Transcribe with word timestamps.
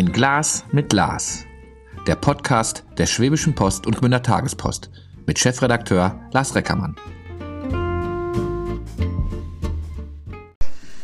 Ein 0.00 0.12
Glas 0.12 0.64
mit 0.72 0.94
Lars. 0.94 1.44
Der 2.06 2.14
Podcast 2.14 2.84
der 2.96 3.04
Schwäbischen 3.04 3.54
Post 3.54 3.86
und 3.86 3.98
Gmünder 3.98 4.22
Tagespost 4.22 4.88
mit 5.26 5.38
Chefredakteur 5.38 6.18
Lars 6.32 6.54
Reckermann. 6.54 6.96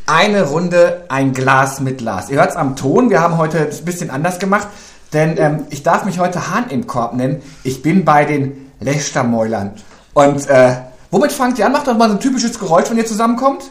Eine 0.06 0.44
Runde, 0.44 1.04
ein 1.10 1.34
Glas 1.34 1.80
mit 1.80 2.00
Lars. 2.00 2.30
Ihr 2.30 2.38
hört 2.38 2.52
es 2.52 2.56
am 2.56 2.74
Ton, 2.74 3.10
wir 3.10 3.20
haben 3.20 3.36
heute 3.36 3.68
ein 3.70 3.84
bisschen 3.84 4.08
anders 4.08 4.38
gemacht, 4.38 4.68
denn 5.12 5.36
ähm, 5.36 5.66
ich 5.68 5.82
darf 5.82 6.06
mich 6.06 6.18
heute 6.18 6.50
Hahn 6.50 6.70
im 6.70 6.86
Korb 6.86 7.12
nennen. 7.12 7.42
Ich 7.64 7.82
bin 7.82 8.06
bei 8.06 8.24
den 8.24 8.70
Lechtermäulern. 8.80 9.74
Und 10.14 10.48
äh, 10.48 10.74
womit 11.10 11.32
fangt 11.32 11.58
ihr 11.58 11.66
an? 11.66 11.72
Macht 11.72 11.86
doch 11.86 11.98
mal 11.98 12.08
so 12.08 12.14
ein 12.14 12.20
typisches 12.20 12.58
Geräusch, 12.58 12.88
wenn 12.88 12.96
ihr 12.96 13.04
zusammenkommt. 13.04 13.64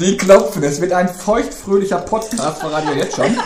Die 0.00 0.16
klopfen. 0.16 0.62
Es 0.62 0.80
wird 0.80 0.92
ein 0.92 1.08
feuchtfröhlicher 1.08 1.98
Podcast, 1.98 2.58
verraten 2.58 2.88
wir 2.88 2.96
jetzt 2.96 3.16
schon. 3.16 3.36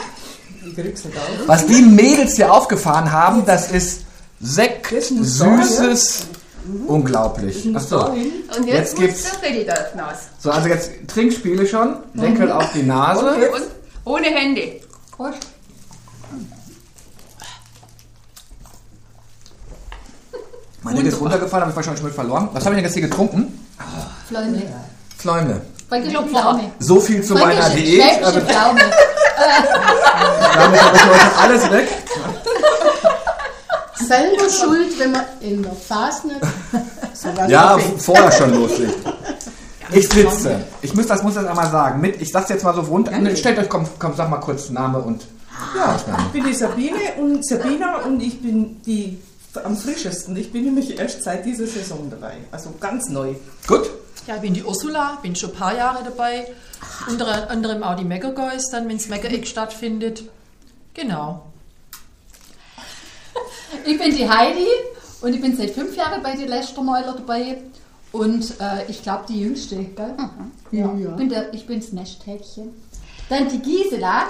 Was 1.47 1.67
die 1.67 1.83
Mädels 1.83 2.37
hier 2.37 2.53
aufgefahren 2.53 3.11
haben, 3.11 3.45
das 3.47 3.71
ist 3.71 4.03
Sekt, 4.41 4.87
süßes, 4.89 6.27
unglaublich. 6.87 7.75
Achso. 7.75 8.11
Und 8.11 8.67
jetzt, 8.67 8.67
Jetzt 8.67 8.99
muss 8.99 9.01
gibt's-. 9.01 9.33
So, 10.39 10.51
also 10.51 10.69
jetzt 10.69 10.91
Trinkspiele 11.09 11.67
schon. 11.67 11.97
Deckel 12.15 12.53
auf 12.53 12.71
die 12.73 12.83
Nase. 12.85 13.27
Und 13.27 13.63
ohne 14.05 14.27
Hände. 14.27 14.81
Mein 20.83 20.95
Deckel 20.95 21.13
ist 21.13 21.21
runtergefallen, 21.21 21.63
habe 21.63 21.71
ich 21.73 21.77
wahrscheinlich 21.77 21.99
schon 22.01 22.07
mit 22.07 22.15
verloren. 22.15 22.49
Was 22.53 22.65
habe 22.65 22.75
ich 22.75 22.79
denn 22.79 22.85
jetzt 22.85 22.95
hier 22.95 23.03
getrunken? 23.03 23.67
Pflaume. 24.29 24.63
Pfläumle. 25.19 25.63
Fränkische 25.89 26.23
Pflaume. 26.23 26.71
So 26.79 27.01
viel 27.01 27.23
zu 27.23 27.35
meiner 27.35 27.63
Fränkische, 27.63 27.85
Diät. 27.85 28.23
Also, 28.23 28.41
schwäbische 28.41 28.55
Pflaume. 28.55 28.81
damit 30.55 30.83
habe 30.83 30.97
ich 30.97 31.05
heute 31.05 31.39
alles 31.39 31.71
weg. 31.71 31.89
Selber 34.07 34.51
schuld, 34.51 34.99
wenn 34.99 35.13
man 35.13 35.25
in 35.41 35.63
der 35.63 35.73
sowas 37.15 37.51
Ja, 37.51 37.79
vorher 37.99 38.31
schon 38.33 38.55
loslegt. 38.55 38.97
Ich 39.93 40.09
sitze. 40.09 40.61
Ich 40.83 40.95
muss 40.95 41.07
das, 41.07 41.23
muss 41.23 41.35
das 41.35 41.47
einmal 41.47 41.71
sagen. 41.71 42.01
Mit, 42.01 42.21
ich 42.21 42.31
sag's 42.31 42.51
jetzt 42.51 42.65
mal 42.65 42.75
so 42.75 42.83
rund. 42.83 43.11
Ne, 43.11 43.37
Stellt 43.37 43.59
euch, 43.59 43.69
komm, 43.69 43.87
komm, 43.99 44.15
sag 44.17 44.29
mal 44.29 44.39
kurz 44.39 44.69
Name 44.71 44.99
und. 44.99 45.27
Ja, 45.75 45.97
Ich 45.97 46.33
bin 46.33 46.45
die 46.45 46.55
Sabine 46.55 46.99
und 47.19 47.45
Sabina 47.47 48.03
und 48.05 48.23
ich 48.23 48.41
bin 48.41 48.81
die 48.83 49.19
am 49.65 49.77
frischesten. 49.77 50.37
Ich 50.37 50.53
bin 50.53 50.65
nämlich 50.65 50.99
erst 50.99 51.25
seit 51.25 51.45
dieser 51.45 51.67
Saison 51.67 52.09
dabei. 52.11 52.35
Also 52.53 52.73
ganz 52.79 53.09
neu. 53.09 53.35
Gut. 53.67 53.91
Ja, 54.27 54.37
ich 54.37 54.43
bin 54.43 54.55
die 54.55 54.63
Ursula, 54.63 55.19
bin 55.23 55.35
schon 55.35 55.51
ein 55.51 55.57
paar 55.57 55.75
Jahre 55.75 56.05
dabei. 56.05 56.49
Unter 57.09 57.51
anderem 57.51 57.83
auch 57.83 57.97
die 57.97 58.05
Mega-Guys, 58.05 58.71
dann, 58.71 58.89
wenn 58.89 58.99
das 58.99 59.09
Mega-Egg 59.09 59.47
stattfindet. 59.47 60.25
Genau. 60.95 61.47
Ich 63.85 63.99
bin 63.99 64.15
die 64.15 64.29
Heidi 64.29 64.67
und 65.21 65.35
ich 65.35 65.41
bin 65.41 65.57
seit 65.57 65.71
fünf 65.71 65.97
Jahren 65.97 66.23
bei 66.23 66.35
den 66.35 66.49
Lästermäuler 66.49 67.15
dabei. 67.15 67.59
Und 68.13 68.55
äh, 68.61 68.87
ich 68.89 69.03
glaube 69.03 69.25
die 69.29 69.41
Jüngste, 69.43 69.77
gell? 69.77 70.15
Ja. 70.71 70.93
Ich, 70.95 71.17
bin 71.17 71.29
der, 71.29 71.53
ich 71.53 71.67
bin 71.67 71.81
das 71.81 71.93
Nesthäkchen. 71.93 72.71
Dann 73.29 73.49
die 73.49 73.61
Gisela. 73.61 74.27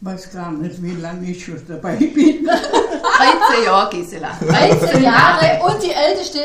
weiß 0.00 0.32
gar 0.32 0.52
nicht, 0.52 0.80
wie 0.82 0.94
lange 0.94 1.28
ich 1.30 1.44
schon 1.44 1.60
dabei 1.66 1.96
bin. 1.96 2.46
13 2.46 3.64
Jahre, 3.64 3.90
Gisela. 3.90 4.38
13 4.40 5.02
Jahre 5.02 5.60
und 5.64 5.82
die 5.82 5.90
Älteste, 5.90 6.40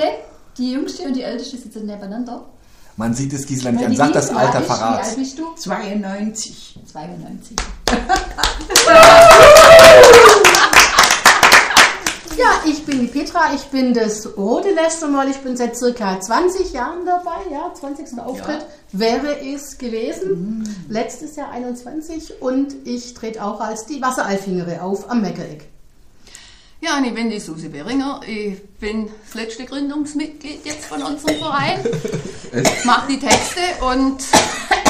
die 0.58 0.72
Jüngste 0.72 1.04
und 1.04 1.14
die 1.16 1.22
Älteste 1.22 1.58
sitzen 1.58 1.86
nebeneinander. 1.86 2.46
Man 2.98 3.14
sieht 3.14 3.34
es 3.34 3.46
Gisela 3.46 3.72
nicht 3.72 3.86
an. 3.86 3.96
Sag 3.96 4.14
das 4.14 4.30
Alter 4.30 4.62
ist, 4.62 4.68
Wie 4.68 4.72
alt 4.72 4.80
verrat. 4.80 5.16
bist 5.18 5.40
du? 5.40 5.54
92. 5.56 6.80
92. 6.92 7.56
Ja, 12.38 12.50
ich 12.66 12.86
bin 12.86 13.00
die 13.00 13.08
Petra, 13.08 13.54
ich 13.56 13.64
bin 13.68 13.94
das 13.94 14.36
rote 14.38 14.70
Lästermal, 14.72 15.30
ich 15.30 15.38
bin 15.38 15.56
seit 15.56 15.78
circa 15.78 16.20
20 16.20 16.74
Jahren 16.74 17.06
dabei, 17.06 17.38
ja, 17.50 17.74
20. 17.74 18.20
Auftritt 18.20 18.66
wäre 18.92 19.40
es 19.40 19.78
gewesen, 19.78 20.68
letztes 20.90 21.38
Jahr 21.38 21.52
21 21.52 22.42
und 22.42 22.76
ich 22.86 23.14
trete 23.14 23.42
auch 23.42 23.62
als 23.62 23.86
die 23.86 24.02
Wasseralfingere 24.02 24.82
auf 24.82 25.10
am 25.10 25.22
Meckereck. 25.22 25.70
Ja, 26.82 26.98
und 26.98 27.06
ich 27.06 27.14
bin 27.14 27.30
die 27.30 27.40
Susi 27.40 27.70
Beringer. 27.70 28.22
Ich 28.28 28.62
bin 28.80 29.10
das 29.26 29.34
letzte 29.34 29.66
Gründungsmitglied 29.66 30.66
jetzt 30.66 30.86
von 30.86 31.02
unserem 31.02 31.36
Verein. 31.38 31.80
Mache 32.84 33.08
die 33.14 33.20
Texte 33.20 33.62
und 33.82 34.22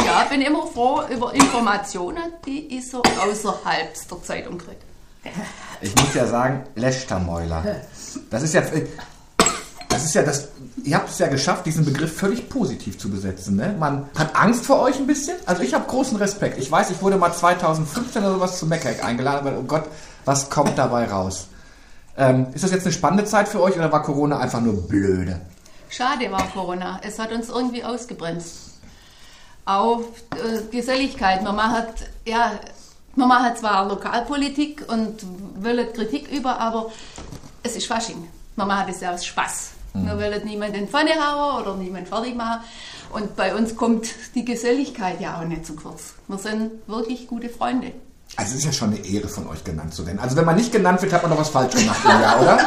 ja, 0.06 0.24
bin 0.30 0.42
immer 0.42 0.68
froh 0.68 1.04
über 1.10 1.34
Informationen, 1.34 2.34
die 2.46 2.78
ich 2.78 2.90
so 2.90 3.02
außerhalb 3.02 3.94
der 4.10 4.24
Zeitung 4.24 4.58
kriege. 4.58 4.78
Ich 5.82 5.96
muss 5.96 6.14
ja 6.14 6.28
sagen, 6.28 6.64
Lechtermäuler. 6.76 7.82
Das 8.30 8.44
ist 8.44 8.54
ja. 8.54 8.64
Das 9.90 10.04
ist 10.04 10.14
ja 10.14 10.24
das. 10.24 10.50
Ihr 10.84 10.98
habt 10.98 11.10
es 11.10 11.20
ja 11.20 11.28
geschafft, 11.28 11.66
diesen 11.66 11.86
Begriff 11.86 12.18
völlig 12.18 12.50
positiv 12.50 12.98
zu 12.98 13.10
besetzen. 13.10 13.56
Ne? 13.56 13.74
Man 13.80 14.10
hat 14.18 14.36
Angst 14.36 14.66
vor 14.66 14.82
euch 14.82 14.98
ein 14.98 15.08
bisschen. 15.08 15.38
Also 15.46 15.62
ich 15.62 15.74
habe 15.74 15.88
großen 15.88 16.18
Respekt. 16.18 16.60
Ich 16.60 16.70
weiß, 16.70 16.90
ich 16.92 17.02
wurde 17.02 17.18
mal 17.18 17.34
2015 17.34 18.22
oder 18.24 18.34
sowas 18.34 18.60
zu 18.60 18.66
Meckeck 18.66 19.04
eingeladen, 19.04 19.46
weil, 19.46 19.58
oh 19.58 19.64
Gott, 19.64 19.86
was 20.26 20.50
kommt 20.50 20.78
dabei 20.78 21.06
raus? 21.06 21.48
Ähm, 22.18 22.48
ist 22.54 22.64
das 22.64 22.72
jetzt 22.72 22.86
eine 22.86 22.94
spannende 22.94 23.26
Zeit 23.26 23.48
für 23.48 23.62
euch 23.62 23.76
oder 23.76 23.92
war 23.92 24.04
Corona 24.04 24.40
einfach 24.40 24.62
nur 24.62 24.88
blöde? 24.88 25.42
Schade 25.90 26.32
war 26.32 26.48
Corona. 26.48 27.00
Es 27.04 27.20
hat 27.20 27.32
uns 27.32 27.50
irgendwie 27.50 27.84
ausgebremst. 27.84 28.80
Auch 29.66 30.02
äh, 30.02 30.62
Geselligkeit. 30.72 31.44
Man 31.44 31.56
macht, 31.56 32.10
ja, 32.26 32.52
man 33.16 33.28
macht 33.28 33.58
zwar 33.58 33.88
Lokalpolitik 33.88 34.86
und 34.88 35.26
will 35.62 35.86
Kritik 35.94 36.32
über, 36.32 36.60
aber 36.60 36.92
es 37.64 37.76
ist 37.76 37.88
Fasching. 37.88 38.28
Man 38.56 38.68
macht 38.68 38.90
es 38.90 39.02
ja 39.02 39.14
aus 39.14 39.26
Spaß. 39.26 39.72
Wir 39.94 40.18
wollen 40.18 40.46
niemanden 40.46 40.88
Pfanne 40.90 41.12
hauen 41.12 41.62
oder 41.62 41.76
niemanden 41.76 42.08
fertig 42.08 42.36
machen. 42.36 42.62
Und 43.14 43.36
bei 43.38 43.56
uns 43.56 43.76
kommt 43.76 44.08
die 44.36 44.44
Geselligkeit 44.44 45.22
ja 45.22 45.40
auch 45.40 45.46
nicht 45.46 45.66
zu 45.66 45.76
kurz. 45.76 46.16
Wir 46.28 46.38
sind 46.38 46.72
wirklich 46.88 47.28
gute 47.28 47.48
Freunde. 47.48 47.94
Also 48.38 48.52
es 48.52 48.58
ist 48.60 48.66
ja 48.66 48.72
schon 48.74 48.90
eine 48.94 49.06
Ehre 49.06 49.30
von 49.30 49.48
euch 49.48 49.64
genannt 49.64 49.94
zu 49.94 50.06
werden. 50.06 50.20
Also 50.20 50.36
wenn 50.36 50.46
man 50.46 50.56
nicht 50.56 50.72
genannt 50.72 51.02
wird, 51.02 51.14
hat 51.14 51.22
man 51.22 51.32
doch 51.32 51.40
was 51.40 51.50
falsch 51.50 51.74
gemacht 51.74 52.00
im 52.04 52.22
Jahr, 52.22 52.42
oder? 52.42 52.58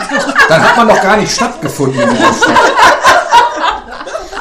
Dann 0.49 0.63
hat 0.63 0.77
man 0.77 0.89
doch 0.89 1.03
gar 1.03 1.17
nicht 1.19 1.31
stattgefunden 1.31 2.01
in 2.01 2.11
dieser 2.11 2.33
Stadt. 2.33 2.59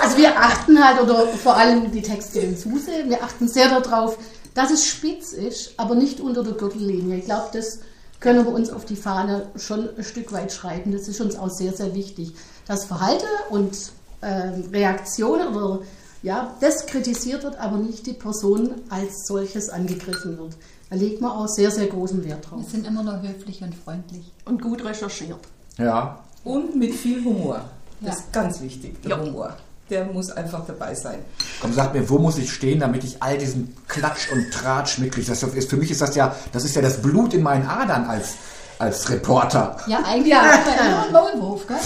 Also 0.01 0.17
wir 0.17 0.37
achten 0.37 0.83
halt, 0.83 1.01
oder 1.01 1.27
vor 1.27 1.57
allem 1.57 1.91
die 1.91 2.01
Texte 2.01 2.39
in 2.39 2.55
Suse, 2.55 2.91
wir 3.07 3.21
achten 3.23 3.49
sehr 3.49 3.79
darauf, 3.79 4.17
dass 4.53 4.71
es 4.71 4.85
spitz 4.85 5.33
ist, 5.33 5.73
aber 5.77 5.95
nicht 5.95 6.21
unter 6.21 6.43
der 6.43 6.53
Gürtellinie. 6.53 7.17
Ich 7.17 7.25
glaube, 7.25 7.49
das 7.51 7.79
können 8.19 8.45
wir 8.45 8.53
uns 8.53 8.69
auf 8.69 8.85
die 8.85 8.95
Fahne 8.95 9.47
schon 9.57 9.89
ein 9.97 10.03
Stück 10.03 10.31
weit 10.31 10.51
schreiben. 10.51 10.93
Das 10.93 11.07
ist 11.07 11.19
uns 11.19 11.37
auch 11.37 11.49
sehr, 11.49 11.73
sehr 11.73 11.93
wichtig. 11.93 12.33
Das 12.67 12.85
Verhalten 12.85 13.27
und 13.49 13.75
ähm, 14.21 14.69
Reaktionen 14.71 15.55
oder 15.55 15.81
ja, 16.23 16.55
das 16.61 16.87
kritisiert 16.87 17.43
wird, 17.43 17.59
aber 17.59 17.77
nicht 17.77 18.07
die 18.07 18.13
Person 18.13 18.75
als 18.89 19.27
solches 19.27 19.69
angegriffen 19.69 20.37
wird. 20.37 20.53
Da 20.89 20.95
legt 20.95 21.19
man 21.21 21.31
auch 21.31 21.47
sehr, 21.47 21.69
sehr 21.71 21.87
großen 21.87 22.23
Wert 22.25 22.49
drauf. 22.49 22.61
Wir 22.61 22.69
sind 22.69 22.87
immer 22.87 23.03
noch 23.03 23.21
höflich 23.21 23.61
und 23.61 23.75
freundlich. 23.75 24.31
Und 24.45 24.61
gut 24.61 24.83
recherchiert. 24.85 25.39
Ja. 25.77 26.19
Und 26.43 26.75
mit 26.75 26.93
viel 26.95 27.23
Humor. 27.25 27.61
Das 27.99 28.15
Ja. 28.15 28.21
ist 28.21 28.31
ganz 28.33 28.61
wichtig, 28.61 29.01
der 29.01 29.11
Ja. 29.11 29.19
Humor. 29.21 29.57
Der 29.89 30.05
muss 30.05 30.29
einfach 30.31 30.65
dabei 30.65 30.93
sein. 30.95 31.19
Komm, 31.61 31.71
sag 31.73 31.93
mir, 31.93 32.09
wo 32.09 32.17
muss 32.19 32.37
ich 32.37 32.51
stehen, 32.51 32.79
damit 32.81 33.03
ich 33.05 33.21
all 33.23 33.37
diesen 33.37 33.73
Klatsch 33.87 34.29
und 34.31 34.51
Tratsch 34.51 34.97
mitkriege? 34.99 35.27
Das 35.27 35.41
ist, 35.41 35.69
für 35.69 35.77
mich 35.77 35.91
ist 35.91 36.01
das 36.01 36.13
ja, 36.15 36.35
das 36.51 36.65
ist 36.65 36.75
ja 36.75 36.81
das 36.81 37.01
Blut 37.01 37.33
in 37.33 37.41
meinen 37.41 37.65
Adern 37.65 38.03
als, 38.05 38.33
als 38.79 39.09
Reporter. 39.09 39.77
Ja, 39.87 40.03
eigentlich 40.03 40.33
ja. 40.33 40.41
immer 40.41 41.05
ein 41.05 41.11
Maulwurf, 41.11 41.67
gell? 41.67 41.77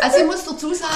Also 0.00 0.18
ich 0.18 0.26
muss 0.26 0.44
dazu 0.44 0.72
sagen, 0.74 0.92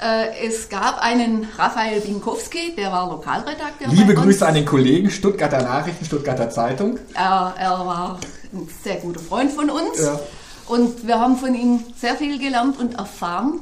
äh, 0.00 0.46
es 0.46 0.68
gab 0.68 0.98
einen 0.98 1.48
Raphael 1.56 2.00
Binkowski, 2.00 2.74
der 2.76 2.92
war 2.92 3.08
Lokalredakteur. 3.08 3.88
Liebe. 3.88 4.14
Grüße 4.14 4.46
an 4.46 4.54
den 4.54 4.64
Kollegen, 4.64 5.10
Stuttgarter 5.10 5.62
Nachrichten, 5.62 6.04
Stuttgarter 6.04 6.50
Zeitung. 6.50 6.98
Er, 7.14 7.54
er 7.58 7.70
war 7.70 8.18
ein 8.52 8.68
sehr 8.82 8.96
guter 8.96 9.20
Freund 9.20 9.52
von 9.52 9.70
uns. 9.70 9.98
Ja. 10.00 10.20
Und 10.66 11.06
wir 11.06 11.18
haben 11.18 11.36
von 11.36 11.54
ihm 11.54 11.84
sehr 11.96 12.16
viel 12.16 12.38
gelernt 12.38 12.78
und 12.78 12.94
erfahren. 12.94 13.60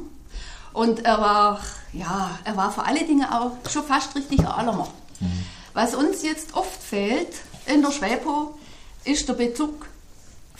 Und 0.72 1.04
er 1.04 1.20
war, 1.20 1.60
ja, 1.92 2.30
er 2.44 2.56
war 2.56 2.70
vor 2.70 2.86
allen 2.86 3.06
Dingen 3.06 3.24
auch 3.24 3.52
schon 3.70 3.84
fast 3.84 4.14
richtig 4.14 4.40
ein 4.40 4.46
Allermer. 4.46 4.88
Was 5.74 5.94
uns 5.94 6.22
jetzt 6.22 6.54
oft 6.54 6.82
fehlt 6.82 7.28
in 7.66 7.82
der 7.82 7.92
Schwäbo, 7.92 8.58
ist 9.04 9.28
der 9.28 9.34
Bezug 9.34 9.86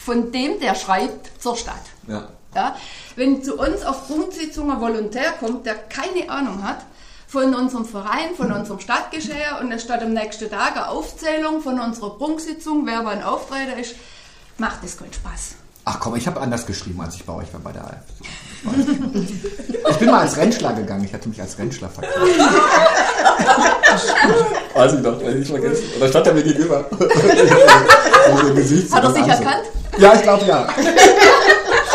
von 0.05 0.33
dem, 0.33 0.61
der 0.61 0.75
schreibt, 0.75 1.31
zur 1.41 1.57
Stadt. 1.57 1.83
Ja. 2.09 2.29
Ja, 2.55 2.77
wenn 3.17 3.43
zu 3.43 3.57
uns 3.57 3.83
auf 3.83 4.09
Punktsitzungen 4.09 4.73
ein 4.73 4.81
Volontär 4.81 5.33
kommt, 5.41 5.65
der 5.65 5.75
keine 5.75 6.29
Ahnung 6.29 6.63
hat 6.63 6.85
von 7.27 7.55
unserem 7.55 7.87
Verein, 7.87 8.35
von 8.37 8.53
unserem 8.53 8.79
Stadtgeschehen 8.79 9.57
und 9.63 9.73
es 9.73 9.85
steht 9.85 10.03
am 10.03 10.13
nächsten 10.13 10.51
Tag 10.51 10.77
eine 10.77 10.89
Aufzählung 10.89 11.63
von 11.63 11.81
unserer 11.81 12.11
Prunksitzung, 12.19 12.85
wer 12.85 13.07
wann 13.07 13.23
auftreten 13.23 13.79
ist, 13.81 13.95
macht 14.59 14.85
das 14.85 14.99
keinen 14.99 15.15
Spaß. 15.15 15.55
Ach 15.85 15.99
komm, 15.99 16.15
ich 16.17 16.27
habe 16.27 16.41
anders 16.41 16.67
geschrieben, 16.67 17.01
als 17.01 17.15
ich 17.15 17.25
bei 17.25 17.33
euch 17.33 17.53
war 17.55 17.61
bei 17.61 17.73
der 17.73 17.85
AfD. 17.85 18.25
Ich 19.91 19.97
bin 19.97 20.11
mal 20.11 20.21
als 20.21 20.37
Rentschler 20.37 20.75
gegangen, 20.75 21.05
ich 21.05 21.15
hatte 21.15 21.29
mich 21.29 21.41
als 21.41 21.59
Rentschler 21.59 21.89
verkauft. 21.89 22.15
Weiß 24.75 24.95
ich 24.95 25.01
noch, 25.01 25.21
weiß 25.21 25.29
ich 25.29 25.35
nicht 25.37 25.51
vergessen. 25.51 25.85
Und 25.95 26.01
da 26.01 26.09
stand 26.09 26.27
er 26.27 26.35
mir 26.35 26.43
gegenüber. 26.43 26.85
so 26.99 28.55
Gesicht 28.55 28.93
Hat 28.93 29.05
er 29.05 29.13
sich 29.13 29.27
erkannt? 29.27 29.65
Ja, 29.99 30.15
ich 30.15 30.23
glaube 30.23 30.45
ja. 30.47 30.67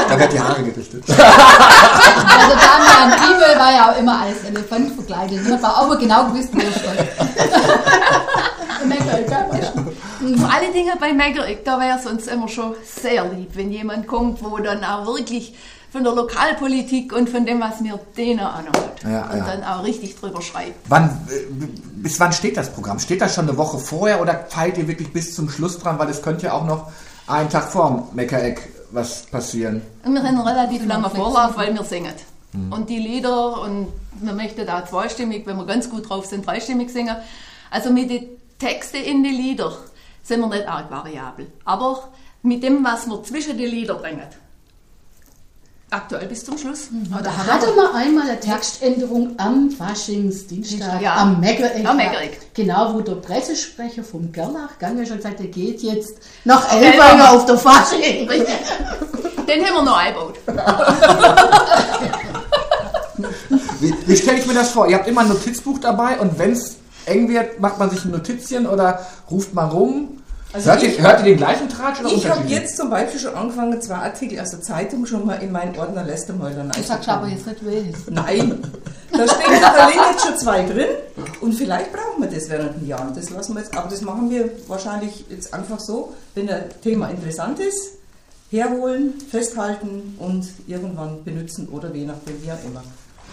Da 0.09 0.17
wird 0.17 0.31
die 0.31 0.39
Haare 0.39 0.63
gerichtet. 0.63 1.03
Also 1.07 1.21
Damian 2.53 3.11
Giebel 3.19 3.59
war 3.59 3.71
ja 3.73 3.91
auch 3.91 3.99
immer 3.99 4.21
als 4.21 4.43
Elefant 4.47 4.93
verkleidet. 4.93 5.39
Ich 5.45 5.51
habe 5.51 5.67
auch 5.67 5.99
genau 5.99 6.27
gewusst, 6.27 6.49
wo 6.53 6.59
er 6.59 6.71
steht. 6.71 7.09
Vor 10.37 10.53
allen 10.53 10.73
Dingen 10.73 10.93
bei 10.99 11.13
Megerik, 11.13 11.65
da 11.65 11.79
wäre 11.79 11.97
es 11.99 12.05
uns 12.05 12.27
immer 12.27 12.47
schon 12.47 12.75
sehr 12.85 13.25
lieb, 13.25 13.49
wenn 13.53 13.71
jemand 13.71 14.07
kommt, 14.07 14.41
wo 14.43 14.57
dann 14.57 14.83
auch 14.83 15.05
wirklich 15.05 15.53
von 15.97 16.03
der 16.03 16.13
Lokalpolitik 16.13 17.11
und 17.11 17.27
von 17.27 17.45
dem, 17.45 17.59
was 17.59 17.81
mir 17.81 17.99
denen 18.15 18.41
hat. 18.41 18.65
Ja, 19.03 19.31
und 19.31 19.37
ja. 19.39 19.45
dann 19.45 19.63
auch 19.63 19.83
richtig 19.83 20.15
drüber 20.15 20.41
schreibt. 20.43 20.75
Wann, 20.87 21.05
äh, 21.05 21.65
bis 21.95 22.19
wann 22.19 22.31
steht 22.33 22.55
das 22.55 22.71
Programm? 22.71 22.99
Steht 22.99 23.19
das 23.19 23.33
schon 23.33 23.49
eine 23.49 23.57
Woche 23.57 23.79
vorher 23.79 24.21
oder 24.21 24.45
feilt 24.47 24.77
ihr 24.77 24.87
wirklich 24.87 25.11
bis 25.11 25.33
zum 25.33 25.49
Schluss 25.49 25.79
dran? 25.79 25.97
Weil 25.97 26.09
es 26.09 26.21
könnte 26.21 26.45
ja 26.45 26.53
auch 26.53 26.65
noch 26.65 26.91
einen 27.25 27.49
Tag 27.49 27.71
vor 27.71 27.89
dem 27.89 28.15
Meckereck 28.15 28.73
was 28.91 29.23
passieren. 29.23 29.81
Und 30.05 30.13
wir 30.13 30.23
haben 30.23 30.39
relativ 30.39 30.83
flexibel. 30.83 31.09
Vorlauf, 31.09 31.57
weil 31.57 31.73
wir 31.73 31.83
singen. 31.83 32.13
Und 32.69 32.89
die 32.89 32.99
Lieder, 32.99 33.61
und 33.61 33.87
wir 34.21 34.33
möchten 34.33 34.65
da 34.65 34.85
zweistimmig, 34.85 35.45
wenn 35.45 35.57
wir 35.57 35.65
ganz 35.65 35.89
gut 35.89 36.09
drauf 36.09 36.25
sind, 36.25 36.45
dreistimmig 36.45 36.91
singen. 36.91 37.15
Also 37.69 37.91
mit 37.91 38.09
den 38.09 38.27
Texten 38.59 38.97
in 38.97 39.23
die 39.23 39.29
Lieder 39.29 39.73
sind 40.23 40.39
wir 40.41 40.47
nicht 40.47 40.67
arg 40.67 40.89
variabel. 40.89 41.47
Aber 41.65 42.07
mit 42.43 42.63
dem, 42.63 42.83
was 42.83 43.07
wir 43.07 43.21
zwischen 43.23 43.57
die 43.57 43.65
Lieder 43.65 43.95
bringen. 43.95 44.27
Aktuell 45.89 46.27
bis 46.27 46.43
zum 46.43 46.57
Schluss. 46.57 46.89
Aber 47.13 47.23
da 47.23 47.31
hat 47.37 47.47
Hatte 47.47 47.67
er 47.67 47.75
man 47.75 47.95
einmal 47.95 48.29
eine 48.29 48.37
Textänderung 48.39 49.35
am 49.37 49.71
Faschingsdienstag 49.71 51.01
Ja. 51.01 51.15
am 51.15 51.39
Meckereck. 51.39 52.53
Genau, 52.53 52.93
wo 52.93 52.99
der 52.99 53.15
Pressesprecher 53.15 54.03
vom 54.03 54.31
Gerlach 54.33 54.77
Gang 54.79 54.97
ja 54.99 55.05
schon 55.05 55.15
gesagt 55.17 55.35
hat, 55.39 55.45
er 55.45 55.51
geht 55.51 55.81
jetzt 55.81 56.15
nach 56.43 56.73
Elberg. 56.73 56.93
Elberger 56.93 57.31
auf 57.31 57.45
der 57.45 57.57
Fasching. 57.57 58.27
Richtig. 58.27 58.47
Den 59.47 59.65
haben 59.65 59.75
wir 59.75 59.81
noch 59.83 59.97
eingebaut. 59.97 60.35
Wie, 63.79 63.93
wie 64.05 64.15
stelle 64.17 64.39
ich 64.39 64.45
mir 64.45 64.53
das 64.53 64.71
vor? 64.71 64.87
Ihr 64.87 64.95
habt 64.97 65.07
immer 65.07 65.21
ein 65.21 65.29
Notizbuch 65.29 65.79
dabei 65.79 66.19
und 66.19 66.37
wenn 66.37 66.51
es 66.51 66.75
eng 67.05 67.29
wird, 67.29 67.59
macht 67.59 67.79
man 67.79 67.89
sich 67.89 68.03
ein 68.05 68.11
Notizchen 68.11 68.67
oder 68.67 69.05
ruft 69.31 69.53
man 69.53 69.69
rum? 69.69 70.21
Also 70.53 70.71
hört, 70.71 70.81
ich- 70.83 70.97
ihr, 70.97 71.03
hört 71.03 71.19
ihr 71.19 71.25
den 71.25 71.37
gleichen 71.37 71.67
Tratsch 71.69 71.99
oder 71.99 72.09
Ich 72.11 72.27
habe 72.29 72.47
jetzt 72.47 72.77
zum 72.77 72.89
Beispiel 72.89 73.19
schon 73.19 73.35
angefangen, 73.35 73.81
zwei 73.81 73.95
Artikel 73.95 74.39
aus 74.39 74.51
der 74.51 74.61
Zeitung 74.61 75.05
schon 75.05 75.25
mal 75.25 75.35
in 75.43 75.51
meinen 75.51 75.77
Ordner 75.77 76.03
Lästermäuler 76.03 76.63
Du 76.63 76.81
sagst 76.83 77.09
aber 77.09 77.27
jetzt 77.27 77.45
nicht 77.45 77.65
welches. 77.65 78.07
Nein, 78.09 78.61
da 79.11 79.27
stehen 79.27 79.61
da 79.61 79.87
liegen 79.87 79.99
jetzt 80.11 80.25
schon 80.25 80.37
zwei 80.37 80.63
drin 80.65 80.87
und 81.41 81.53
vielleicht 81.53 81.91
brauchen 81.91 82.21
wir 82.23 82.29
das 82.29 82.49
während 82.49 82.79
den 82.81 82.87
Jahren. 82.87 83.13
Das 83.13 83.29
lassen 83.29 83.55
wir 83.55 83.61
jetzt, 83.61 83.75
aber 83.75 83.89
das 83.89 84.01
machen 84.01 84.29
wir 84.29 84.49
wahrscheinlich 84.67 85.25
jetzt 85.29 85.53
einfach 85.53 85.79
so, 85.79 86.13
wenn 86.33 86.49
ein 86.49 86.63
Thema 86.81 87.09
interessant 87.09 87.59
ist, 87.59 87.93
herholen, 88.49 89.15
festhalten 89.29 90.15
und 90.17 90.47
irgendwann 90.67 91.23
benutzen 91.25 91.67
oder 91.69 91.93
je 91.93 92.05
nachdem, 92.05 92.41
wie 92.41 92.51
auch 92.51 92.63
immer. 92.65 92.83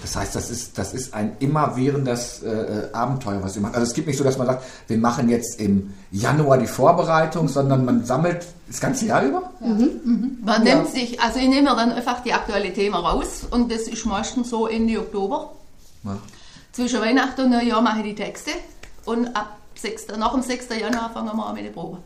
Das 0.04 0.16
heißt, 0.16 0.36
das 0.36 0.50
ist, 0.50 0.76
das 0.76 0.92
ist 0.92 1.14
ein 1.14 1.34
immerwährendes 1.40 2.42
äh, 2.42 2.50
äh, 2.50 2.92
Abenteuer, 2.92 3.42
was 3.42 3.56
ihr 3.56 3.62
macht. 3.62 3.74
Also 3.74 3.86
es 3.86 3.94
gibt 3.94 4.06
nicht 4.06 4.18
so, 4.18 4.22
dass 4.22 4.36
man 4.36 4.46
sagt, 4.46 4.62
wir 4.86 4.98
machen 4.98 5.30
jetzt 5.30 5.58
im 5.58 5.94
Januar 6.10 6.58
die 6.58 6.66
Vorbereitung, 6.66 7.48
sondern 7.48 7.86
man 7.86 8.04
sammelt 8.04 8.44
das 8.66 8.80
ganze 8.80 9.06
Jahr 9.06 9.22
über? 9.22 9.50
Man 9.60 10.62
nimmt 10.62 10.90
sich, 10.90 11.18
also 11.22 11.38
ich 11.38 11.48
nehme 11.48 11.68
dann 11.68 11.90
einfach 11.90 12.22
die 12.22 12.34
aktuellen 12.34 12.74
Themen 12.74 12.96
raus 12.96 13.46
und 13.50 13.72
das 13.72 13.88
ist 13.88 14.04
meistens 14.04 14.50
so 14.50 14.66
Ende 14.66 14.98
Oktober. 14.98 15.52
Ja. 16.02 16.18
Zwischen 16.72 17.00
Weihnachten 17.00 17.40
und 17.40 17.50
Neujahr 17.52 17.80
mache 17.80 18.00
ich 18.00 18.14
die 18.14 18.14
Texte 18.14 18.50
und 19.06 19.34
ab 19.34 19.56
6., 19.76 20.08
nach 20.18 20.32
dem 20.34 20.42
6. 20.42 20.68
Januar 20.78 21.12
fangen 21.14 21.34
wir 21.34 21.46
an 21.46 21.54
mit 21.54 21.64
den 21.64 21.72
Proben. 21.72 21.96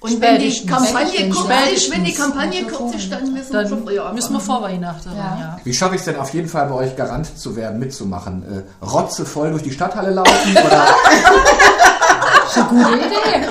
Und 0.00 0.20
wenn 0.20 0.38
die. 0.38 0.66
Kampagne 0.66 1.28
kurz 1.28 1.72
ist, 1.74 1.90
wenn 1.92 2.04
die. 2.04 2.14
Kampagne 2.14 2.64
kurz 2.64 2.94
ist, 2.94 3.10
dann 3.10 3.32
müssen 3.32 3.52
wir 3.52 3.68
schon 3.68 3.82
früher 3.84 4.04
Dann 4.04 4.14
müssen 4.14 4.32
wir 4.32 4.40
vor 4.40 4.62
Weihnachten. 4.62 5.10
Ja. 5.16 5.38
Ja. 5.40 5.60
Wie 5.64 5.74
schaffe 5.74 5.96
ich 5.96 6.00
es 6.00 6.04
denn 6.04 6.16
auf 6.16 6.32
jeden 6.32 6.48
Fall 6.48 6.68
bei 6.68 6.74
euch 6.74 6.96
garant 6.96 7.36
zu 7.38 7.56
werden, 7.56 7.78
mitzumachen? 7.78 8.64
Äh, 8.82 8.84
Rotze 8.84 9.26
voll 9.26 9.50
durch 9.50 9.62
die 9.64 9.72
Stadthalle 9.72 10.10
laufen 10.10 10.52
oder 10.52 10.86
Gute 12.54 12.96
Idee. 12.96 13.46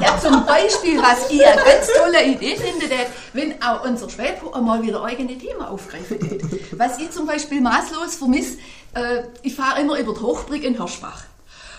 Ja, 0.00 0.18
zum 0.20 0.44
Beispiel, 0.46 1.00
was 1.00 1.30
ich 1.30 1.44
eine 1.44 1.62
ganz 1.62 1.88
tolle 1.96 2.24
Idee 2.24 2.56
finde, 2.56 2.88
dass, 2.88 3.06
wenn 3.32 3.62
auch 3.62 3.84
unser 3.84 4.08
Schwäbe 4.08 4.54
einmal 4.54 4.82
wieder 4.82 5.04
eigene 5.04 5.36
Themen 5.36 5.60
aufgreifen 5.60 6.18
tät. 6.18 6.42
Was 6.78 6.98
ich 6.98 7.10
zum 7.10 7.26
Beispiel 7.26 7.60
maßlos 7.60 8.14
vermisse, 8.16 8.56
äh, 8.94 9.22
ich 9.42 9.54
fahre 9.54 9.80
immer 9.80 9.98
über 9.98 10.14
die 10.14 10.20
Hochbrück 10.20 10.62
in 10.62 10.76
Hirschbach. 10.76 11.24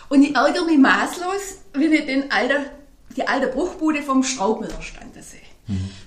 Und 0.09 0.23
ich 0.23 0.35
ärgere 0.35 0.65
mich 0.65 0.77
maßlos, 0.77 1.57
wenn 1.73 1.91
ich 1.91 2.05
den 2.05 2.31
alten, 2.31 2.65
die 3.15 3.27
alte 3.27 3.47
Bruchbude 3.47 4.01
vom 4.01 4.23
Straubmüller 4.23 4.81
standen 4.81 5.21
sehe. 5.21 5.41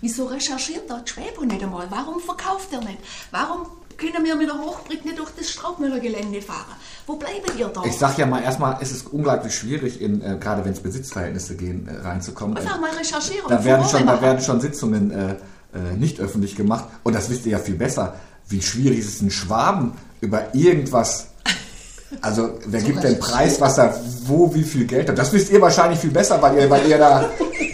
Wieso 0.01 0.27
recherchiert 0.27 0.89
dort 0.89 1.09
Schwäbe 1.09 1.45
nicht 1.45 1.63
einmal? 1.63 1.87
Warum 1.91 2.21
verkauft 2.21 2.69
er 2.73 2.81
nicht? 2.81 2.99
Warum 3.33 3.67
können 3.97 4.25
wir 4.25 4.37
mit 4.37 4.49
der 4.49 4.57
Hochbrück 4.57 5.05
nicht 5.05 5.19
durch 5.19 5.31
das 5.31 5.51
Straubmüller-Gelände 5.51 6.41
fahren? 6.41 6.77
Wo 7.07 7.17
bleibt 7.17 7.59
ihr 7.59 7.67
da? 7.67 7.83
Ich 7.85 7.99
sag 7.99 8.17
ja 8.17 8.27
mal, 8.27 8.43
erstmal 8.43 8.81
ist 8.81 8.93
es 8.93 9.03
unglaublich 9.03 9.53
schwierig, 9.53 10.01
in, 10.01 10.23
äh, 10.23 10.37
gerade 10.39 10.65
wenn 10.65 10.73
es 10.73 10.81
Besitzverhältnisse 10.81 11.57
gehen, 11.57 11.89
äh, 11.89 12.07
reinzukommen. 12.07 12.57
Einfach 12.57 12.81
mal 12.81 12.91
recherchieren. 12.91 13.49
Da 13.49 13.65
werden, 13.65 13.89
schon, 13.89 14.07
da 14.07 14.23
werden 14.23 14.41
schon 14.41 14.61
Sitzungen 14.61 15.11
äh, 15.11 15.31
äh, 15.75 15.97
nicht 15.97 16.21
öffentlich 16.21 16.55
gemacht. 16.55 16.85
Und 17.03 17.17
das 17.17 17.29
wisst 17.29 17.45
ihr 17.47 17.53
ja 17.53 17.59
viel 17.59 17.75
besser. 17.75 18.15
Wie 18.49 18.63
schwierig 18.63 19.01
ist 19.01 19.09
es, 19.09 19.21
einen 19.21 19.33
Schwaben 19.33 19.93
über 20.21 20.55
irgendwas. 20.55 21.31
Also, 22.23 22.51
wer 22.67 22.81
gibt 22.81 23.03
den 23.05 23.19
Preis, 23.19 23.61
was 23.61 23.77
er 23.79 23.95
wo, 24.25 24.53
wie 24.55 24.63
viel 24.63 24.87
Geld 24.87 25.09
hat? 25.11 25.19
Das 25.19 25.33
wisst 25.33 25.51
ihr 25.51 25.61
wahrscheinlich 25.61 25.99
viel 26.01 26.11
besser, 26.11 26.41
weil 26.41 26.57
ihr, 26.57 26.71
weil 26.71 26.87
ihr 26.87 26.99
da 26.99 27.25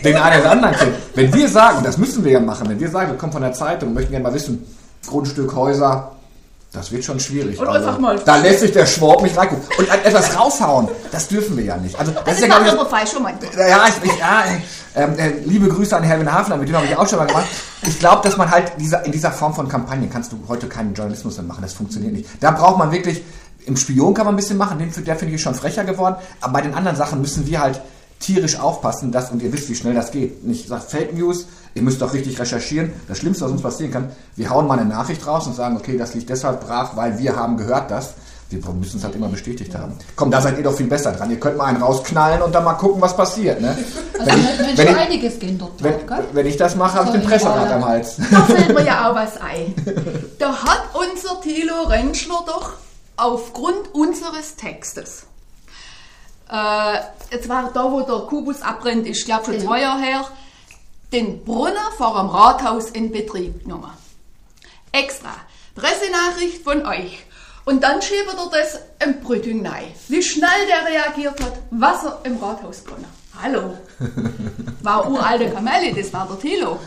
den 0.05 0.17
einen 0.17 0.41
oder 0.41 0.51
anderen 0.51 0.75
kennt. 0.75 0.93
Wenn 1.15 1.33
wir 1.33 1.49
sagen, 1.49 1.79
und 1.79 1.87
das 1.87 1.99
müssen 1.99 2.25
wir 2.25 2.33
ja 2.33 2.41
machen, 2.41 2.69
wenn 2.69 2.81
wir 2.81 2.91
sagen, 2.91 3.11
wir 3.13 3.17
kommen 3.19 3.33
von 3.33 3.43
der 3.43 3.53
Zeitung 3.53 3.91
und 3.91 3.95
möchten 3.95 4.11
gerne 4.11 4.25
mal 4.25 4.35
wissen, 4.35 4.67
Grundstück, 5.07 5.55
Häuser, 5.55 6.11
das 6.73 6.91
wird 6.91 7.05
schon 7.05 7.21
schwierig. 7.21 7.61
Oder 7.61 7.73
einfach 7.73 7.99
mal- 8.01 8.19
Da 8.25 8.37
lässt 8.37 8.61
sich 8.61 8.73
der 8.73 8.87
Schwab 8.87 9.23
nicht 9.23 9.37
reingucken. 9.37 9.65
Und 9.79 9.89
etwas 9.89 10.37
raushauen, 10.37 10.89
das 11.13 11.29
dürfen 11.29 11.57
wir 11.57 11.65
ja 11.65 11.77
nicht. 11.77 11.97
Also, 11.99 12.11
das, 12.11 12.25
Das 12.25 12.35
ist 12.41 12.47
ja 12.49 12.85
falsch 12.87 13.13
schon 13.13 13.23
manchmal. 13.23 13.69
ja, 13.69 13.85
ich, 13.87 14.11
ich, 14.11 14.19
ja 14.19 14.43
ähm, 14.97 15.17
äh, 15.19 15.31
liebe 15.45 15.69
Grüße 15.69 15.97
an 15.97 16.03
Herwin 16.03 16.33
Hafner, 16.33 16.57
mit 16.57 16.69
dem 16.69 16.77
habe 16.77 16.87
ich 16.87 16.97
auch 16.97 17.09
schon 17.09 17.19
mal 17.19 17.27
gemacht. 17.27 17.47
Ich 17.83 17.99
glaube, 17.99 18.23
dass 18.23 18.37
man 18.37 18.51
halt 18.51 18.73
dieser, 18.79 19.05
in 19.05 19.13
dieser 19.13 19.31
Form 19.31 19.55
von 19.55 19.69
Kampagnen 19.69 20.11
kannst 20.11 20.33
du 20.33 20.39
heute 20.49 20.67
keinen 20.69 20.95
Journalismus 20.95 21.37
mehr 21.37 21.47
machen. 21.47 21.63
Das 21.63 21.73
funktioniert 21.75 22.13
nicht. 22.13 22.29
Da 22.41 22.51
braucht 22.51 22.79
man 22.79 22.91
wirklich, 22.93 23.23
im 23.67 23.77
Spion 23.77 24.15
kann 24.15 24.27
man 24.27 24.35
ein 24.35 24.37
bisschen 24.37 24.59
machen, 24.59 24.79
den, 24.79 24.93
der 25.05 25.17
finde 25.17 25.35
ich 25.35 25.43
schon 25.43 25.55
frecher 25.55 25.85
geworden. 25.85 26.17
Aber 26.41 26.53
bei 26.55 26.61
den 26.63 26.75
anderen 26.75 26.97
Sachen 26.97 27.21
müssen 27.21 27.47
wir 27.47 27.61
halt 27.61 27.81
tierisch 28.21 28.59
aufpassen, 28.59 29.13
dass, 29.13 29.31
und 29.31 29.43
ihr 29.43 29.53
wisst, 29.53 29.69
wie 29.69 29.75
schnell 29.75 29.95
das 29.95 30.11
geht. 30.11 30.45
Nicht 30.45 30.69
sagt 30.69 30.91
Fake 30.91 31.15
News, 31.15 31.47
ihr 31.75 31.83
müsst 31.83 32.01
doch 32.01 32.13
richtig 32.15 32.39
recherchieren. 32.41 32.93
Das 33.09 33.19
Schlimmste, 33.19 33.45
was 33.45 33.53
uns 33.53 33.63
passieren 33.63 33.93
kann, 33.93 34.11
wir 34.37 34.49
hauen 34.51 34.67
mal 34.67 34.79
eine 34.79 34.89
Nachricht 34.89 35.27
raus 35.27 35.47
und 35.47 35.55
sagen, 35.55 35.77
okay, 35.77 35.99
das 35.99 36.15
liegt 36.15 36.31
deshalb 36.31 36.65
brach, 36.67 36.97
weil 36.97 37.19
wir 37.19 37.37
haben 37.37 37.57
gehört 37.57 37.91
das. 37.91 38.15
Wir 38.51 38.61
müssen 38.73 38.99
es 38.99 39.05
halt 39.05 39.17
immer 39.17 39.29
bestätigt 39.29 39.75
haben. 39.75 39.95
Komm, 40.15 40.31
da 40.31 40.41
seid 40.41 40.57
ihr 40.59 40.63
doch 40.65 40.75
viel 40.77 40.87
besser 40.87 41.11
dran. 41.13 41.29
Ihr 41.31 41.41
könnt 41.41 41.57
mal 41.57 41.65
einen 41.65 41.83
rausknallen 41.83 42.41
und 42.41 42.55
dann 42.55 42.63
mal 42.63 42.75
gucken, 42.75 43.01
was 43.03 43.17
passiert. 43.17 43.61
Ne? 43.61 43.77
Also 44.17 44.31
Wenn 44.31 44.39
ich- 44.39 44.79
wenn 44.79 44.89
ich- 44.89 44.97
einiges 44.97 45.39
gehen 45.41 45.59
dort 45.59 45.83
Wenn, 45.83 45.95
wenn 46.33 46.47
ich 46.47 46.57
das 46.57 46.77
mache, 46.77 46.95
habe 46.99 47.07
ich 47.09 47.13
den 47.21 47.25
Presserat 47.29 47.69
am 47.73 47.85
Hals. 47.85 48.17
Da 48.31 48.41
fällt 48.43 48.73
mir 48.73 48.85
ja 48.87 49.11
auch 49.11 49.15
was 49.17 49.37
ein. 49.41 49.75
Da 50.39 50.53
hat 50.63 50.83
unser 50.95 51.41
Thilo 51.41 51.83
Rentschler 51.89 52.45
doch 52.47 52.75
aufgrund 53.17 53.95
unseres 53.95 54.57
Textes, 54.57 55.27
äh, 56.51 56.99
jetzt 57.31 57.49
war 57.49 57.73
da, 57.73 57.91
wo 57.91 58.01
der 58.03 58.27
Kubus 58.27 58.63
abbrennt, 58.63 59.07
ist, 59.07 59.25
glaube 59.25 59.45
schon 59.45 59.55
Genau. 59.55 59.67
zwei 59.67 59.81
Jahre 59.81 60.03
her, 60.03 60.29
den 61.13 61.45
Brunner 61.45 61.91
vor 61.97 62.19
dem 62.19 62.29
Rathaus 62.29 62.91
in 62.91 63.13
Betrieb 63.13 63.63
genommen. 63.63 63.91
Extra. 64.93 65.35
Pressenachricht 65.75 66.63
von 66.63 66.85
euch. 66.87 67.25
Und 67.65 67.83
dann 67.83 68.03
schiebt 68.03 68.29
er 68.29 68.51
das 68.51 68.79
im 69.05 69.21
Brütting 69.21 69.67
rein. 69.67 69.93
Wie 70.09 70.23
schnell 70.23 70.67
der 70.69 70.87
reagiert 70.87 71.41
hat, 71.43 71.55
Wasser 71.71 72.21
im 72.25 72.37
Rathaus 72.39 72.81
Brunner. 72.83 73.09
Hallo. 73.43 73.77
War 74.83 75.11
uralte 75.11 75.51
Kamelle, 75.51 75.93
das 75.95 76.13
war 76.13 76.27
der 76.27 76.39
Thilo. 76.39 76.79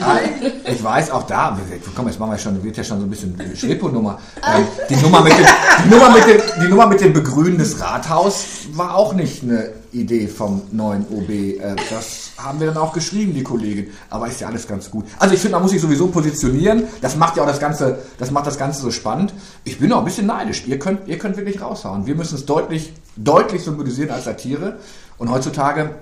Ah, 0.00 0.18
ich 0.64 0.82
weiß 0.82 1.10
auch 1.10 1.24
da, 1.24 1.58
komm, 1.94 2.06
jetzt 2.06 2.18
machen 2.18 2.32
wir 2.32 2.38
schon, 2.38 2.62
wird 2.62 2.76
ja 2.76 2.84
schon 2.84 3.00
so 3.00 3.06
ein 3.06 3.10
bisschen 3.10 3.34
Schrepo-Nummer. 3.56 4.18
Ähm, 4.46 4.66
die, 4.88 4.96
Nummer 4.96 5.22
mit 5.22 5.32
dem, 5.32 5.46
die, 5.84 5.88
Nummer 5.88 6.10
mit 6.10 6.26
dem, 6.26 6.40
die 6.62 6.68
Nummer 6.68 6.86
mit 6.86 7.00
dem 7.00 7.12
Begrünen 7.12 7.58
des 7.58 7.80
Rathaus 7.80 8.44
war 8.72 8.96
auch 8.96 9.14
nicht 9.14 9.42
eine 9.42 9.72
Idee 9.92 10.28
vom 10.28 10.62
neuen 10.72 11.06
OB. 11.10 11.30
Äh, 11.30 11.76
das 11.90 12.32
haben 12.36 12.60
wir 12.60 12.68
dann 12.68 12.76
auch 12.76 12.92
geschrieben, 12.92 13.34
die 13.34 13.42
Kollegin. 13.42 13.88
Aber 14.10 14.28
ist 14.28 14.40
ja 14.40 14.48
alles 14.48 14.66
ganz 14.66 14.90
gut. 14.90 15.06
Also 15.18 15.34
ich 15.34 15.40
finde, 15.40 15.56
man 15.56 15.62
muss 15.62 15.72
sich 15.72 15.80
sowieso 15.80 16.08
positionieren. 16.08 16.84
Das 17.00 17.16
macht 17.16 17.36
ja 17.36 17.42
auch 17.42 17.46
das 17.46 17.60
Ganze, 17.60 17.98
das 18.18 18.30
macht 18.30 18.46
das 18.46 18.58
Ganze 18.58 18.80
so 18.80 18.90
spannend. 18.90 19.32
Ich 19.64 19.78
bin 19.78 19.92
auch 19.92 20.00
ein 20.00 20.04
bisschen 20.04 20.26
neidisch. 20.26 20.64
Ihr 20.66 20.78
könnt, 20.78 21.08
ihr 21.08 21.18
könnt 21.18 21.36
wirklich 21.36 21.60
raushauen. 21.60 22.06
Wir 22.06 22.14
müssen 22.14 22.36
es 22.36 22.46
deutlich, 22.46 22.92
deutlich 23.16 23.64
symbolisieren 23.64 24.10
als 24.10 24.24
Satire. 24.24 24.78
Und 25.18 25.30
heutzutage, 25.30 25.94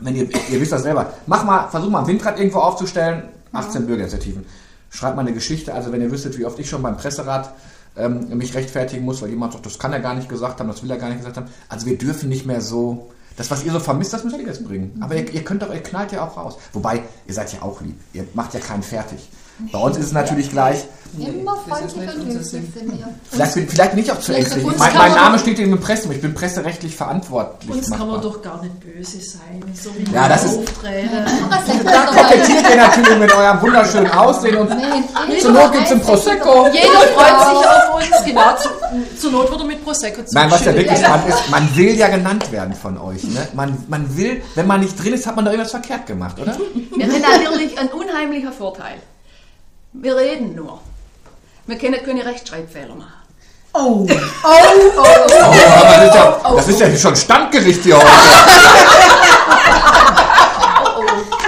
wenn 0.00 0.16
ihr, 0.16 0.28
ihr 0.50 0.60
wisst 0.60 0.72
das 0.72 0.82
selber, 0.82 1.12
mach 1.26 1.44
mal, 1.44 1.68
versuch 1.68 1.90
mal 1.90 2.00
ein 2.00 2.06
Windrad 2.06 2.38
irgendwo 2.38 2.58
aufzustellen, 2.58 3.24
18 3.52 3.86
Bürgerinitiativen. 3.86 4.44
Schreibt 4.90 5.16
mal 5.16 5.22
eine 5.22 5.32
Geschichte, 5.32 5.72
also 5.72 5.92
wenn 5.92 6.00
ihr 6.02 6.10
wüsstet, 6.10 6.38
wie 6.38 6.44
oft 6.44 6.58
ich 6.58 6.68
schon 6.68 6.82
beim 6.82 6.96
Presserat 6.96 7.52
ähm, 7.96 8.36
mich 8.36 8.54
rechtfertigen 8.54 9.04
muss, 9.04 9.22
weil 9.22 9.30
jemand 9.30 9.52
sagt, 9.52 9.66
das 9.66 9.78
kann 9.78 9.92
er 9.92 10.00
gar 10.00 10.14
nicht 10.14 10.28
gesagt 10.28 10.60
haben, 10.60 10.68
das 10.68 10.82
will 10.82 10.90
er 10.90 10.98
gar 10.98 11.08
nicht 11.08 11.18
gesagt 11.18 11.36
haben. 11.36 11.46
Also 11.68 11.86
wir 11.86 11.98
dürfen 11.98 12.28
nicht 12.28 12.46
mehr 12.46 12.60
so, 12.60 13.10
das, 13.36 13.50
was 13.50 13.64
ihr 13.64 13.72
so 13.72 13.80
vermisst, 13.80 14.12
das 14.12 14.24
müsst 14.24 14.36
ihr 14.36 14.46
jetzt 14.46 14.66
bringen. 14.66 14.98
Aber 15.00 15.14
ihr, 15.14 15.30
ihr 15.32 15.44
könnt 15.44 15.62
doch, 15.62 15.72
ihr 15.72 15.82
knallt 15.82 16.12
ja 16.12 16.26
auch 16.26 16.36
raus. 16.36 16.58
Wobei, 16.72 17.02
ihr 17.26 17.34
seid 17.34 17.52
ja 17.52 17.62
auch 17.62 17.80
lieb. 17.80 17.98
Ihr 18.12 18.26
macht 18.34 18.54
ja 18.54 18.60
keinen 18.60 18.82
fertig. 18.82 19.28
Bei 19.70 19.78
uns 19.78 19.96
ist 19.98 20.06
es 20.06 20.12
natürlich 20.12 20.50
gleich, 20.50 20.84
Immer 21.18 21.56
freundlich 21.56 21.94
und 21.94 22.24
höflich 22.26 22.46
sind 22.46 22.74
wir. 22.74 23.06
vielleicht 23.30 23.54
bin, 23.54 23.68
vielleicht 23.68 23.94
nicht 23.96 24.10
auch 24.10 24.18
zu 24.18 24.32
ängstlich. 24.32 24.64
Mein, 24.78 24.96
mein 24.96 25.12
Name 25.12 25.38
steht 25.38 25.58
in 25.58 25.70
der 25.70 25.76
Presse, 25.76 26.10
ich 26.10 26.22
bin 26.22 26.32
presserechtlich 26.32 26.96
verantwortlich. 26.96 27.70
Uns 27.70 27.90
kann 27.90 27.98
man 28.00 28.08
machbar. 28.12 28.22
doch 28.22 28.40
gar 28.40 28.62
nicht 28.62 28.80
böse 28.80 29.18
sein, 29.20 29.62
so 29.74 29.90
wie 29.94 30.10
Ja, 30.10 30.26
das 30.26 30.44
ist- 30.44 30.60
Da 31.84 32.06
kokettiert 32.06 32.64
ihr 32.70 32.76
natürlich 32.76 33.18
mit 33.18 33.30
eurem 33.34 33.60
wunderschönen 33.60 34.10
Aussehen 34.10 34.56
und 34.56 34.70
Nee, 34.70 35.38
zur 35.38 35.50
Not 35.52 35.72
gibt's 35.72 35.92
ein 35.92 36.00
Prosecco. 36.00 36.66
Jeder 36.72 36.88
freut 37.14 37.40
sich 37.40 37.68
auf 37.68 37.94
uns, 37.94 38.24
genau. 38.24 38.56
Zu, 38.56 39.20
zur 39.20 39.32
Not 39.32 39.52
wurde 39.52 39.64
mit 39.64 39.84
Prosecco 39.84 40.22
Nein, 40.32 40.50
was 40.50 40.64
ja 40.64 40.74
wirklich 40.74 40.98
spannend 40.98 41.28
ist, 41.28 41.50
man 41.50 41.76
will 41.76 41.94
ja 41.94 42.08
genannt 42.08 42.50
werden 42.50 42.74
von 42.74 42.96
euch. 42.96 43.22
Ne? 43.24 43.48
Man, 43.52 43.76
man 43.88 44.16
will, 44.16 44.40
wenn 44.54 44.66
man 44.66 44.80
nicht 44.80 44.96
drin 45.02 45.12
ist, 45.12 45.26
hat 45.26 45.36
man 45.36 45.44
doch 45.44 45.52
irgendwas 45.52 45.72
verkehrt 45.72 46.06
gemacht, 46.06 46.38
oder? 46.40 46.56
Wir 46.96 47.04
haben 47.06 47.20
natürlich 47.20 47.78
einen 47.78 47.90
unheimlichen 47.90 48.50
Vorteil. 48.52 48.94
Wir 49.92 50.16
reden 50.16 50.54
nur. 50.54 50.80
Wir 51.66 51.78
können 51.78 52.02
keine 52.04 52.24
Rechtschreibfehler 52.24 52.94
machen. 52.94 53.12
Oh, 53.74 54.06
Oh, 54.44 54.86
aber 54.94 55.96
das 55.96 56.08
ist 56.08 56.14
ja, 56.14 56.40
das 56.56 56.68
ist 56.68 56.80
ja 56.80 56.96
schon 56.96 57.16
Standgericht 57.16 57.82
hier 57.82 57.96
heute. 57.96 58.06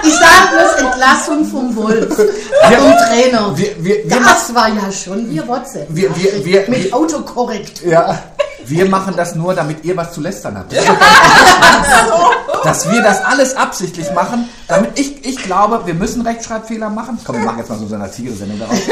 Ich 0.07 0.13
sag 0.19 0.51
bloß 0.51 0.91
Entlassung 0.93 1.45
vom 1.47 1.75
Wolf, 1.77 2.15
vom 2.15 2.93
Trainer. 3.09 3.57
Wir, 3.57 3.75
wir, 3.83 4.05
wir, 4.09 4.21
Das 4.21 4.55
war 4.55 4.69
ja 4.69 4.93
schon 4.93 5.31
ihr 5.33 5.47
WhatsApp. 5.49 5.87
Wir- 5.89 6.15
wir- 6.15 6.45
wir- 6.45 6.69
Mit 6.69 6.85
wir- 6.85 6.95
Autokorrekt. 6.95 7.83
ja, 7.87 8.19
wir 8.67 8.89
machen 8.89 9.15
das 9.17 9.35
nur, 9.35 9.55
damit 9.55 9.85
ihr 9.85 9.97
was 9.97 10.13
zu 10.13 10.21
lästern 10.21 10.59
habt. 10.59 10.73
Dass 12.65 12.91
wir 12.91 13.03
das 13.03 13.23
alles 13.23 13.57
absichtlich 13.57 14.11
machen, 14.13 14.49
damit 14.69 14.99
ich, 14.99 15.25
ich 15.25 15.37
glaube, 15.37 15.83
wir 15.85 15.95
müssen 15.95 16.23
Rechtschreibfehler 16.23 16.89
machen. 16.89 17.19
Komm, 17.25 17.37
wir 17.37 17.45
machen 17.45 17.59
jetzt 17.59 17.69
mal 17.69 17.79
so 17.79 17.95
eine 17.95 18.07
Satire-Sendung 18.07 18.59
daraus. 18.59 18.79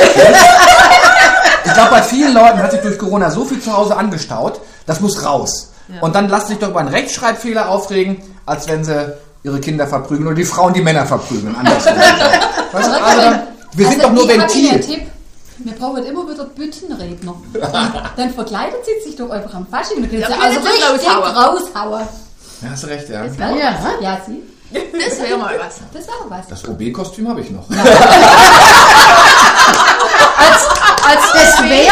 Ich 1.64 1.72
glaube, 1.74 1.90
bei 1.90 2.02
vielen 2.02 2.34
Leuten 2.34 2.58
hat 2.58 2.72
sich 2.72 2.80
durch 2.80 2.98
Corona 2.98 3.30
so 3.30 3.44
viel 3.44 3.60
zu 3.60 3.72
Hause 3.72 3.96
angestaut, 3.96 4.60
das 4.84 5.00
muss 5.00 5.24
raus. 5.24 5.72
Und 6.00 6.14
dann 6.14 6.28
lasst 6.28 6.48
sich 6.48 6.58
doch 6.58 6.70
über 6.70 6.80
einen 6.80 6.88
Rechtschreibfehler 6.88 7.68
aufregen, 7.68 8.20
als 8.46 8.66
wenn 8.66 8.82
sie 8.84 9.14
ihre 9.44 9.60
Kinder 9.60 9.86
verprügeln 9.86 10.26
oder 10.26 10.36
die 10.36 10.44
Frauen 10.44 10.72
die 10.72 10.82
Männer 10.82 11.06
verprügeln. 11.06 11.54
Andersrum. 11.54 11.94
Weißt 12.72 12.88
du, 12.88 13.04
also 13.04 13.38
wir 13.74 13.88
sind 13.88 14.00
Also, 14.00 14.08
doch 14.08 14.12
nur 14.12 14.28
Ventil. 14.28 15.06
Wir 15.58 15.72
brauchen 15.74 16.04
immer 16.04 16.28
wieder 16.28 16.44
Büttenredner. 16.44 17.34
Dann 18.16 18.30
verkleidet 18.34 18.80
sie 18.84 19.08
sich 19.08 19.16
doch 19.16 19.30
einfach 19.30 19.54
am 19.54 19.66
Fasching. 19.66 20.00
Dann 20.00 20.10
können 20.10 20.22
Ja, 20.22 20.28
sie 20.28 20.34
also 20.34 20.60
richtig 20.60 21.08
raushauen. 21.08 21.36
raushauen. 21.36 22.08
Ja, 22.62 22.70
hast 22.70 22.86
recht, 22.86 23.08
ja. 23.08 23.24
Das 23.24 23.38
wäre 23.38 23.58
Ja. 23.58 23.74
was. 23.82 24.02
Ja, 24.02 24.18
sie. 24.26 24.42
Das 24.72 25.20
wäre 25.20 25.36
mal 25.38 25.58
was. 25.58 25.76
Das 25.92 26.06
wäre 26.06 26.24
was. 26.30 26.46
Das 26.48 26.66
OB-Kostüm 26.68 27.28
habe 27.28 27.40
ich 27.42 27.50
noch. 27.50 27.64
Als 31.04 31.32
das 31.32 31.62
wäre 31.68 31.90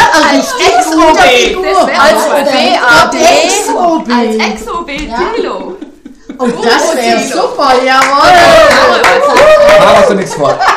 gute 0.95 1.63
Das 1.63 1.87
wäre 1.87 2.01
Als 2.01 2.29
mal 2.29 2.43
was. 2.45 3.11
der 3.11 3.45
Ex-OB. 3.45 4.09
Als 4.11 4.37
Ex-OB 4.37 4.87
Tilo. 5.37 5.77
Oh, 6.41 6.47
das 6.63 6.97
wäre 6.97 7.21
super, 7.21 7.73
jawohl. 7.85 8.31
Da 9.79 9.97
hast 9.97 10.11
du 10.11 10.15
nichts 10.15 10.35
vor. 10.35 10.59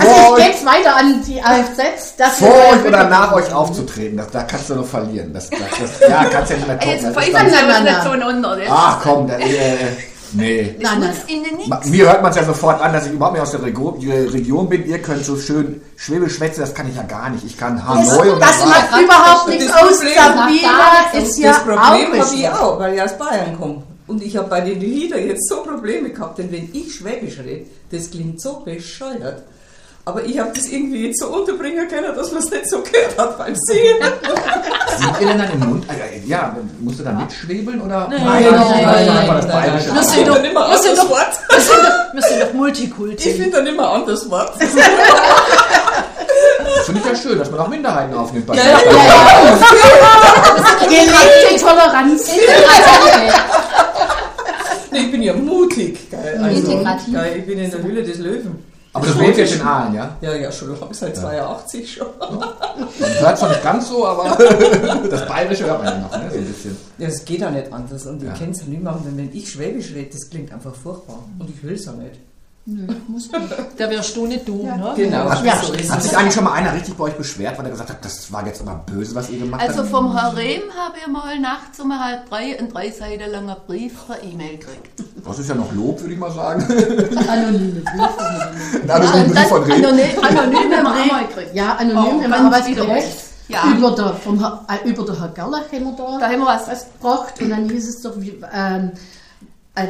Also 0.00 0.12
Vor 0.12 0.38
ich 0.38 0.44
gebe 0.44 0.56
es 0.58 0.64
weiter 0.64 0.96
an 0.96 1.22
die 1.26 1.42
AFZ. 1.42 2.16
dass 2.16 2.38
vor 2.38 2.54
euch 2.72 2.84
oder 2.86 3.04
nach 3.04 3.32
euch 3.32 3.52
aufzutreten, 3.52 4.16
das, 4.16 4.30
da 4.30 4.42
kannst 4.44 4.70
du 4.70 4.76
nur 4.76 4.84
verlieren. 4.86 5.32
Das, 5.32 5.50
das, 5.50 5.58
das, 6.00 6.08
ja, 6.08 6.24
kannst 6.26 6.50
ja 6.50 6.56
nicht 6.56 6.68
mehr 6.68 6.78
toppen. 6.78 6.92
Jetzt 6.92 7.04
ist 7.04 7.14
pfeifen 7.14 7.32
dann, 7.32 7.50
Nein, 7.50 7.66
nein, 7.66 7.84
nein. 7.84 8.04
so 8.04 8.10
einander. 8.10 8.56
Das 8.56 8.68
ach 8.70 8.98
komm, 9.02 9.26
da, 9.26 9.34
äh, 9.38 9.76
nee. 10.32 10.76
Nein, 10.80 11.00
nein. 11.00 11.14
nichts. 11.56 11.86
Mir 11.86 12.06
hört 12.06 12.22
man 12.22 12.30
es 12.30 12.36
ja 12.36 12.44
sofort 12.44 12.80
an, 12.80 12.92
dass 12.92 13.06
ich 13.06 13.12
überhaupt 13.12 13.34
nicht 13.34 13.42
aus 13.42 13.50
der 13.50 13.60
die 13.60 14.12
Region 14.12 14.68
bin. 14.68 14.86
Ihr 14.86 15.02
könnt 15.02 15.24
so 15.24 15.36
schön 15.36 15.80
Schwäbisch 15.96 16.36
schwätzen, 16.36 16.60
das 16.60 16.74
kann 16.74 16.88
ich 16.88 16.94
ja 16.94 17.02
gar 17.02 17.30
nicht. 17.30 17.44
Ich 17.44 17.58
kann 17.58 17.76
Das, 17.76 17.86
Hanoi 17.88 18.30
und 18.30 18.40
das 18.40 18.64
macht 18.66 19.02
überhaupt 19.02 19.48
nichts 19.48 19.66
Das 19.66 19.74
aus. 19.82 19.96
Problem- 19.96 20.14
Sabina 20.14 21.24
ist 21.24 21.38
ja 21.38 21.48
das 21.48 21.58
Problem 21.64 21.78
auch 21.78 22.26
habe 22.26 22.34
ich 22.36 22.48
auch, 22.48 22.78
weil 22.78 22.94
ich 22.94 23.02
aus 23.02 23.18
Bayern 23.18 23.58
komme. 23.58 23.82
Und 24.08 24.22
ich 24.22 24.36
habe 24.36 24.48
bei 24.48 24.60
den 24.62 24.80
Liedern 24.80 25.24
jetzt 25.26 25.48
so 25.48 25.62
Probleme 25.62 26.10
gehabt, 26.10 26.38
denn 26.38 26.50
wenn 26.50 26.70
ich 26.72 26.94
Schwäbisch 26.94 27.38
rede, 27.38 27.66
das 27.92 28.10
klingt 28.10 28.40
so 28.40 28.60
bescheuert. 28.64 29.42
Aber 30.06 30.24
ich 30.24 30.38
habe 30.38 30.50
das 30.54 30.64
irgendwie 30.68 31.06
jetzt 31.08 31.20
so 31.20 31.26
unterbringen 31.28 31.86
können, 31.86 32.16
dass 32.16 32.32
man 32.32 32.42
es 32.42 32.50
nicht 32.50 32.70
so 32.70 32.80
gehört 32.80 33.18
hat 33.18 33.36
beim 33.36 33.54
Singen. 33.54 33.98
Singt 34.96 35.20
ihr 35.20 35.26
denn 35.26 35.36
dann 35.38 35.52
im 35.52 35.60
Mund? 35.68 35.84
äh, 35.90 36.20
Ja, 36.26 36.56
musst 36.80 37.00
du 37.00 37.04
dann 37.04 37.18
mitschwebeln 37.18 37.82
oder? 37.82 38.08
Nein, 38.08 38.24
nein, 38.24 38.44
nein, 38.50 39.08
einfach 39.10 39.36
das 39.36 39.46
nein, 39.46 39.62
Bayerische. 39.70 39.94
Wir 39.94 40.02
sind 40.02 40.26
doch, 40.28 40.36
dann 40.36 40.44
immer 40.46 40.64
anderes 40.64 40.96
doch, 40.96 41.10
Wort. 41.10 41.38
wir 41.50 41.60
sind 42.22 42.40
doch, 42.40 42.40
doch 42.40 42.48
Ich 42.48 42.54
Multikulti. 42.54 43.32
finde 43.34 43.58
dann 43.58 43.66
immer 43.66 43.90
ein 43.90 43.96
anderes 44.00 44.30
Wort. 44.30 44.52
Das 44.58 44.70
finde 46.86 47.00
ich 47.00 47.06
ja 47.06 47.14
schön, 47.16 47.38
dass 47.38 47.50
man 47.50 47.60
auch 47.60 47.68
Minderheiten 47.68 48.14
aufnimmt. 48.14 48.46
Bei 48.46 48.54
Ja, 48.54 48.62
dir. 48.62 48.70
ja, 48.70 48.78
Gelebte 50.88 51.56
Toleranz. 51.62 52.30
Nee, 54.90 54.98
ich 55.00 55.10
bin 55.10 55.22
ja 55.22 55.34
mutig. 55.34 56.10
Geil. 56.10 56.38
Also, 56.42 56.70
Integrativ. 56.72 57.14
geil, 57.14 57.36
ich 57.38 57.46
bin 57.46 57.58
in 57.58 57.70
der 57.70 57.82
Höhle 57.82 58.02
des 58.02 58.18
Löwen. 58.18 58.58
Aber 58.94 59.06
das 59.06 59.18
wohnt 59.18 59.36
jetzt 59.36 59.54
in 59.54 59.60
Aalen, 59.60 59.94
ja? 59.94 60.16
Ja, 60.22 60.34
ja, 60.34 60.50
schon 60.50 60.70
lange, 60.80 60.92
seit 60.94 61.14
82 61.16 61.92
schon. 61.92 62.06
Man 62.18 62.40
hört 63.20 63.34
es 63.34 63.40
noch 63.42 63.48
nicht 63.50 63.62
ganz 63.62 63.88
so, 63.88 64.06
aber 64.06 64.36
das 65.10 65.26
Bayerische 65.26 65.66
hört 65.66 65.84
man 65.84 65.92
ja 65.94 66.00
noch, 66.00 66.10
ne? 66.10 66.30
So 66.32 66.38
ein 66.38 66.44
bisschen. 66.46 66.76
Ja, 66.96 67.06
es 67.08 67.24
geht 67.24 67.40
ja 67.40 67.50
nicht 67.50 67.72
anders. 67.72 68.06
Und 68.06 68.22
Ja. 68.22 68.32
ich 68.32 68.38
kenne 68.38 68.52
es 68.52 68.60
ja 68.60 68.66
nicht 68.66 68.82
machen, 68.82 69.02
wenn 69.14 69.30
ich 69.32 69.50
Schwäbisch 69.52 69.92
rede, 69.94 70.08
das 70.10 70.30
klingt 70.30 70.52
einfach 70.52 70.74
furchtbar. 70.74 71.22
Und 71.38 71.50
ich 71.50 71.62
will 71.62 71.74
es 71.74 71.84
ja 71.84 71.92
nicht. 71.92 72.18
Da 73.78 73.88
wärst 73.88 74.14
du 74.16 74.26
nicht 74.26 74.46
du, 74.46 74.62
ne? 74.62 74.92
Genau, 74.94 75.30
Hat, 75.30 75.64
so 75.64 75.72
ist 75.72 75.90
hat 75.90 76.02
sich 76.02 76.16
eigentlich 76.16 76.34
schon 76.34 76.44
mal 76.44 76.52
einer 76.52 76.74
richtig 76.74 76.94
bei 76.96 77.04
euch 77.04 77.14
beschwert, 77.14 77.56
weil 77.58 77.64
er 77.64 77.70
gesagt 77.70 77.88
hat, 77.88 78.04
das 78.04 78.30
war 78.30 78.46
jetzt 78.46 78.60
aber 78.60 78.84
böse, 78.84 79.14
was 79.14 79.30
ihr 79.30 79.38
gemacht 79.38 79.62
Also 79.66 79.80
habt? 79.80 79.88
vom 79.90 80.12
Harem 80.12 80.62
habe 80.76 80.96
ich 81.00 81.06
mal 81.10 81.38
nachts 81.38 81.80
um 81.80 81.98
halb 81.98 82.28
drei 82.28 82.58
einen 82.58 82.70
drei 82.70 82.90
Seiten 82.90 83.30
langer 83.30 83.56
Brief 83.66 83.94
per 84.06 84.22
E-Mail 84.22 84.58
gekriegt. 84.58 85.02
Das 85.24 85.38
ist 85.38 85.48
ja 85.48 85.54
noch 85.54 85.72
Lob, 85.72 86.00
würde 86.02 86.12
ich 86.12 86.20
mal 86.20 86.30
sagen. 86.30 86.62
Anonyme 87.28 87.80
Briefe. 87.80 88.82
Ein 88.82 88.90
anonymen 88.90 89.30
Brief 89.32 89.48
von 89.48 89.62
Reh. 89.62 89.72
Anonym, 89.72 90.04
anonym 90.22 90.72
haben 90.76 90.84
wir 90.84 90.88
auch 91.02 91.12
mal 91.12 91.26
gekriegt. 91.26 91.54
Ja, 91.54 91.74
anonym 91.76 91.96
Oh, 91.96 92.10
haben 92.10 92.20
wir 92.20 92.28
ganz 92.28 92.46
auch 92.54 92.58
was 92.60 92.66
gekriegt. 92.66 93.14
Ja. 93.48 93.62
Über, 93.74 93.90
der, 93.92 94.12
vom, 94.12 94.38
Herr- 94.40 94.66
äh, 94.68 94.86
über 94.90 95.06
der 95.06 95.18
Herr 95.20 95.28
Gerlach 95.28 95.72
haben 95.72 95.84
wir 95.84 95.94
da, 95.96 96.18
Da 96.18 96.26
haben 96.26 96.40
wir 96.40 96.46
was. 96.46 96.68
was 96.68 96.86
gebracht 96.92 97.32
und 97.40 97.48
dann 97.48 97.66
hieß 97.70 97.88
es 97.88 98.02
doch, 98.02 98.12
wie, 98.18 98.38
ähm, 98.52 98.90
äh, 98.92 98.98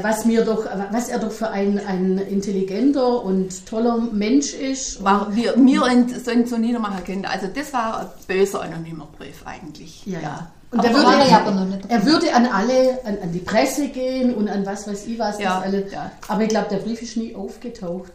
was, 0.02 0.24
mir 0.24 0.44
doch, 0.44 0.64
was 0.92 1.08
er 1.08 1.18
doch 1.18 1.32
für 1.32 1.50
ein, 1.50 1.80
ein 1.86 2.18
intelligenter 2.18 3.22
und 3.24 3.66
toller 3.66 3.98
Mensch 3.98 4.52
ist. 4.54 5.02
War, 5.02 5.34
wir, 5.34 5.54
wir 5.56 5.82
ent- 5.86 6.24
sind 6.24 6.48
so 6.48 6.56
niedermachen 6.56 7.04
können. 7.04 7.24
Also 7.24 7.46
das 7.46 7.72
war 7.72 8.00
ein 8.00 8.06
böser 8.26 8.62
anonymer 8.62 9.08
Brief 9.16 9.42
eigentlich. 9.44 10.04
Ja, 10.06 10.20
ja. 10.20 10.50
Und 10.70 10.80
Und 10.80 10.84
er 10.84 10.90
aber 10.90 10.98
er 11.00 11.16
würde, 11.18 11.30
ja 11.30 11.40
aber 11.40 11.50
noch 11.52 11.64
nicht 11.64 11.80
er 11.88 12.04
würde 12.04 12.34
an 12.34 12.44
alle, 12.46 12.98
an, 13.04 13.16
an 13.22 13.32
die 13.32 13.38
Presse 13.38 13.88
gehen 13.88 14.34
und 14.34 14.48
an 14.50 14.66
was 14.66 14.86
weiß 14.86 15.06
ich 15.06 15.18
was. 15.18 15.38
Ja, 15.40 15.56
das 15.56 15.64
alle, 15.64 15.90
ja. 15.90 16.10
Aber 16.28 16.42
ich 16.42 16.48
glaube, 16.50 16.66
der 16.70 16.76
Brief 16.78 17.00
ist 17.00 17.16
nie 17.16 17.34
aufgetaucht. 17.34 18.12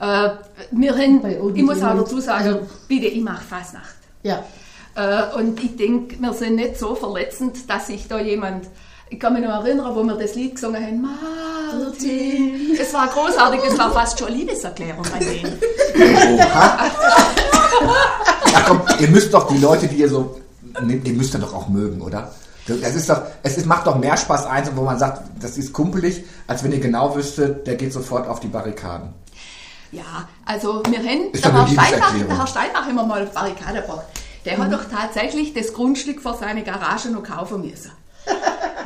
Äh, 0.00 0.30
wir 0.72 0.92
Bei 1.22 1.38
ich 1.54 1.62
muss 1.62 1.82
auch 1.82 1.94
dazu 1.94 2.18
sagen, 2.20 2.48
Also- 2.48 2.66
bitte, 2.88 3.06
ich 3.06 3.22
mache 3.22 3.44
Fasnacht. 3.44 3.94
Ja. 4.24 4.42
Äh, 4.96 5.36
und 5.38 5.62
ich 5.62 5.76
denke, 5.76 6.20
wir 6.20 6.32
sind 6.32 6.56
nicht 6.56 6.78
so 6.78 6.94
verletzend, 6.96 7.68
dass 7.70 7.86
sich 7.86 8.08
da 8.08 8.18
jemand. 8.20 8.66
Ich 9.14 9.20
kann 9.20 9.32
mich 9.32 9.44
noch 9.44 9.64
erinnern, 9.64 9.94
wo 9.94 10.02
wir 10.02 10.16
das 10.16 10.34
Lied 10.34 10.56
gesungen 10.56 10.84
haben. 10.84 11.00
Martin. 11.00 12.76
Es 12.76 12.92
war 12.92 13.06
großartig, 13.06 13.60
es 13.64 13.78
war 13.78 13.92
fast 13.92 14.18
schon 14.18 14.26
eine 14.26 14.38
Liebeserklärung 14.38 15.06
an 15.06 15.20
den. 15.20 16.36
Oha. 16.36 16.90
Ja, 18.52 18.60
komm, 18.66 18.80
ihr 18.98 19.06
müsst 19.06 19.32
doch 19.32 19.46
die 19.46 19.58
Leute, 19.58 19.86
die 19.86 19.98
ihr 19.98 20.08
so 20.08 20.40
nehmt, 20.82 21.06
ihr 21.06 21.14
müsst 21.14 21.32
ihr 21.32 21.38
doch 21.38 21.54
auch 21.54 21.68
mögen, 21.68 22.02
oder? 22.02 22.32
Es 22.66 22.96
ist 22.96 23.08
doch, 23.08 23.22
es 23.44 23.56
ist, 23.56 23.66
macht 23.66 23.86
doch 23.86 23.96
mehr 23.98 24.16
Spaß 24.16 24.46
eins, 24.46 24.68
wo 24.74 24.82
man 24.82 24.98
sagt, 24.98 25.22
das 25.40 25.58
ist 25.58 25.72
kumpelig, 25.72 26.24
als 26.48 26.64
wenn 26.64 26.72
ihr 26.72 26.80
genau 26.80 27.14
wüsstet, 27.14 27.68
der 27.68 27.76
geht 27.76 27.92
sofort 27.92 28.26
auf 28.26 28.40
die 28.40 28.48
Barrikaden. 28.48 29.10
Ja, 29.92 30.28
also 30.44 30.82
wir 30.88 30.98
haben, 30.98 31.30
der 31.32 31.52
Herr, 31.52 31.68
Steinbach, 31.68 32.14
der 32.18 32.38
Herr 32.38 32.46
Steinbach 32.48 32.86
wir 32.88 32.94
mal 32.94 33.22
auf 33.22 33.28
die 33.28 33.34
Barrikade 33.34 33.80
gebracht. 33.80 34.06
Der 34.44 34.58
hat 34.58 34.72
doch 34.72 34.84
tatsächlich 34.90 35.54
das 35.54 35.72
Grundstück 35.72 36.20
für 36.20 36.34
seine 36.34 36.64
Garage 36.64 37.10
noch 37.10 37.22
kaufen 37.22 37.60
müssen. 37.60 37.92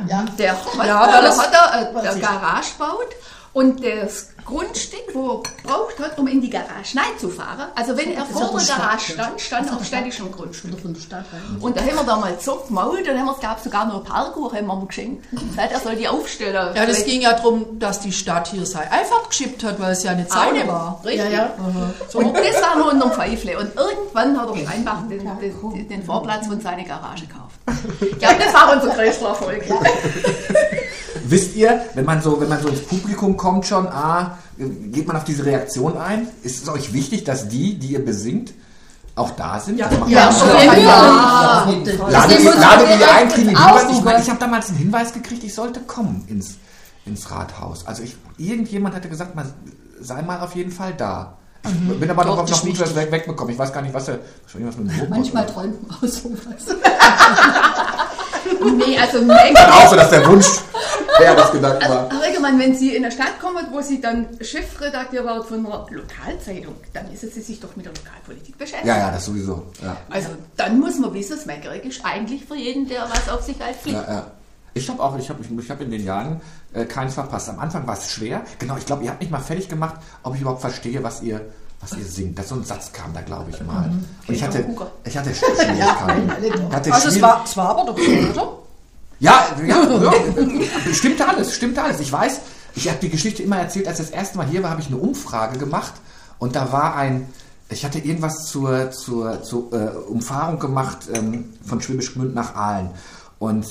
Ja. 0.07 0.23
Der, 0.37 0.45
Ja, 0.47 0.99
hat, 0.99 1.13
weil 1.13 1.21
der 1.21 1.29
es- 1.31 1.39
hat 1.39 1.53
da 1.53 1.65
eine, 1.65 2.09
eine 2.09 2.19
Garage 2.19 2.71
gebaut 2.77 3.15
Und 3.53 3.83
das 3.83 4.29
Grundstück, 4.45 5.13
wo 5.13 5.43
er 5.43 5.67
braucht 5.67 5.99
hat, 5.99 6.17
um 6.17 6.27
in 6.27 6.41
die 6.41 6.49
Garage 6.49 6.97
reinzufahren, 6.97 7.67
also 7.75 7.97
wenn 7.97 8.13
er 8.13 8.25
vor 8.25 8.57
der 8.57 8.67
Garage 8.67 9.13
stand, 9.13 9.41
stand 9.41 9.73
auf 9.73 9.85
städtischem 9.85 10.31
Grundstück. 10.31 10.73
Oder 10.73 10.81
von 10.81 10.93
der 10.93 11.01
Stadt 11.01 11.25
rein. 11.31 11.57
Und 11.59 11.77
da 11.77 11.81
haben 11.81 11.95
wir 11.95 12.03
da 12.03 12.15
mal 12.17 12.37
so 12.39 12.55
gemault 12.67 13.07
und 13.07 13.17
haben 13.17 13.25
wir, 13.25 13.35
gab 13.41 13.59
sogar 13.59 13.87
noch 13.87 14.03
Parkour 14.03 14.53
haben 14.53 14.67
wir 14.67 14.73
ihm 14.73 14.87
geschenkt. 14.87 15.25
Sagt, 15.55 15.71
er 15.71 15.79
soll 15.79 15.95
die 15.95 16.07
aufstellen. 16.07 16.75
Ja, 16.75 16.85
das 16.85 17.05
ging 17.05 17.21
ja 17.21 17.33
darum, 17.33 17.79
dass 17.79 17.99
die 17.99 18.11
Stadt 18.11 18.47
hier 18.49 18.65
sei 18.65 18.89
einfach 18.91 19.29
geschippt 19.29 19.63
hat, 19.63 19.79
weil 19.79 19.93
es 19.93 20.03
ja 20.03 20.11
eine 20.11 20.27
Zaune 20.27 20.67
war. 20.67 21.01
Richtig. 21.03 21.31
Ja, 21.31 21.37
ja. 21.37 21.53
Und 22.13 22.35
das 22.35 22.61
war 22.61 22.77
nur 22.77 22.91
unterm 22.91 23.11
Pfeifle. 23.11 23.57
Und 23.57 23.75
irgendwann 23.75 24.39
hat 24.39 24.49
er 24.49 24.67
scheinbar 24.67 25.05
den, 25.09 25.29
den, 25.39 25.89
den 25.89 26.03
Vorplatz 26.03 26.47
von 26.47 26.61
seiner 26.61 26.83
Garage 26.83 27.25
gekauft. 27.25 27.55
Ich 28.01 28.17
glaube, 28.19 28.35
das 28.39 28.53
war 28.53 28.73
unser 28.73 28.89
größter 28.95 29.27
Erfolg. 29.27 29.63
Wisst 31.29 31.55
ihr, 31.55 31.81
wenn 31.93 32.05
man 32.05 32.21
so, 32.23 32.41
wenn 32.41 32.49
man 32.49 32.59
so 32.61 32.69
ins 32.69 32.81
Publikum 32.81 33.37
kommt 33.37 33.65
schon, 33.67 33.87
ah, 33.87 34.37
geht 34.57 35.05
man 35.07 35.15
auf 35.15 35.23
diese 35.25 35.45
Reaktion 35.45 35.95
ein? 35.97 36.27
Ist 36.41 36.63
es 36.63 36.69
euch 36.69 36.91
wichtig, 36.91 37.23
dass 37.23 37.47
die, 37.47 37.77
die 37.77 37.87
ihr 37.93 38.03
besingt, 38.03 38.53
auch 39.15 39.29
da 39.31 39.59
sind? 39.59 39.79
Das 39.79 39.91
macht 39.99 40.09
Ja, 40.09 40.31
schon. 40.31 40.47
Ja, 40.49 40.73
Ja. 40.73 41.65
Ladet 42.09 42.43
man 42.89 42.99
ihr 42.99 43.11
ein, 43.13 43.29
kriegen 43.29 43.49
die 43.49 43.55
Hinweis? 43.55 43.83
Ich, 43.91 44.03
meine, 44.03 44.21
ich 44.21 44.29
habe 44.29 44.39
damals 44.39 44.69
einen 44.69 44.77
Hinweis 44.77 45.13
gekriegt, 45.13 45.43
ich 45.43 45.53
sollte 45.53 45.81
kommen 45.81 46.25
ins, 46.27 46.55
ins 47.05 47.29
Rathaus. 47.29 47.85
Also 47.85 48.01
ich, 48.01 48.15
irgendjemand 48.37 48.95
hatte 48.95 49.07
gesagt, 49.09 49.35
man 49.35 49.53
sei 50.01 50.23
mal 50.23 50.39
auf 50.39 50.55
jeden 50.55 50.71
Fall 50.71 50.93
da. 50.97 51.37
Ich 51.63 51.99
bin 51.99 52.09
aber 52.09 52.23
noch, 52.25 52.37
Dort 52.37 52.49
noch 52.49 52.65
ist 52.65 52.79
gut 52.79 52.95
weg, 52.95 53.11
wegbekommen. 53.11 53.53
Ich 53.53 53.59
weiß 53.59 53.71
gar 53.71 53.81
nicht, 53.81 53.93
was 53.93 54.07
er. 54.07 54.19
wahrscheinlich 54.43 54.69
was 54.69 54.77
mit 54.77 54.89
dem 54.89 54.95
Hochhaus 54.97 55.09
Manchmal 55.09 55.45
träumt 55.45 55.87
man 55.87 55.97
auch 55.97 56.07
sowas. 56.07 56.77
Nee, 58.77 58.97
also 58.97 59.19
Dann 59.19 59.27
Menge. 59.27 59.73
auch 59.73 59.89
so, 59.89 59.95
dass 59.95 60.09
der 60.09 60.25
Wunsch, 60.27 60.47
wer 61.19 61.35
das 61.35 61.51
gedacht 61.51 61.87
war. 61.89 62.09
Herr 62.09 62.21
Regemann, 62.21 62.57
wenn 62.59 62.75
Sie 62.75 62.95
in 62.95 63.03
eine 63.03 63.11
Stadt 63.11 63.39
kommen, 63.39 63.65
wo 63.71 63.81
Sie 63.81 63.99
dann 64.01 64.27
Chefredakteur 64.41 65.25
waren 65.25 65.43
von 65.43 65.65
einer 65.65 65.85
Lokalzeitung, 65.89 66.75
dann 66.93 67.09
müssen 67.09 67.29
Sie 67.31 67.41
sich 67.41 67.59
doch 67.59 67.75
mit 67.75 67.85
der 67.85 67.93
Lokalpolitik 67.93 68.57
beschäftigen. 68.57 68.87
Ja, 68.87 68.97
ja, 68.97 69.11
das 69.11 69.25
sowieso. 69.25 69.63
Ja. 69.83 69.95
Also 70.09 70.29
dann 70.57 70.79
muss 70.79 70.97
man 70.99 71.13
wissen, 71.13 71.35
das 71.35 71.45
Meckerig 71.45 71.85
ist 71.85 72.03
eigentlich 72.05 72.45
für 72.45 72.55
jeden, 72.55 72.87
der 72.87 73.03
was 73.09 73.29
auf 73.29 73.41
sich 73.43 73.59
halt 73.61 73.75
fliegt. 73.75 73.97
Ja, 73.97 74.13
ja. 74.13 74.27
Ich 74.75 74.87
habe 74.89 75.01
auch, 75.01 75.17
ich 75.17 75.29
habe 75.29 75.41
ich, 75.43 75.51
ich 75.65 75.71
hab 75.71 75.81
in 75.81 75.91
den 75.91 76.05
Jahren 76.05 76.41
äh, 76.73 76.85
keins 76.85 77.15
verpasst. 77.15 77.49
Am 77.49 77.59
Anfang 77.59 77.85
war 77.87 77.97
es 77.97 78.09
schwer. 78.11 78.41
Genau, 78.59 78.77
ich 78.77 78.85
glaube, 78.85 79.03
ihr 79.03 79.09
habt 79.09 79.19
mich 79.21 79.29
mal 79.31 79.39
fertig 79.39 79.67
gemacht, 79.67 79.95
ob 80.23 80.35
ich 80.35 80.41
überhaupt 80.41 80.61
verstehe, 80.61 81.01
was 81.03 81.21
ihr, 81.23 81.41
was 81.81 81.93
ihr 81.97 82.05
singt. 82.05 82.37
Das 82.37 82.49
so 82.49 82.55
ein 82.55 82.63
Satz 82.63 82.91
kam 82.93 83.11
da, 83.13 83.21
glaube 83.21 83.49
ich 83.49 83.59
mal. 83.63 83.89
Und 84.27 84.33
ich 84.33 84.43
hatte, 84.43 84.63
ich 85.03 85.17
hatte 85.17 85.33
Schwierigkeiten. 85.33 86.31
Ich 86.43 86.75
hatte 86.75 86.93
Also 86.93 87.07
es 87.07 87.13
Schwierig- 87.15 87.21
war, 87.23 87.43
es 87.43 87.57
war 87.57 87.69
aber 87.69 87.85
doch 87.91 87.97
so, 87.97 88.11
oder? 88.41 88.53
Ja, 89.19 89.45
ja, 89.65 89.83
ja, 90.01 90.13
stimmte 90.93 91.27
alles, 91.27 91.55
stimmte 91.55 91.81
alles. 91.83 91.99
Ich 91.99 92.11
weiß, 92.11 92.39
ich 92.75 92.87
habe 92.87 92.99
die 93.01 93.09
Geschichte 93.09 93.43
immer 93.43 93.57
erzählt, 93.59 93.87
als 93.87 93.99
ich 93.99 94.05
das 94.07 94.15
erste 94.15 94.37
Mal 94.37 94.47
hier 94.47 94.63
war, 94.63 94.69
habe 94.71 94.81
ich 94.81 94.87
eine 94.87 94.97
Umfrage 94.97 95.57
gemacht 95.57 95.93
und 96.37 96.55
da 96.55 96.71
war 96.71 96.95
ein, 96.95 97.27
ich 97.69 97.83
hatte 97.85 97.99
irgendwas 97.99 98.45
zur, 98.45 98.91
zur, 98.91 99.43
zur 99.43 99.73
äh, 99.73 99.89
Umfahrung 100.09 100.59
gemacht 100.59 100.99
ähm, 101.13 101.53
von 101.65 101.81
Schwäbisch 101.81 102.13
Gmünd 102.13 102.33
nach 102.35 102.55
Aalen 102.55 102.91
und 103.39 103.65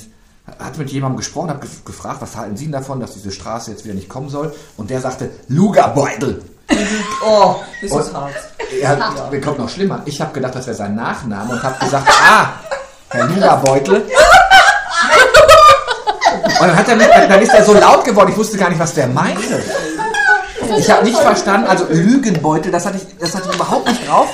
hatte 0.58 0.78
mit 0.78 0.90
jemandem 0.90 1.18
gesprochen, 1.18 1.50
habe 1.50 1.60
gef 1.60 1.84
gefragt, 1.84 2.20
was 2.20 2.36
halten 2.36 2.56
Sie 2.56 2.70
davon, 2.70 3.00
dass 3.00 3.12
diese 3.14 3.30
Straße 3.32 3.70
jetzt 3.70 3.84
wieder 3.84 3.94
nicht 3.94 4.08
kommen 4.08 4.28
soll 4.30 4.54
und 4.76 4.90
der 4.90 5.00
sagte, 5.00 5.30
Lugerbeutel. 5.48 6.42
Oh, 7.26 7.56
das 7.82 7.90
Und- 7.90 8.00
ist 8.02 8.14
hart. 8.14 8.34
Er, 8.82 9.28
mir 9.30 9.40
kommt 9.40 9.58
noch 9.58 9.68
schlimmer. 9.70 10.02
Ich 10.04 10.20
habe 10.20 10.32
gedacht, 10.34 10.54
das 10.54 10.66
wäre 10.66 10.76
sein 10.76 10.94
Nachname 10.94 11.52
und 11.54 11.62
habe 11.62 11.78
gesagt, 11.82 12.06
ah, 12.22 12.50
Herr 13.08 13.26
Lugerbeutel. 13.26 14.06
Und 16.60 16.66
dann, 16.66 16.76
hat 16.76 16.88
er 16.88 16.96
mich, 16.96 17.06
dann 17.06 17.40
ist 17.40 17.54
er 17.54 17.64
so 17.64 17.72
laut 17.74 18.04
geworden, 18.04 18.30
ich 18.30 18.36
wusste 18.36 18.56
gar 18.58 18.68
nicht, 18.68 18.78
was 18.78 18.94
der 18.94 19.06
meinte. 19.06 19.62
Ich 20.76 20.90
habe 20.90 21.04
nicht 21.04 21.18
verstanden, 21.18 21.68
also 21.68 21.86
Lügenbeutel, 21.88 22.72
das 22.72 22.84
hatte 22.84 22.98
ich, 22.98 23.06
das 23.18 23.34
hatte 23.34 23.48
ich 23.48 23.54
überhaupt 23.54 23.88
nicht 23.88 24.08
drauf. 24.08 24.28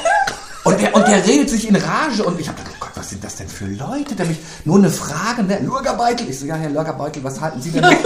Und 0.64 0.80
der, 0.80 0.94
und 0.94 1.06
der 1.06 1.24
redet 1.26 1.50
sich 1.50 1.68
in 1.68 1.76
Rage 1.76 2.24
und 2.24 2.40
ich 2.40 2.48
habe 2.48 2.56
gedacht, 2.58 2.74
oh 2.74 2.80
Gott, 2.80 2.92
was 2.94 3.10
sind 3.10 3.22
das 3.22 3.36
denn 3.36 3.48
für 3.48 3.66
Leute, 3.66 4.14
der 4.14 4.24
mich 4.24 4.38
nur 4.64 4.78
eine 4.78 4.88
Frage, 4.88 5.42
ne? 5.42 5.58
Lurgerbeutel. 5.62 6.28
Ich 6.28 6.40
so, 6.40 6.46
ja, 6.46 6.54
Herr 6.54 6.70
Lurgerbeutel, 6.70 7.22
was 7.22 7.38
halten 7.40 7.60
Sie 7.60 7.70
denn? 7.70 7.84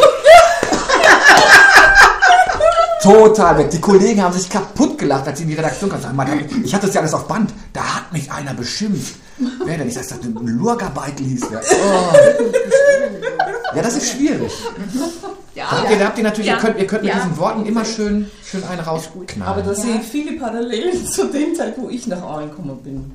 Total 3.00 3.56
weg. 3.58 3.70
Die 3.70 3.80
Kollegen 3.80 4.20
haben 4.20 4.32
sich 4.32 4.50
kaputt 4.50 4.98
gelacht, 4.98 5.28
als 5.28 5.38
sie 5.38 5.44
in 5.44 5.50
die 5.50 5.54
Redaktion 5.54 5.88
kamen. 5.88 6.02
Sag 6.02 6.14
mal, 6.14 6.26
Ich 6.64 6.74
hatte 6.74 6.86
das 6.86 6.94
ja 6.96 7.00
alles 7.00 7.14
auf 7.14 7.28
Band. 7.28 7.54
Da 7.72 7.80
hat 7.80 8.12
mich 8.12 8.30
einer 8.32 8.54
beschimpft. 8.54 9.14
Wer 9.64 9.78
denn? 9.78 9.86
Ich 9.86 9.94
sagte, 9.94 10.26
ein 10.26 10.34
Lurgerbeitel 10.34 11.24
hieß 11.24 11.48
der. 11.48 11.60
Oh. 11.60 12.12
Ja, 13.74 13.82
das 13.82 13.96
ist 13.96 14.10
schwierig. 14.12 14.52
Ja, 15.54 15.66
Da 15.70 15.78
habt 15.82 15.90
ihr, 15.90 16.04
habt 16.06 16.18
ihr 16.18 16.24
natürlich, 16.24 16.46
Ja. 16.46 16.54
ihr 16.56 16.60
könnt, 16.60 16.78
ihr 16.78 16.86
könnt 16.86 17.02
mit 17.02 17.12
Ja. 17.12 17.18
diesen 17.18 17.36
Worten 17.36 17.66
immer 17.66 17.84
schön, 17.84 18.30
schön 18.44 18.62
einen 18.64 18.80
rausknallen. 18.80 19.42
Aber 19.42 19.62
da 19.62 19.74
sehe 19.74 19.96
ich 19.96 20.06
viele 20.06 20.38
Parallelen 20.38 21.04
zu 21.06 21.26
dem 21.28 21.54
Zeit, 21.54 21.74
wo 21.76 21.88
ich 21.88 22.06
nach 22.06 22.22
Aalen 22.22 22.50
gekommen 22.50 22.78
bin. 22.82 23.12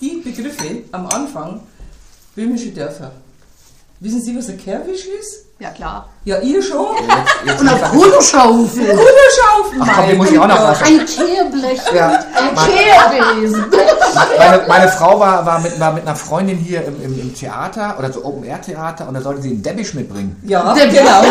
Die 0.00 0.22
Begriffe 0.24 0.82
am 0.92 1.06
Anfang, 1.06 1.60
böhmische 2.36 2.70
Dörfer. 2.70 3.12
Wissen 4.00 4.22
Sie, 4.22 4.36
was 4.36 4.48
ein 4.48 4.58
Kerwisch 4.58 5.06
ist? 5.06 5.46
Ja 5.62 5.70
klar. 5.70 6.08
Ja, 6.24 6.38
ihr 6.38 6.62
schon? 6.62 6.86
Jetzt 7.44 7.60
Und 7.60 7.68
auf 7.68 7.92
Hundeschaufel. 7.92 8.88
Hunderschaufen! 8.90 9.80
Ach 9.80 9.88
komm, 9.96 10.06
den 10.08 10.16
muss 10.18 10.30
ich 10.30 10.38
auch 10.38 10.46
noch 10.46 10.60
was 10.62 10.82
Ein 10.82 10.98
Kehrblech 11.04 11.80
Ja. 11.94 12.08
ein 12.08 12.54
Kehrbesen. 12.54 13.64
Meine, 14.38 14.62
meine 14.68 14.88
Frau 14.88 15.18
war, 15.18 15.44
war, 15.46 15.58
mit, 15.60 15.78
war 15.80 15.92
mit 15.92 16.06
einer 16.06 16.14
Freundin 16.16 16.58
hier 16.58 16.84
im, 16.84 17.02
im, 17.02 17.20
im 17.20 17.34
Theater 17.34 17.96
oder 17.98 18.12
so 18.12 18.24
Open-Air-Theater 18.24 19.08
und 19.08 19.14
da 19.14 19.20
sollte 19.20 19.42
sie 19.42 19.50
einen 19.50 19.62
Debbisch 19.62 19.94
mitbringen. 19.94 20.36
Ja, 20.46 20.74
Der 20.74 20.86
genau. 20.88 21.22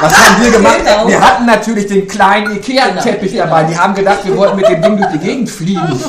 Was 0.00 0.12
haben 0.20 0.42
wir 0.44 0.50
gemacht? 0.50 0.78
Genau. 0.78 1.08
Wir 1.08 1.20
hatten 1.20 1.46
natürlich 1.46 1.86
den 1.86 2.06
kleinen 2.08 2.52
Ikea-Teppich 2.56 3.32
Genau, 3.32 3.44
dabei. 3.44 3.64
Die 3.64 3.76
haben 3.78 3.94
gedacht, 3.94 4.18
wir 4.24 4.36
wollten 4.36 4.56
mit 4.56 4.68
dem 4.68 4.80
Ding 4.82 4.96
durch 4.98 5.10
die 5.12 5.18
Gegend 5.18 5.50
fliegen. 5.50 6.00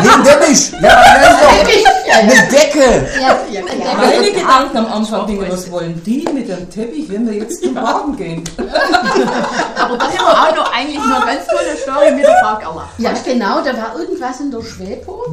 Nee, 0.00 0.08
ein 0.08 0.24
Teppich! 0.24 0.72
Ja, 0.80 1.02
was 1.02 1.32
ist 1.32 1.42
doch? 1.42 2.14
Eine 2.14 2.48
Decke! 2.48 3.08
Ja, 3.20 3.40
ja, 3.50 3.60
ja. 3.60 3.94
Meine 3.96 4.32
Gedanken 4.32 4.76
am 4.76 4.86
Anfang 4.86 5.26
gingen, 5.26 5.50
was 5.50 5.70
wollen 5.70 6.02
die 6.04 6.26
mit 6.32 6.48
dem 6.48 6.70
Teppich, 6.70 7.08
wenn 7.10 7.26
wir 7.26 7.34
jetzt 7.34 7.62
zum 7.62 7.74
Wagen 7.74 8.16
gehen? 8.16 8.44
Aber 8.56 9.96
da 9.96 10.04
haben 10.04 10.12
wir 10.12 10.22
auch 10.22 10.56
noch 10.56 10.72
eigentlich 10.72 10.98
eine 11.00 11.26
ganz 11.26 11.46
tolle 11.46 11.76
Story 11.82 12.12
mit 12.12 12.24
der 12.24 12.36
Frau 12.42 12.58
Gerlach. 12.58 12.88
Ja, 12.98 13.12
genau, 13.24 13.62
da 13.62 13.76
war 13.76 13.98
irgendwas 13.98 14.40
in 14.40 14.50
der 14.50 14.62
Schwepo, 14.62 15.24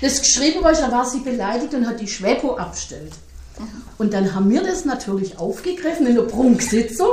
das 0.00 0.20
geschrieben 0.20 0.64
war, 0.64 0.72
da 0.72 0.90
war 0.90 1.04
sie 1.04 1.20
beleidigt 1.20 1.72
und 1.74 1.86
hat 1.86 2.00
die 2.00 2.08
Schwepo 2.08 2.56
abgestellt. 2.56 3.12
Und 3.98 4.12
dann 4.14 4.34
haben 4.34 4.50
wir 4.50 4.62
das 4.62 4.84
natürlich 4.84 5.38
aufgegriffen 5.38 6.06
in 6.06 6.16
der 6.16 6.22
Prunksitzung, 6.22 7.08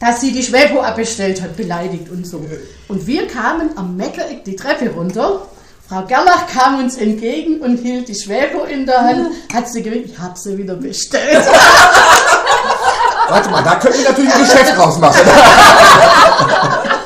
dass 0.00 0.20
sie 0.20 0.32
die 0.32 0.42
Schwepo 0.42 0.80
abgestellt 0.80 1.40
hat, 1.40 1.56
beleidigt 1.56 2.10
und 2.10 2.26
so. 2.26 2.44
Und 2.88 3.06
wir 3.06 3.26
kamen 3.26 3.70
am 3.76 3.96
Meckereck 3.96 4.44
die 4.44 4.56
Treppe 4.56 4.90
runter. 4.90 5.42
Frau 5.88 6.02
Gerlach 6.02 6.48
kam 6.48 6.80
uns 6.80 6.96
entgegen 6.96 7.60
und 7.60 7.78
hielt 7.78 8.08
die 8.08 8.14
Schwepo 8.14 8.64
in 8.64 8.86
der 8.86 9.02
Hand, 9.02 9.28
hat 9.54 9.68
sie 9.68 9.82
gewinkt, 9.82 10.10
ich 10.10 10.18
habe 10.18 10.36
sie 10.36 10.58
wieder 10.58 10.74
bestellt. 10.74 11.44
Warte 13.28 13.50
mal, 13.50 13.62
da 13.62 13.76
könnten 13.76 13.98
wir 13.98 14.08
natürlich 14.08 14.34
ein 14.34 14.40
Geschäft 14.40 14.78
rausmachen. 14.78 15.20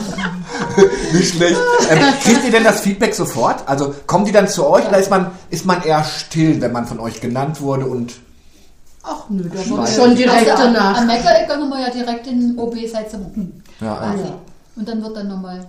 Nicht 1.12 1.34
schlecht. 1.34 1.60
Ähm, 1.90 1.98
kriegt 2.22 2.44
ihr 2.44 2.50
denn 2.50 2.64
das 2.64 2.80
Feedback 2.80 3.14
sofort? 3.14 3.68
Also 3.68 3.94
kommen 4.06 4.24
die 4.24 4.32
dann 4.32 4.48
zu 4.48 4.66
euch 4.66 4.86
oder 4.86 4.98
ist 4.98 5.10
man, 5.10 5.30
ist 5.50 5.66
man 5.66 5.82
eher 5.82 6.04
still, 6.04 6.60
wenn 6.60 6.72
man 6.72 6.86
von 6.86 7.00
euch 7.00 7.20
genannt 7.20 7.60
wurde 7.60 7.86
und 7.86 8.14
Ach 9.02 9.24
nö, 9.30 9.48
da 9.48 9.76
war 9.76 9.86
schon 9.86 10.14
direkt 10.14 10.50
Also, 10.50 10.64
danach. 10.64 10.98
Am 10.98 11.06
Meckereck 11.06 11.48
gehen 11.48 11.68
wir 11.68 11.80
ja 11.80 11.90
direkt 11.90 12.26
in 12.26 12.58
OB 12.58 12.76
seit 12.90 13.12
ja, 13.12 13.18
ja. 13.80 14.14
Und 14.76 14.88
dann 14.88 15.02
wird 15.02 15.16
dann 15.16 15.28
nochmal. 15.28 15.66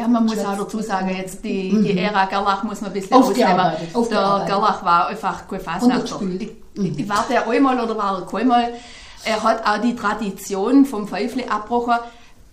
Ja, 0.00 0.08
man 0.08 0.24
muss 0.24 0.38
auch 0.38 0.56
dazu 0.56 0.80
sagen, 0.80 1.14
jetzt 1.14 1.44
die, 1.44 1.70
die 1.82 1.98
Ära 1.98 2.24
Gerlach 2.24 2.62
muss 2.62 2.80
man 2.80 2.90
ein 2.90 2.94
bisschen 2.94 3.16
ausnehmen. 3.16 3.72
Der. 4.10 4.44
Gerlach 4.46 4.82
war 4.82 5.08
einfach 5.08 5.46
kein 5.46 5.60
Fasnachter. 5.60 6.16
Runtergespült. 6.16 6.98
Ich, 6.98 7.08
war 7.08 7.26
der 7.28 7.46
einmal 7.46 7.78
oder 7.78 7.96
war 7.98 8.20
er 8.20 8.26
keinmal. 8.26 8.72
Er 9.24 9.42
hat 9.42 9.66
auch 9.66 9.78
die 9.78 9.94
Tradition 9.94 10.86
vom 10.86 11.06
Pfeifle 11.06 11.50
abgebrochen. 11.50 11.98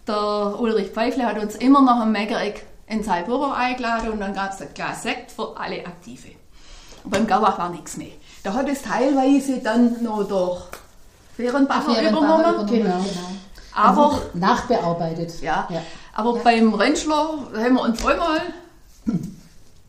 Der 0.05 0.59
Ulrich 0.59 0.89
Pfeifle 0.89 1.25
hat 1.25 1.41
uns 1.41 1.55
immer 1.55 1.81
nach 1.81 2.01
dem 2.01 2.11
Meckereck 2.11 2.65
in 2.87 3.01
Büro 3.25 3.51
eingeladen 3.51 4.11
und 4.11 4.19
dann 4.19 4.33
gab 4.33 4.51
es 4.51 4.61
ein 4.61 4.69
Glas 4.73 5.03
Sekt 5.03 5.31
für 5.31 5.55
alle 5.57 5.85
Aktive. 5.85 6.29
Und 7.03 7.11
beim 7.11 7.27
Gerlach 7.27 7.57
war 7.57 7.69
nichts 7.69 7.95
mehr. 7.95 8.11
Da 8.43 8.53
hat 8.53 8.67
es 8.67 8.81
teilweise 8.81 9.59
dann 9.59 10.03
noch 10.03 10.23
durch 10.27 10.63
Fehrenbacher 11.37 11.93
Fehrenbacher 11.93 12.39
übernommen. 12.39 12.67
Genau. 12.67 13.05
Aber 13.73 14.21
Nachbearbeitet. 14.33 15.41
ja. 15.41 15.67
Ja. 15.69 15.81
Aber 16.17 16.33
beim 16.39 16.73
Rentschler 16.73 17.37
haben 17.55 17.75
wir 17.75 17.81
uns 17.81 18.03
einmal 18.03 18.41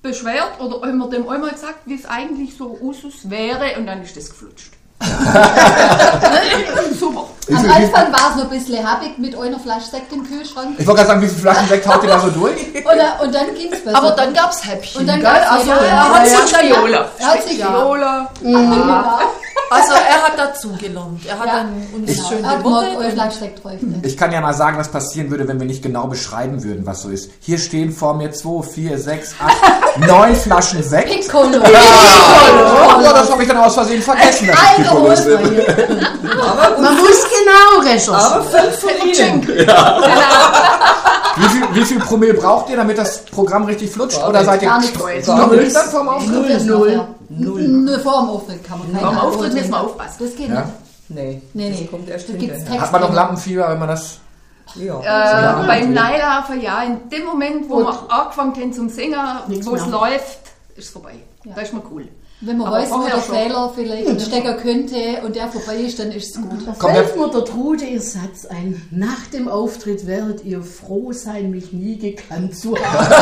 beschwert 0.02 0.60
oder 0.60 0.86
haben 0.86 0.98
wir 0.98 1.08
dem 1.08 1.26
einmal 1.26 1.52
gesagt, 1.52 1.78
wie 1.86 1.94
es 1.94 2.04
eigentlich 2.04 2.54
so 2.54 2.78
Usus 2.82 3.30
wäre 3.30 3.78
und 3.78 3.86
dann 3.86 4.02
ist 4.02 4.14
das 4.14 4.28
geflutscht. 4.28 4.72
Super. 7.00 7.24
Am 7.48 7.70
Anfang 7.70 8.12
war 8.12 8.30
es 8.30 8.36
noch 8.36 8.44
ein 8.44 8.50
bisschen 8.50 8.86
happig 8.86 9.16
mit 9.16 9.34
einer 9.38 9.58
Flasche 9.58 9.90
Sekt 9.90 10.12
im 10.12 10.22
Kühlschrank. 10.22 10.76
Ich 10.76 10.86
wollte 10.86 10.98
gerade 10.98 11.08
sagen, 11.08 11.22
wie 11.22 11.28
viele 11.28 11.40
Flaschen 11.40 11.68
Sekt 11.68 11.88
haut 11.88 12.02
ihr 12.02 12.10
da 12.10 12.20
so 12.20 12.28
durch? 12.28 12.60
Oder, 12.84 13.22
und 13.22 13.34
dann 13.34 13.54
ging 13.54 13.72
es 13.72 13.82
besser. 13.82 13.96
Aber 13.96 14.10
dann 14.10 14.34
gab 14.34 14.50
es 14.50 14.66
Häppchen. 14.66 15.00
Und 15.00 15.06
dann 15.06 15.20
gell? 15.20 15.30
gab's 15.32 15.50
also, 15.50 15.72
Häppchen. 15.72 15.88
er 15.88 16.14
hat 16.14 16.26
Ja, 16.26 16.46
sich 16.46 16.52
ja, 16.52 16.62
Viola. 16.62 17.10
Er 17.18 17.26
hat 17.26 17.42
sich 17.42 17.58
Viola. 17.58 18.30
Genau. 19.70 19.80
Also 19.82 19.92
er 19.94 20.22
hat 20.22 20.38
dazugelernt. 20.38 21.20
Er 21.26 21.38
hat 21.38 21.46
Ja. 21.46 21.52
dann 21.56 21.86
uns 21.94 22.10
Genau. 22.16 22.28
schön 22.28 22.44
Er 22.44 23.30
steckt 23.30 23.62
bräuchte. 23.62 23.86
Ich 24.02 24.16
kann 24.16 24.32
ja 24.32 24.40
mal 24.40 24.54
sagen, 24.54 24.78
was 24.78 24.88
passieren 24.88 25.30
würde, 25.30 25.46
wenn 25.48 25.58
wir 25.60 25.66
nicht 25.66 25.82
genau 25.82 26.06
beschreiben 26.06 26.62
würden, 26.64 26.86
was 26.86 27.02
so 27.02 27.08
ist. 27.10 27.30
Hier 27.40 27.58
stehen 27.58 27.92
vor 27.92 28.14
mir 28.14 28.32
2, 28.32 28.62
4, 28.62 28.98
6, 28.98 29.34
8, 29.96 29.98
9 30.06 30.34
Flaschen 30.36 30.82
Sekt. 30.82 31.10
Piccolo. 31.10 31.58
Ja, 33.02 33.12
das 33.12 33.30
habe 33.30 33.42
ich 33.42 33.48
dann 33.48 33.58
aus 33.58 33.74
Versehen 33.74 34.02
vergessen. 34.02 34.48
Piccolo 34.76 35.14
sind. 35.14 35.38
Aber, 35.38 36.80
Man 36.80 36.96
muss 36.96 37.24
genau 37.28 37.80
recherchieren. 37.82 38.14
aber 38.14 38.42
fünf 38.44 38.78
von 38.80 38.90
Ihnen. 39.06 39.46
Wie 41.36 41.48
viel, 41.48 41.62
wie 41.74 41.84
viel 41.84 42.00
Promille 42.00 42.34
braucht 42.34 42.68
ihr, 42.70 42.76
damit 42.76 42.98
das 42.98 43.24
Programm 43.26 43.64
richtig 43.64 43.90
flutscht? 43.90 44.22
Oder 44.26 44.44
seid 44.44 44.62
ihr 44.62 44.68
Gar 44.68 44.80
nicht. 44.80 44.94
Dann 45.26 45.88
vorm 45.90 46.08
Auftritt? 46.08 46.66
Null, 46.66 46.78
null. 46.78 47.08
null. 47.28 47.68
Nur 47.68 47.98
vor 48.00 48.20
dem 48.20 48.30
Auftritt 48.30 48.64
kann 48.64 48.78
man 48.78 48.92
keinen 48.92 49.00
Vor 49.00 49.10
dem 49.10 49.18
Alkohol 49.18 49.34
Auftritt 49.34 49.54
müssen 49.54 49.70
wir 49.70 49.80
aufpassen. 49.80 50.16
Das 50.20 50.36
geht 50.36 50.48
Ja. 50.48 50.54
nicht. 50.60 50.68
Nee, 51.10 51.42
Nee, 51.54 51.70
das 51.70 51.80
nee. 51.80 51.86
kommt 51.86 52.08
erst 52.08 52.26
hinterher. 52.26 52.56
Text. 52.64 52.80
Hat 52.80 52.92
man 52.92 53.00
noch 53.00 53.14
Lampenfieber, 53.14 53.68
wenn 53.70 53.78
man 53.78 53.88
das... 53.88 54.18
Ja. 54.74 55.00
Äh, 55.62 55.66
beim 55.66 55.94
Neilafer, 55.94 56.54
ja, 56.54 56.82
in 56.82 57.08
dem 57.08 57.24
Moment, 57.24 57.70
wo 57.70 57.78
wir 57.78 58.12
angefangen 58.12 58.54
haben 58.54 58.72
zum 58.72 58.90
Singen, 58.90 59.18
wo 59.62 59.74
es 59.74 59.86
läuft, 59.86 60.40
ist 60.76 60.84
es 60.86 60.90
vorbei. 60.90 61.14
Da 61.44 61.62
ist 61.62 61.72
man 61.72 61.82
cool. 61.90 62.08
Wenn 62.40 62.58
man 62.58 62.68
Aber 62.68 62.76
weiß, 62.76 62.90
wo 62.90 63.02
der 63.02 63.20
schon. 63.20 63.34
Fehler 63.34 63.72
vielleicht 63.74 64.20
stecken 64.22 64.56
könnte 64.62 65.22
und 65.24 65.34
der 65.34 65.48
vorbei 65.48 65.80
ist, 65.80 65.98
dann 65.98 66.12
ist 66.12 66.36
es 66.36 66.40
gut. 66.40 66.66
Da 66.66 66.74
Komm, 66.78 66.92
fällt 66.92 67.16
mir 67.16 67.28
der 67.30 67.44
Trude 67.44 67.84
ihr 67.84 68.00
Satz 68.00 68.46
ein. 68.46 68.80
Nach 68.92 69.26
dem 69.32 69.48
Auftritt 69.48 70.06
werdet 70.06 70.44
ihr 70.44 70.62
froh 70.62 71.12
sein, 71.12 71.50
mich 71.50 71.72
nie 71.72 71.98
gekannt 71.98 72.56
zu 72.56 72.76
haben. 72.76 73.06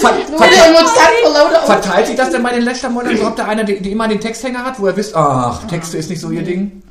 Ver 0.00 0.14
ver 0.38 1.66
verteilt 1.66 2.06
sich 2.06 2.16
das 2.16 2.30
denn 2.30 2.42
bei 2.42 2.52
den 2.52 2.64
so? 2.64 3.24
Habt 3.24 3.38
ihr 3.38 3.48
einer, 3.48 3.64
die, 3.64 3.80
die 3.80 3.92
immer 3.92 4.08
den 4.08 4.20
Texthänger 4.20 4.64
hat, 4.64 4.80
wo 4.80 4.86
ihr 4.86 4.96
wisst, 4.96 5.14
ach, 5.14 5.66
Texte 5.66 5.98
ist 5.98 6.08
nicht 6.08 6.20
so 6.20 6.30
ihr 6.30 6.42
Ding? 6.42 6.82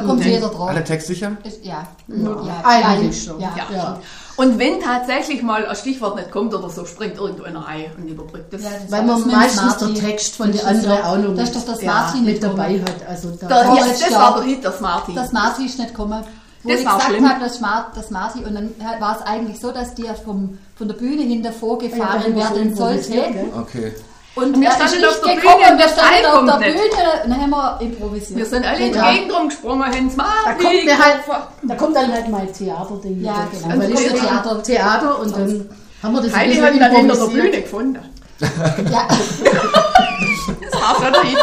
Da 0.00 0.06
kommt 0.06 0.24
jeder 0.24 0.48
drauf. 0.48 0.68
Alle 0.68 0.84
textsicher? 0.84 1.32
Ist, 1.44 1.64
ja. 1.64 1.86
ja. 2.08 2.60
Eigentlich 2.64 3.24
schon. 3.24 3.40
Ja. 3.40 3.50
Ja. 3.72 4.00
Und 4.36 4.58
wenn 4.58 4.80
tatsächlich 4.80 5.42
mal 5.42 5.66
ein 5.66 5.74
Stichwort 5.76 6.16
nicht 6.16 6.30
kommt 6.30 6.52
oder 6.54 6.68
so, 6.68 6.84
springt 6.84 7.16
irgendeiner 7.16 7.66
ein 7.66 7.86
und 7.96 8.06
überbrückt 8.08 8.52
das. 8.52 8.62
Ja, 8.62 8.70
das 8.82 8.90
Weil 8.92 9.02
man 9.04 9.16
das 9.16 9.26
mit 9.26 9.34
meistens 9.34 9.60
Smarty. 9.78 9.94
der 9.94 10.02
Text 10.04 10.36
von 10.36 10.52
Das 10.52 10.60
der 10.60 10.68
anderen 10.70 11.02
auch 11.02 11.16
noch 11.18 11.34
Das 11.36 11.48
ist 11.50 11.56
doch 11.56 11.72
das 11.72 11.82
ja, 11.82 11.90
Smarty 11.90 12.18
mit 12.18 12.26
nicht 12.26 12.42
dabei 12.42 12.80
hat. 12.80 13.08
Also 13.08 13.30
da 13.40 13.46
Der, 13.48 13.56
ja, 13.56 13.64
Vorletztes 13.64 14.00
das 14.10 14.12
war 14.18 14.34
der 14.36 14.44
Hit, 14.44 14.64
der 14.64 14.72
Smarty. 14.72 15.14
Das 15.14 15.32
Marti 15.32 15.64
ist 15.66 15.78
nicht 15.78 15.90
gekommen. 15.90 16.22
Wo 16.62 16.68
Das 16.70 16.80
ich 16.80 16.86
war 16.86 16.94
gesagt 16.96 17.10
schlimm. 17.12 17.28
habe, 17.30 17.40
das, 17.44 17.60
Mar 17.60 17.92
das 17.94 18.10
Marti, 18.10 18.38
und 18.44 18.54
dann 18.54 18.74
war 19.00 19.16
es 19.18 19.26
eigentlich 19.26 19.58
so, 19.60 19.70
dass 19.70 19.94
die 19.94 20.02
ja 20.02 20.14
vom, 20.14 20.58
von 20.74 20.88
der 20.88 20.96
Bühne 20.96 21.22
hinter 21.22 21.48
Ja, 21.50 21.54
da 21.54 21.58
vorgefahren 21.58 22.24
haben 22.24 22.34
wir 22.34 22.46
so 22.46 22.54
werden 22.56 22.76
sollte. 22.76 23.12
Okay. 23.56 23.92
Und 24.36 24.60
wir 24.60 24.68
er 24.68 24.74
standen 24.74 24.94
ist 25.02 25.08
auf 25.08 25.20
der 25.20 25.34
nicht 25.34 25.40
Bühne 25.42 25.52
gekommen, 25.54 25.72
und 25.72 25.78
wir 25.78 25.84
das 25.86 25.92
standen 25.94 26.12
Teil 26.14 26.26
auf 26.26 26.34
kommt 26.36 26.48
der 26.50 26.58
nicht. 26.58 26.72
Bühne 26.76 27.02
und 27.24 27.30
dann 27.30 27.40
haben 27.40 27.50
wir 27.50 27.78
improvisiert. 27.80 28.38
Wir 28.38 28.46
sind 28.46 28.64
alle 28.66 28.86
in 28.86 28.92
die. 28.92 29.14
Gegend 29.14 29.34
rumgesprungen, 29.34 29.82
haben 29.84 30.08
Da 30.08 30.12
Smarty. 30.14 30.62
kommt, 30.64 30.84
mir 30.84 30.98
halt, 30.98 31.20
da 31.62 31.74
kommt 31.74 31.96
dann 31.96 32.12
halt 32.12 32.28
mein 32.28 32.52
Theaterding. 32.52 33.22
Ja, 33.24 33.48
genau. 33.50 33.68
Weil 33.68 33.78
Dann 33.80 33.92
ich 33.92 34.08
kommt 34.08 34.20
Theater. 34.20 34.62
Theater. 34.62 35.18
Und 35.20 35.36
dann 35.36 35.70
haben 36.02 36.14
wir 36.14 36.22
das 36.22 36.36
Heidi 36.36 36.54
hat 36.56 36.80
dann 36.80 36.94
hinter 36.94 37.14
der. 37.16 37.42
Bühne 37.42 37.60
gefunden. 37.62 37.98
Ja. 38.90 39.08
Das 40.70 40.80
war 40.80 41.10
Hit. 41.22 41.38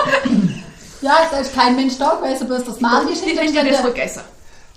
ja, 1.01 1.11
da 1.31 1.37
ist 1.39 1.53
kein 1.55 1.75
Mensch 1.75 1.97
da 1.97 2.15
gewesen, 2.15 2.47
bloß 2.47 2.63
das 2.65 2.79
Marti 2.79 3.13
ist 3.13 3.23
haben 3.25 3.53
ja 3.53 3.63
das 3.63 3.81
vergessen. 3.81 4.21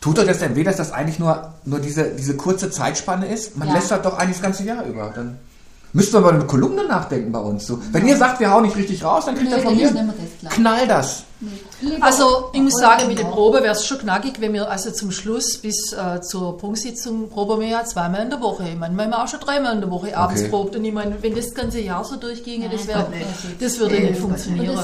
Tut 0.01 0.19
euch 0.19 0.27
das 0.27 0.39
denn 0.39 0.55
weh, 0.57 0.65
dass 0.65 0.77
das 0.77 0.93
eigentlich 0.93 1.19
nur, 1.19 1.53
nur 1.65 1.79
diese, 1.81 2.05
diese 2.11 2.37
kurze 2.37 2.71
Zeitspanne 2.71 3.27
ist? 3.27 3.57
Man 3.57 3.69
Ja. 3.69 3.75
lässt 3.75 3.91
das 3.91 4.03
doch 4.03 4.19
eigentlich 4.19 4.37
das 4.37 4.43
ganze 4.43 4.63
Jahr 4.65 4.85
über. 4.85 5.13
Dann 5.15 5.39
müssten 5.97 6.15
wir 6.15 6.21
mal 6.21 6.35
eine 6.35 6.45
Kolumne 6.47 6.85
nachdenken 6.85 7.33
bei 7.33 7.39
uns. 7.41 7.67
So, 7.67 7.79
wenn 7.93 8.07
ihr 8.07 8.17
sagt, 8.17 8.39
wir 8.41 8.51
hauen 8.53 8.63
nicht 8.65 8.77
richtig 8.77 9.03
raus, 9.03 9.25
dann 9.27 9.35
kriegt 9.35 9.51
ihr 9.51 9.59
von 9.59 9.75
mir 9.77 9.91
das 10.43 10.53
knall 10.53 10.87
das. 10.87 11.23
Lieber- 11.83 12.03
Also 12.07 12.49
ich 12.55 12.61
muss 12.63 12.79
sagen, 12.79 13.09
mit 13.09 13.19
der. 13.19 13.25
Probe 13.25 13.63
wäre 13.63 13.73
es 13.75 13.85
schon 13.87 13.99
knackig, 13.99 14.41
wenn 14.41 14.55
wir 14.55 14.71
also 14.71 14.91
zum 14.91 15.11
Schluss 15.11 15.59
bis 15.59 15.93
äh, 15.93 16.21
zur 16.23 16.57
Prunksitzung 16.57 17.29
proben 17.29 17.61
wir 17.61 17.69
ja 17.69 17.85
zweimal 17.85 18.23
in 18.23 18.31
der 18.31 18.41
Woche. 18.41 18.63
Manchmal 18.79 19.05
haben 19.07 19.11
wir 19.13 19.23
auch 19.23 19.29
schon 19.29 19.41
dreimal 19.41 19.75
in 19.75 19.81
der 19.83 19.91
Woche 19.91 20.17
abends 20.17 20.41
Okay. 20.43 20.51
probt. 20.51 20.77
Und 20.77 20.85
ich 20.87 20.93
meine, 20.95 21.23
wenn 21.23 21.35
das 21.35 21.53
ganze 21.55 21.81
Jahr 21.81 22.03
so 22.05 22.17
durchginge, 22.17 22.71
das, 22.71 22.87
wär, 22.87 22.97
Nein, 23.11 23.23
das 23.61 23.79
würde 23.79 24.01
nicht 24.01 24.19
funktionieren. 24.19 24.79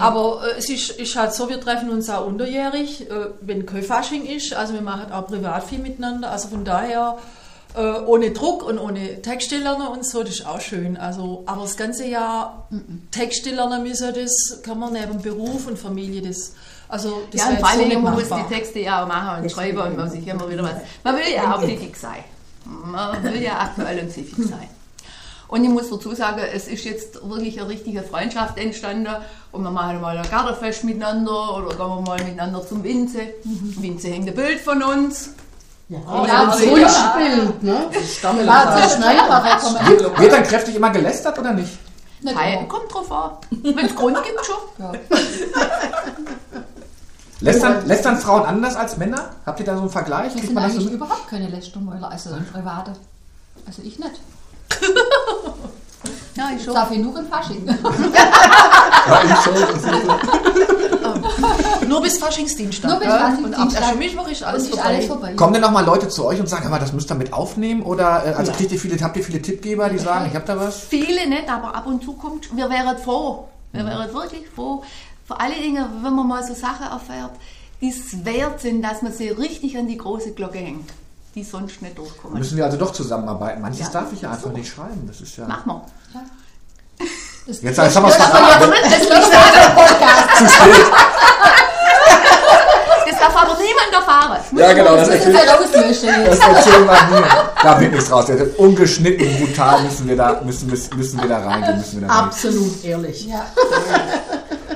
Aber 0.00 0.40
äh, 0.46 0.58
es 0.58 0.68
ist, 0.68 0.90
ist 0.90 1.16
halt 1.16 1.32
so, 1.32 1.48
wir 1.48 1.58
treffen 1.60 1.88
uns 1.88 2.10
auch 2.10 2.26
unterjährig, 2.26 3.08
äh, 3.08 3.14
wenn 3.40 3.64
Köfasching 3.64 4.26
ist. 4.26 4.52
Also 4.54 4.74
wir 4.74 4.82
machen 4.82 5.10
auch 5.12 5.26
privat 5.26 5.64
viel 5.64 5.78
miteinander. 5.78 6.30
Also 6.30 6.48
von 6.48 6.64
daher 6.64 7.16
äh, 7.74 8.00
ohne 8.06 8.30
Druck 8.30 8.62
und 8.62 8.78
ohne 8.78 9.20
Texte 9.20 9.58
lernen 9.58 9.88
und 9.88 10.06
so, 10.06 10.22
das 10.22 10.34
ist 10.34 10.46
auch 10.46 10.60
schön. 10.60 10.96
Also, 10.96 11.42
aber 11.46 11.62
das 11.62 11.76
ganze 11.76 12.06
Jahr 12.06 12.68
Texte 13.10 13.50
lernen 13.50 13.82
müssen, 13.82 14.14
das 14.14 14.62
kann 14.62 14.78
man 14.78 14.92
neben 14.92 15.20
Beruf 15.20 15.66
und 15.66 15.78
Familie, 15.78 16.22
das, 16.22 16.52
also 16.88 17.22
das 17.30 17.40
Ja, 17.40 17.48
und 17.48 17.58
vor 17.58 17.68
allem, 17.68 18.02
man 18.02 18.14
muss 18.14 18.28
die 18.28 18.54
Texte 18.54 18.80
ja 18.80 19.02
auch 19.02 19.08
machen 19.08 19.42
und 19.42 19.50
schreiben 19.50 19.78
und 19.78 19.96
man 19.96 20.10
sich 20.10 20.26
immer 20.26 20.48
wieder 20.48 20.62
was. 20.62 20.74
Man 21.02 21.16
will 21.16 21.34
ja 21.34 21.54
auch 21.54 21.62
pfiffig 21.62 21.96
sein. 21.96 22.24
Man 22.64 23.22
will 23.22 23.42
ja 23.42 23.58
aktuell 23.58 23.98
und 23.98 24.10
pfiffig 24.10 24.46
sein. 24.46 24.68
Und 25.48 25.62
ich 25.62 25.70
muss 25.70 25.90
dazu 25.90 26.14
sagen, 26.14 26.40
es 26.52 26.66
ist 26.68 26.84
jetzt 26.84 27.28
wirklich 27.28 27.60
eine 27.60 27.68
richtige 27.68 28.02
Freundschaft 28.02 28.58
entstanden. 28.58 29.14
Und 29.52 29.62
wir 29.62 29.70
machen 29.70 30.00
mal 30.00 30.16
ein 30.16 30.28
Gartenfest 30.28 30.84
miteinander 30.84 31.56
oder 31.56 31.68
gehen 31.68 31.78
wir 31.78 32.00
mal 32.00 32.24
miteinander 32.24 32.66
zum 32.66 32.82
Winze. 32.82 33.34
Winze 33.44 34.08
hängt 34.08 34.28
ein 34.28 34.34
Bild 34.34 34.60
von 34.60 34.82
uns. 34.82 35.30
Ja, 35.88 35.98
Ja, 36.26 36.46
das 36.46 36.64
ja. 36.64 36.70
Wunschbild, 36.70 37.62
ne? 37.62 37.90
War 38.46 38.80
zur 38.80 38.90
Schneiderei 38.96 39.56
kommen. 39.56 40.18
Wird 40.18 40.32
dann 40.32 40.42
kräftig 40.44 40.76
immer 40.76 40.90
gelästert 40.90 41.38
oder 41.38 41.52
nicht? 41.52 41.78
Teil, 42.24 42.54
immer. 42.54 42.68
kommt 42.68 42.92
drauf 42.92 43.12
an. 43.12 43.30
Wenn 43.50 43.84
es 43.86 43.94
Grund 43.94 44.16
gibt, 44.22 44.46
schon. 44.46 44.56
Ja. 44.78 44.92
Lästern, 47.40 47.86
lästern 47.86 48.16
Frauen 48.16 48.46
anders 48.46 48.76
als 48.76 48.96
Männer? 48.96 49.32
Habt 49.44 49.60
ihr 49.60 49.66
da 49.66 49.74
so 49.74 49.82
einen 49.82 49.90
Vergleich? 49.90 50.34
Wir 50.34 50.40
Kriegt 50.42 50.58
sind 50.72 50.80
so 50.82 50.88
überhaupt 50.88 51.28
keine 51.28 51.48
Lästermäuler, 51.48 52.10
also 52.10 52.30
private. 52.50 52.92
Also 53.66 53.82
ich 53.82 53.98
nicht. 53.98 54.20
Ja, 56.36 56.48
ich 56.50 56.56
Ich 56.58 56.64
schon. 56.64 56.74
darf 56.74 56.90
ich 56.90 56.98
nur 56.98 57.16
im 57.18 57.26
Fasching. 57.28 57.64
Nur 61.88 62.02
bis 62.02 62.18
Faschingsdienstag. 62.18 62.90
Nur 62.90 63.00
bis? 63.00 63.08
Faschingsdienstag. 63.08 63.66
Und 63.68 63.76
ab 63.76 63.82
Aschermittwoch 63.82 64.28
ist 64.28 64.42
alles 64.42 64.62
ist 64.64 64.70
vorbei. 64.70 64.84
alles 64.84 65.06
vorbei. 65.06 65.34
Kommen 65.34 65.52
denn 65.52 65.62
noch 65.62 65.70
mal 65.70 65.84
Leute 65.84 66.08
zu 66.08 66.24
euch 66.24 66.40
und 66.40 66.48
sagen, 66.48 66.68
mal, 66.70 66.78
das 66.78 66.92
müsst 66.92 67.10
ihr 67.10 67.14
mit 67.14 67.32
aufnehmen? 67.32 67.82
Oder 67.82 68.24
äh, 68.26 68.34
also 68.34 68.52
kriegt 68.52 68.72
ihr 68.72 68.78
viele, 68.78 68.98
habt 69.02 69.16
ihr 69.16 69.24
viele 69.24 69.40
Tippgeber, 69.42 69.88
die 69.88 69.98
sagen, 69.98 70.26
ich 70.28 70.34
hab 70.36 70.46
da 70.46 70.58
was? 70.58 70.80
Viele 70.80 71.28
nicht, 71.28 71.48
aber 71.48 71.74
ab 71.74 71.86
und 71.86 72.02
zu 72.02 72.12
kommt, 72.14 72.54
wir 72.56 72.68
wären 72.70 72.96
froh. 72.98 73.48
Wir 73.72 73.84
wären 73.84 74.12
wirklich 74.14 74.44
froh. 74.54 74.82
Vor 75.26 75.40
allen 75.40 75.60
Dingen, 75.60 75.84
wenn 76.02 76.14
man 76.14 76.28
mal 76.28 76.44
so 76.46 76.54
Sachen 76.54 76.86
erfährt, 76.86 77.32
die 77.80 77.88
es 77.90 78.24
wert 78.24 78.60
sind, 78.60 78.82
dass 78.82 79.02
man 79.02 79.12
sie 79.12 79.28
richtig 79.30 79.76
an 79.76 79.88
die 79.88 79.96
große 79.96 80.32
Glocke 80.32 80.58
hängt, 80.58 80.90
die 81.34 81.42
sonst 81.42 81.82
nicht 81.82 81.98
durchkommen. 81.98 82.38
Müssen 82.38 82.56
wir 82.56 82.64
also 82.64 82.76
doch 82.76 82.92
zusammenarbeiten. 82.92 83.60
Manches 83.60 83.80
Ja. 83.86 83.88
darf 84.00 84.12
ich 84.12 84.20
ja 84.20 84.30
einfach 84.30 84.52
nicht 84.52 84.68
schreiben. 84.68 85.04
Das 85.06 85.20
ist 85.20 85.36
ja. 85.36 85.46
Machen 85.46 85.66
wir. 85.72 85.82
Das, 87.46 87.60
Jetzt, 87.60 87.78
haben 87.78 88.04
wir 88.04 88.08
es 88.10 88.16
das, 88.16 88.28
verraten. 88.28 88.72
Das 88.88 89.30
darf, 89.30 89.74
Podcast. 89.74 90.54
darf 93.24 93.36
aber 93.42 93.56
niemand 93.58 93.92
erfahren. 93.92 94.40
Ja, 94.56 94.72
genau, 94.72 94.96
das 94.96 95.08
Das 95.08 95.26
ist 95.26 96.02
ja 96.04 96.24
das 96.24 96.38
erzählen 96.38 96.86
wir 96.86 97.20
mir. 97.20 97.26
Da 97.62 97.80
wird 97.80 97.92
nichts 97.92 98.10
raus. 98.10 98.26
Das 98.26 98.36
ist 98.40 98.58
ungeschnitten, 98.58 99.38
brutal 99.46 99.82
müssen 99.82 100.08
wir 100.08 100.16
da, 100.16 100.40
müssen, 100.44 100.68
müssen, 100.70 101.20
wir 101.20 101.28
da 101.28 101.38
reingehen. 101.38 101.78
Müssen 101.78 102.00
wir 102.00 102.08
da 102.08 102.14
reingehen. 102.14 102.28
Absolut 102.30 102.84
ehrlich. 102.84 103.26
Ja. 103.26 103.46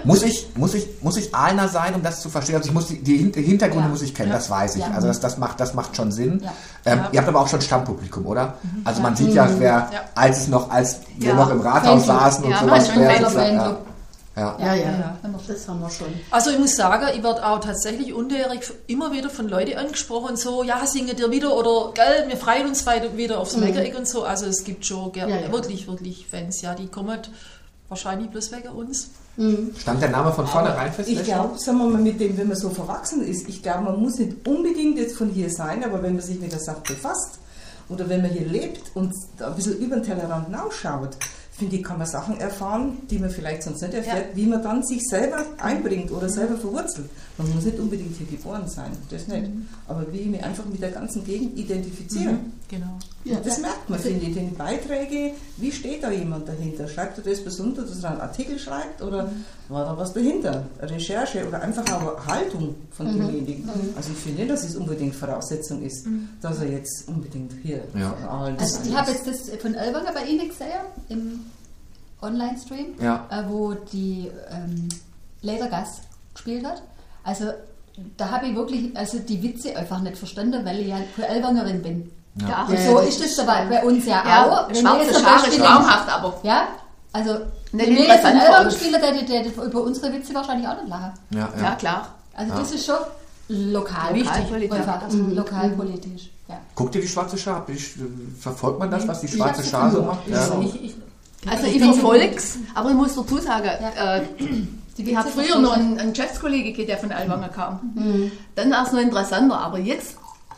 Muss 0.04 0.22
ich, 0.22 0.48
muss 0.54 0.72
ich, 0.74 0.86
muss 1.02 1.16
ich 1.18 1.34
Ahlner 1.34 1.68
sein, 1.68 1.94
um 1.94 2.02
das 2.02 2.22
zu 2.22 2.30
verstehen? 2.30 2.56
Also 2.56 2.68
ich 2.68 2.74
muss 2.74 2.86
die, 2.86 3.02
die 3.02 3.18
Hin- 3.18 3.32
die 3.32 3.42
Hintergründe 3.42 3.84
Ja. 3.86 3.90
muss 3.90 4.00
ich 4.00 4.14
kennen, 4.14 4.32
das 4.32 4.48
weiß 4.48 4.76
ich. 4.76 4.82
Ja. 4.82 4.92
Also 4.94 5.06
das, 5.08 5.20
das 5.20 5.36
macht, 5.36 5.60
das 5.60 5.74
macht 5.74 5.96
schon 5.96 6.12
Sinn. 6.12 6.40
Ja. 6.42 6.52
Ähm, 6.92 7.00
Ihr 7.12 7.18
habt 7.20 7.28
aber 7.28 7.40
auch 7.40 7.48
schon 7.48 7.60
Stammpublikum, 7.60 8.24
oder? 8.24 8.54
Mhm. 8.62 8.82
Also 8.84 9.02
man 9.02 9.14
sieht 9.16 9.34
ja, 9.34 9.46
wer, 9.58 9.90
als 10.14 10.38
es 10.42 10.48
noch, 10.48 10.70
als 10.70 11.00
wir 11.18 11.30
Ja. 11.30 11.34
noch 11.34 11.50
im 11.50 11.60
Rathaus 11.60 12.06
saßen 12.06 12.44
und 12.44 12.50
Ja, 12.52 12.60
sowas. 12.60 12.90
wer- 12.94 13.76
ja, 14.38 14.74
ja. 14.74 14.74
Ja, 14.74 15.18
das 15.46 15.68
haben 15.68 15.80
wir 15.80 15.90
schon. 15.90 16.08
Also 16.30 16.50
ich 16.50 16.58
muss 16.58 16.76
sagen, 16.76 17.06
ich 17.14 17.22
werde 17.22 17.44
auch 17.46 17.60
tatsächlich 17.60 18.12
unterjährig 18.12 18.60
immer 18.86 19.12
wieder 19.12 19.30
von 19.30 19.48
Leuten 19.48 19.76
angesprochen, 19.78 20.36
so, 20.36 20.62
ja, 20.62 20.86
singet 20.86 21.18
ihr 21.20 21.30
wieder 21.30 21.54
oder, 21.56 21.92
gell, 21.94 22.28
wir 22.28 22.36
freuen 22.36 22.66
uns 22.68 22.84
weiter 22.86 23.16
wieder 23.16 23.38
aufs 23.40 23.56
Meckereck 23.56 23.96
und 23.96 24.06
so. 24.08 24.24
Also 24.24 24.46
es 24.46 24.64
gibt 24.64 24.84
schon 24.86 25.10
ger- 25.12 25.28
Ja, 25.28 25.38
ja. 25.38 25.52
wirklich, 25.52 25.86
wirklich 25.88 26.26
Fans, 26.30 26.60
ja, 26.62 26.74
die 26.74 26.86
kommen 26.88 27.18
wahrscheinlich 27.88 28.28
bloß 28.30 28.52
wegen 28.52 28.68
uns. 28.68 29.10
Stand 29.78 30.02
der 30.02 30.10
Name 30.10 30.32
von 30.32 30.46
vornherein 30.46 30.92
fest? 30.92 31.08
Ich 31.08 31.22
glaube, 31.22 31.56
sagen 31.58 31.78
wir 31.78 31.86
mal, 31.86 32.00
mit 32.02 32.20
dem, 32.20 32.36
wenn 32.36 32.48
man 32.48 32.56
so 32.56 32.70
verwachsen 32.70 33.22
ist, 33.24 33.48
ich 33.48 33.62
glaube, 33.62 33.84
man 33.84 34.00
muss 34.00 34.18
nicht 34.18 34.46
unbedingt 34.46 34.98
jetzt 34.98 35.16
von 35.16 35.30
hier 35.30 35.48
sein, 35.48 35.84
aber 35.84 36.02
wenn 36.02 36.14
man 36.14 36.22
sich 36.22 36.40
mit 36.40 36.50
der 36.50 36.58
Sache 36.58 36.80
befasst 36.86 37.38
oder 37.88 38.08
wenn 38.08 38.20
man 38.22 38.32
hier 38.32 38.46
lebt 38.46 38.82
und 38.94 39.14
ein 39.40 39.54
bisschen 39.54 39.78
über 39.78 39.94
den 39.96 40.02
Tellerrand 40.04 40.46
hinausschaut, 40.46 41.10
finde 41.58 41.76
ich, 41.76 41.82
kann 41.82 41.98
man 41.98 42.06
Sachen 42.06 42.38
erfahren, 42.38 42.98
die 43.10 43.18
man 43.18 43.30
vielleicht 43.30 43.64
sonst 43.64 43.82
nicht 43.82 43.94
erfährt, 43.94 44.36
wie 44.36 44.46
man 44.46 44.62
dann 44.62 44.84
sich 44.84 45.02
selber 45.02 45.44
einbringt 45.58 46.12
oder 46.12 46.28
selber 46.28 46.56
verwurzelt. 46.56 47.10
Man 47.38 47.54
muss 47.54 47.64
nicht 47.64 47.78
unbedingt 47.78 48.16
hier 48.16 48.26
geboren 48.26 48.66
sein, 48.68 48.90
das 49.10 49.28
nicht. 49.28 49.48
Aber 49.86 50.12
wie 50.12 50.18
ich 50.18 50.26
mich 50.26 50.42
einfach 50.42 50.64
mit 50.66 50.82
der 50.82 50.90
ganzen 50.90 51.24
Gegend 51.24 51.56
identifiziere. 51.56 52.34
Genau. 52.68 52.98
Und 53.24 53.46
das 53.46 53.58
merkt 53.60 53.88
man, 53.88 53.98
finde 54.00 54.22
ich, 54.26 54.36
in 54.36 54.48
den 54.48 54.54
Beiträgen, 54.56 55.34
wie 55.56 55.70
steht 55.70 56.02
da 56.02 56.10
jemand 56.10 56.48
dahinter? 56.48 56.88
Schreibt 56.88 57.18
er 57.18 57.24
das 57.24 57.42
besonders, 57.44 57.90
dass 57.90 58.02
er 58.02 58.10
einen 58.10 58.20
Artikel 58.22 58.58
schreibt 58.58 59.00
oder 59.02 59.30
war 59.68 59.84
da 59.84 59.96
was 59.96 60.12
dahinter? 60.12 60.66
Recherche 60.80 61.46
oder 61.46 61.62
einfach 61.62 61.84
auch 61.92 62.26
Haltung 62.26 62.74
von 62.90 63.06
demjenigen? 63.06 63.68
Also 63.96 64.10
ich 64.12 64.18
finde 64.18 64.40
nicht, 64.40 64.50
dass 64.50 64.64
es 64.64 64.74
unbedingt 64.74 65.14
Voraussetzung 65.14 65.82
ist, 65.82 66.06
dass 66.42 66.58
er 66.58 66.70
jetzt 66.72 67.06
unbedingt 67.06 67.52
hier 67.62 67.82
Ja. 67.94 68.14
von 68.14 68.28
allen 68.28 68.58
Also 68.58 68.80
ich 68.84 68.96
habe 68.96 69.12
jetzt 69.12 69.26
das 69.28 69.50
von 69.62 69.74
Elwanger 69.74 70.12
bei 70.12 70.24
Ihnen 70.24 70.48
gesehen, 70.48 70.80
im 71.08 71.40
Online-Stream, 72.20 72.94
Ja. 73.00 73.26
äh, 73.30 73.48
wo 73.48 73.74
die 73.74 74.28
ähm, 74.50 74.88
Ledergas 75.42 76.00
gespielt 76.34 76.64
hat. 76.66 76.82
Also 77.28 77.44
da 78.16 78.30
habe 78.30 78.46
ich 78.46 78.54
wirklich 78.56 78.96
also 78.96 79.18
die 79.18 79.42
Witze 79.42 79.76
einfach 79.76 80.00
nicht 80.00 80.16
verstanden, 80.16 80.64
weil 80.64 80.80
ich 80.80 80.88
ja 80.88 80.98
keine 81.14 81.28
Elwangerin 81.28 81.82
bin. 81.82 82.10
Ja. 82.48 82.64
Und 82.68 82.78
so 82.78 82.98
ist 83.00 83.20
das 83.22 83.34
dabei 83.36 83.66
bei 83.66 83.84
uns 83.84 84.06
ja, 84.06 84.22
Ja, 84.24 84.46
auch. 84.46 84.68
Schwarze 84.74 85.50
denke- 85.50 85.64
traumhaft, 85.66 86.08
aber 86.08 86.28
Ja, 86.42 86.68
also 87.12 87.32
Nicht 87.34 87.46
wenn 87.72 87.96
wir 87.96 88.06
jetzt 88.06 88.76
spielen, 88.76 88.92
der, 89.00 89.12
der, 89.12 89.42
der 89.42 89.64
über 89.64 89.80
unsere 89.82 90.12
Witze 90.12 90.32
wahrscheinlich 90.34 90.66
auch 90.68 90.76
nicht 90.80 90.88
lachen. 90.88 91.12
Ja, 91.30 91.48
ja, 91.56 91.62
ja. 91.64 91.74
klar. 91.74 92.08
Also 92.34 92.54
das 92.54 92.70
ist 92.72 92.86
schon 92.86 92.96
lokal 93.48 94.16
Lokalpolitik. 94.16 94.72
einfach, 94.74 95.02
also 95.02 95.18
lokalpolitisch. 95.18 96.30
Ja. 96.48 96.60
Guckt 96.74 96.94
ihr 96.94 97.00
die 97.02 97.08
schwarze 97.08 97.36
äh, 97.98 98.38
verfolgt 98.40 98.78
man 98.78 98.90
das, 98.90 99.06
was 99.08 99.20
die 99.20 99.28
schwarze 99.28 99.62
Schar 99.64 99.90
so 99.90 100.02
macht? 100.02 100.26
Ja. 100.28 100.48
Ich, 100.62 100.84
ich, 100.84 100.94
Also 101.50 101.66
Ich 101.66 101.74
ich 101.74 101.80
bin- 101.80 101.92
verfolg's, 101.92 102.58
aber 102.74 102.90
ich 102.90 102.96
muss 102.96 103.14
dazu 103.16 103.38
sagen, 103.38 103.70
Ja. 103.96 104.16
äh, 104.16 104.22
ich 104.98 105.16
habe 105.16 105.28
früher 105.28 105.58
noch 105.58 105.72
einen, 105.76 105.98
einen 105.98 106.12
Geschäftskollege 106.12 106.72
gehabt, 106.72 106.88
der 106.88 106.98
von 106.98 107.12
Alwanger 107.12 107.48
kam. 107.48 108.30
Dann 108.54 108.70
war 108.70 108.86
es 108.86 108.92
noch 108.92 109.00
interessanter, 109.00 109.58
aber 109.58 109.78
jetzt, 109.78 110.16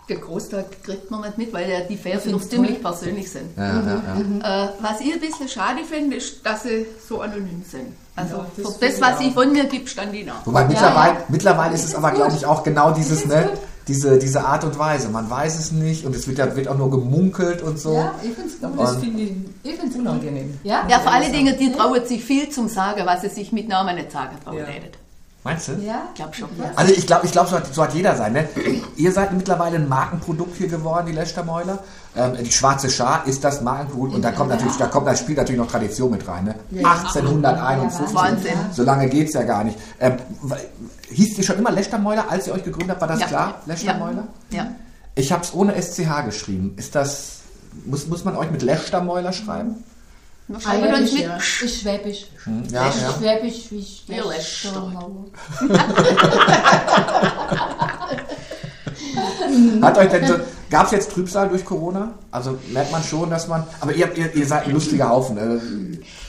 der 0.09 0.17
Großteil 0.17 0.65
kriegt 0.83 1.11
man 1.11 1.21
nicht 1.21 1.39
mit, 1.39 1.53
weil 1.53 1.71
ja 1.71 1.81
die 1.81 1.97
Fans 1.97 2.25
noch 2.27 2.41
ziemlich 2.41 2.83
persönlich 2.83 3.31
sind. 3.31 3.57
Ja, 3.57 3.81
ja, 3.81 4.03
ja. 4.43 4.65
Äh, 4.65 4.69
was 4.81 5.01
ich 5.01 5.13
ein 5.13 5.21
bisschen 5.21 5.49
schade 5.49 5.85
finde, 5.89 6.17
ist, 6.17 6.45
dass 6.45 6.65
sie 6.65 6.87
so 7.09 7.21
anonym 7.21 7.63
sind. 7.69 7.95
Also 8.17 8.37
Ja, 8.37 8.47
das 8.57 8.77
für 8.77 8.87
das, 8.87 9.01
was 9.01 9.21
ich 9.21 9.33
von 9.33 9.53
mir 9.53 9.65
gibt, 9.65 9.89
stand 9.89 10.13
ich 10.15 10.27
nach. 10.27 10.45
Wobei 10.45 10.65
mittlerweile, 10.65 11.15
ja. 11.15 11.25
mittlerweile 11.29 11.75
ist 11.75 11.85
es 11.85 11.95
aber, 11.95 12.11
glaube 12.11 12.33
ich, 12.37 12.45
auch 12.45 12.63
genau 12.63 12.91
dieses, 12.91 13.25
ne, 13.25 13.49
gut. 13.51 13.61
Diese, 13.89 14.19
diese 14.19 14.45
Art 14.45 14.65
und 14.65 14.79
Weise. 14.79 15.09
Man 15.09 15.29
weiß 15.29 15.59
es 15.59 15.73
nicht 15.73 16.05
und 16.05 16.15
es 16.15 16.29
wird, 16.29 16.57
wird 16.57 16.69
auch 16.69 16.79
nur 16.79 16.91
gemunkelt 16.91 17.63
und 17.63 17.79
so. 17.79 17.95
Ja, 17.95 18.15
ich 18.23 18.33
finde 18.35 18.49
es 19.89 19.97
unangenehm. 19.97 20.59
Ja? 20.63 20.87
Ja, 20.89 21.01
vor 21.01 21.13
allen 21.13 21.33
Dingen, 21.33 21.57
die 21.59 21.73
trauen 21.73 22.05
sich 22.07 22.25
viel 22.25 22.49
zum 22.51 22.69
Sagen, 22.69 23.03
was 23.05 23.23
sie 23.23 23.29
sich 23.29 23.53
mit 23.53 23.69
Namen 23.69 23.97
nicht 23.97 24.13
sagen 24.13 24.37
trauen 24.45 24.59
Ja. 24.59 24.65
hätten. 24.67 25.00
Meinst 25.43 25.69
du? 25.69 25.73
Ja. 25.73 26.03
Ich 26.09 26.15
glaube 26.17 26.35
schon. 26.35 26.49
Also 26.77 26.93
ich 26.93 27.07
glaube, 27.07 27.25
ich 27.25 27.33
glaub, 27.33 27.49
so, 27.49 27.57
hat, 27.57 27.75
so 27.75 27.83
hat 27.83 27.95
jeder 27.95 28.15
sein. 28.15 28.35
Ne? 28.35 28.47
Ihr 28.97 29.11
seid 29.11 29.33
mittlerweile 29.33 29.77
ein 29.77 29.89
Markenprodukt 29.89 30.57
hier 30.59 30.69
geworden, 30.69 31.07
die 31.07 31.13
Lechtermäuler. 31.13 31.79
Ähm, 32.15 32.33
die 32.39 32.53
schwarze 32.53 32.91
Schar 32.91 33.27
ist 33.27 33.43
das 33.43 33.63
Markenprodukt 33.63 34.15
und 34.17 34.23
da 34.23 34.33
kommt 34.33 34.51
natürlich, 34.51 34.77
da 34.77 34.87
kommt, 34.87 35.07
da 35.07 35.17
spielt 35.17 35.39
natürlich 35.39 35.61
noch 35.61 35.71
Tradition 35.71 36.11
mit 36.11 36.29
rein. 36.29 36.45
Ne? 36.45 36.55
1851. 36.85 38.15
Wahnsinn. 38.15 38.53
So 38.73 38.83
lange 38.83 39.09
geht's 39.09 39.33
ja 39.33 39.43
gar 39.45 39.65
nicht. 39.65 39.79
Ähm, 39.99 40.17
hieß 41.09 41.39
ihr 41.39 41.45
schon 41.45 41.57
immer 41.59 41.71
Lechtermäuler, 41.71 42.27
als 42.31 42.47
ihr 42.47 42.53
euch 42.53 42.65
gegründet 42.65 42.91
habt? 42.91 43.01
War 43.01 43.09
das 43.09 43.21
Ja. 43.21 43.27
klar? 43.27 43.55
Lechtermäuler? 43.65 44.25
Ja. 44.51 44.67
Ich 45.15 45.33
habe 45.33 45.43
es 45.43 45.55
ohne 45.55 45.75
SCH 45.81 46.25
geschrieben. 46.27 46.75
Ist 46.77 46.95
das 46.95 47.39
muss, 47.87 48.07
muss 48.09 48.25
man 48.25 48.37
euch 48.37 48.51
mit 48.51 48.63
Lechtermäuler 48.63 49.33
schreiben? 49.33 49.85
Uns 50.55 51.13
mit. 51.13 51.23
ja. 51.23 51.37
Ist 51.37 51.81
Schwäbisch. 51.81 52.27
Hm, 52.45 52.65
Ja, 52.71 52.87
ja. 52.87 52.93
Schwäbisch 53.19 53.71
wie 53.71 53.79
ich. 53.79 54.05
Lächter. 54.09 54.91
Hat 59.83 59.99
euch 59.99 60.09
denn 60.11 60.27
so, 60.27 60.35
gab 60.71 60.87
es 60.87 60.93
jetzt 60.93 61.13
Trübsal 61.13 61.49
durch 61.49 61.65
Corona? 61.65 62.13
Also 62.31 62.59
merkt 62.73 62.93
man 62.93 63.03
schon, 63.03 63.31
dass 63.31 63.49
man. 63.49 63.67
Aber 63.81 63.93
ihr, 63.93 64.15
ihr, 64.17 64.35
ihr 64.35 64.47
seid 64.47 64.67
ein 64.67 64.73
lustiger 64.73 65.09
Haufen. 65.09 65.37
Äh, 65.39 65.59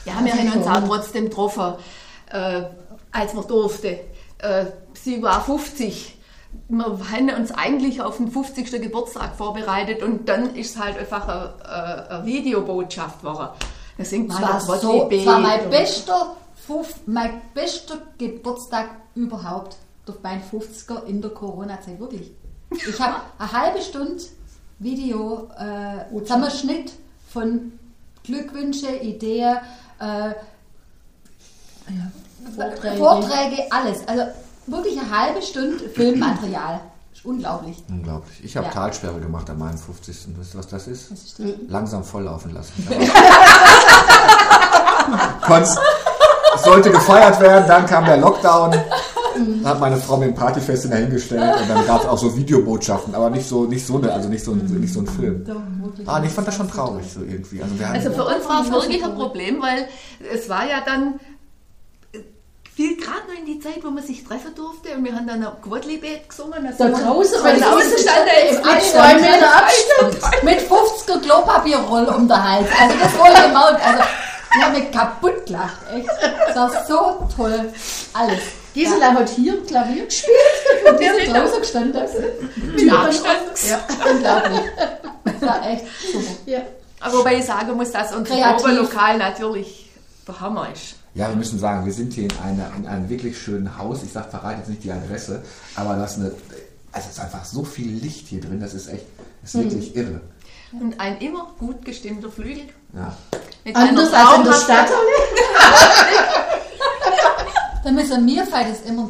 Ja, 0.06 0.14
wir 0.24 0.34
haben 0.34 0.52
uns 0.60 0.68
auch 0.68 0.88
trotzdem 0.88 1.26
getroffen, 1.26 1.74
äh, 2.32 2.62
als 3.12 3.34
wir 3.36 3.44
durfte. 3.44 4.00
Äh, 4.40 4.66
sie 4.94 5.22
war 5.22 5.44
50. 5.44 6.18
Wir 6.68 6.84
haben 6.86 7.30
uns 7.30 7.52
eigentlich 7.52 8.02
auf 8.02 8.18
den 8.18 8.30
50. 8.32 8.72
Geburtstag 8.82 9.36
vorbereitet 9.38 10.04
und 10.04 10.28
dann 10.28 10.54
ist 10.56 10.76
es 10.76 10.82
halt 10.82 10.98
einfach 10.98 11.28
eine, 11.28 11.54
eine, 11.66 12.10
eine 12.10 12.26
Videobotschaft 12.26 13.20
geworden. 13.22 13.50
Sie 14.00 14.28
war, 14.30 14.54
das 14.54 14.68
Wort 14.68 14.82
so, 14.82 15.10
war 15.26 15.40
mein 15.40 15.70
bester, 15.70 16.36
mein 17.06 17.42
bester 17.54 17.98
Geburtstag 18.18 18.90
überhaupt. 19.16 19.78
Durch 20.06 20.18
mein 20.24 20.42
50er 20.42 21.06
in 21.06 21.22
der 21.22 21.32
Corona-Zeit, 21.32 22.00
wirklich. 22.00 22.32
Ich 22.72 23.00
habe 23.00 23.18
eine 23.38 23.52
halbe 23.52 23.82
Stunde 23.82 24.24
Video, 24.80 25.48
äh, 25.60 26.18
Zusammenschnitt 26.24 26.92
von 27.32 27.74
Glückwünsche, 28.24 28.96
Ideen, 28.96 29.58
äh, 30.00 30.32
Vorträge. 32.56 32.98
Vorträge, 32.98 33.72
alles. 33.72 34.08
Also 34.08 34.24
wirklich 34.68 35.00
eine 35.00 35.10
halbe 35.18 35.42
Stunde 35.42 35.90
Filmmaterial. 35.90 36.82
Unglaublich. 37.24 37.78
unglaublich. 37.88 38.44
Ich 38.44 38.58
habe 38.58 38.66
Ja. 38.68 38.74
Talsperre 38.74 39.20
gemacht 39.20 39.48
an 39.52 39.60
meinem 39.60 39.78
50. 39.78 40.16
Wisst 40.38 40.56
ihr, 40.56 40.58
was 40.58 40.68
das 40.68 40.88
ist? 40.88 41.12
Was 41.12 41.22
ist 41.22 41.40
das? 41.40 41.50
Langsam 41.68 42.04
volllaufen 42.04 42.52
lassen. 42.52 42.74
Konnt's, 45.42 45.78
es 46.56 46.64
sollte 46.64 46.92
gefeiert 46.92 47.40
werden, 47.40 47.66
dann 47.68 47.86
kam 47.86 48.06
der 48.06 48.18
Lockdown. 48.18 48.72
Dann 49.34 49.66
hat 49.66 49.80
meine 49.80 49.98
Frau 49.98 50.18
mir 50.18 50.26
ein 50.26 50.36
Partyfest 50.36 50.92
dahingestellt 50.92 51.56
und 51.62 51.70
dann 51.70 51.86
gab 51.88 52.02
es 52.02 52.08
auch 52.08 52.18
so 52.18 52.36
Videobotschaften, 52.36 53.16
aber 53.16 53.30
nicht 53.30 53.48
so, 53.48 53.64
nicht 53.64 53.86
so 53.86 53.98
eine, 53.98 54.12
also 54.12 54.30
nicht 54.30 54.44
so 54.44 54.52
ein, 54.52 54.60
nicht 54.80 54.94
so 54.94 55.00
ein 55.00 55.08
Film. 55.08 55.46
Ah, 56.06 56.22
ich 56.24 56.32
fand 56.32 56.48
das 56.48 56.56
schon 56.56 56.70
traurig 56.70 57.06
so 57.12 57.22
irgendwie. 57.22 57.62
Also 57.62 57.76
Also 57.84 58.12
für 58.12 58.26
uns 58.26 58.48
war 58.48 58.62
es 58.62 58.72
wirklich 58.72 59.04
ein 59.04 59.16
Problem, 59.16 59.62
weil 59.62 59.88
es 60.34 60.48
war 60.50 60.64
ja 60.64 60.82
dann 60.86 61.20
viel 62.76 62.98
gerade 62.98 63.28
noch 63.28 63.38
in 63.38 63.46
die 63.46 63.60
Zeit, 63.60 63.84
wo 63.84 63.90
man 63.90 64.04
sich 64.04 64.24
treffen 64.24 64.56
durfte 64.56 64.96
und 64.96 65.04
wir 65.04 65.14
haben 65.14 65.28
dann 65.28 65.46
ein 65.46 65.62
Quadlibet 65.62 66.30
gesungen. 66.30 66.66
Also 66.66 66.86
Da 66.86 66.90
draußen, 66.90 67.44
weil 67.44 67.60
draußen 67.60 67.98
stand 67.98 68.28
er 68.28 68.50
im 68.50 68.56
Mit 68.56 68.66
Abstand. 68.66 69.22
Meter 69.22 69.56
Abstand. 69.56 70.44
Mit 70.44 70.60
50er 70.60 71.22
Klopapierroll 71.22 72.06
um 72.06 72.28
den 72.28 72.44
Hals. 72.44 72.68
Also 72.80 72.96
das 73.00 73.18
wohl 73.18 73.28
gemerkt. 73.28 73.86
Also 73.86 74.04
ich 74.54 74.64
habe 74.64 74.78
mich 74.80 74.92
kaputt 74.92 75.46
gelacht. 75.46 75.78
Echt. 75.94 76.10
Das 76.48 76.56
war 76.56 76.86
so 76.88 77.28
toll. 77.36 77.74
Alles. 78.14 78.40
Gisela 78.74 79.14
hat 79.14 79.30
hier 79.30 79.64
Klavier 79.66 80.06
gespielt. 80.06 80.38
Und 80.90 81.00
wir 81.00 81.16
sind 81.16 81.36
draußen 81.36 81.60
gestanden. 81.60 82.02
Mit 82.74 82.94
Abstand. 82.94 83.40
Ja, 83.70 83.80
unglaublich. 84.10 84.72
Das 85.26 85.42
war 85.42 85.68
echt 85.70 85.86
super. 86.12 86.26
Ja. 86.46 86.60
Aber 87.02 87.18
wobei 87.18 87.36
ich 87.36 87.46
sagen 87.46 87.76
muss, 87.76 87.92
dass 87.92 88.14
unser. 88.14 88.58
Oberlokal 88.60 89.18
natürlich 89.18 89.90
der 90.28 90.40
Hammer 90.40 90.70
ist. 90.74 91.01
Ja, 91.14 91.28
wir 91.30 91.36
müssen 91.36 91.60
sagen, 91.60 91.86
wir 91.86 91.94
sind 91.94 92.14
hier 92.14 92.24
in, 92.26 92.32
einer, 92.44 92.72
in 92.78 92.88
einem 92.88 93.10
wirklich 93.10 93.38
schönen 93.38 93.78
Haus. 93.78 94.02
Ich 94.04 94.12
sag, 94.14 94.30
verrate 94.32 94.60
jetzt 94.60 94.70
nicht 94.70 94.84
die 94.84 94.92
Adresse, 94.92 95.44
aber 95.76 95.96
das 95.98 96.14
ist 96.14 96.20
eine, 96.20 96.32
also 96.94 97.08
es 97.10 97.18
ist 97.18 97.20
einfach 97.20 97.44
so 97.46 97.64
viel 97.64 97.92
Licht 97.92 98.28
hier 98.28 98.40
drin, 98.42 98.60
das 98.62 98.74
ist 98.74 98.88
echt, 98.88 99.06
das 99.42 99.54
ist 99.54 99.56
Mhm. 99.60 99.64
wirklich 99.72 99.96
irre. 99.96 100.22
Und 100.80 100.98
ein 101.02 101.18
immer 101.20 101.52
gut 101.60 101.84
gestimmter 101.84 102.30
Flügel. 102.32 102.64
Ja. 102.94 103.16
Mit 103.66 103.76
Anders 103.76 104.14
als 104.14 104.38
in 104.38 104.44
der 104.46 104.54
Stadt. 104.54 104.90
Da 107.84 107.90
müssen 107.92 108.28
wir 108.28 108.46
beide 108.52 108.70
das 108.70 108.82
immer. 108.84 109.10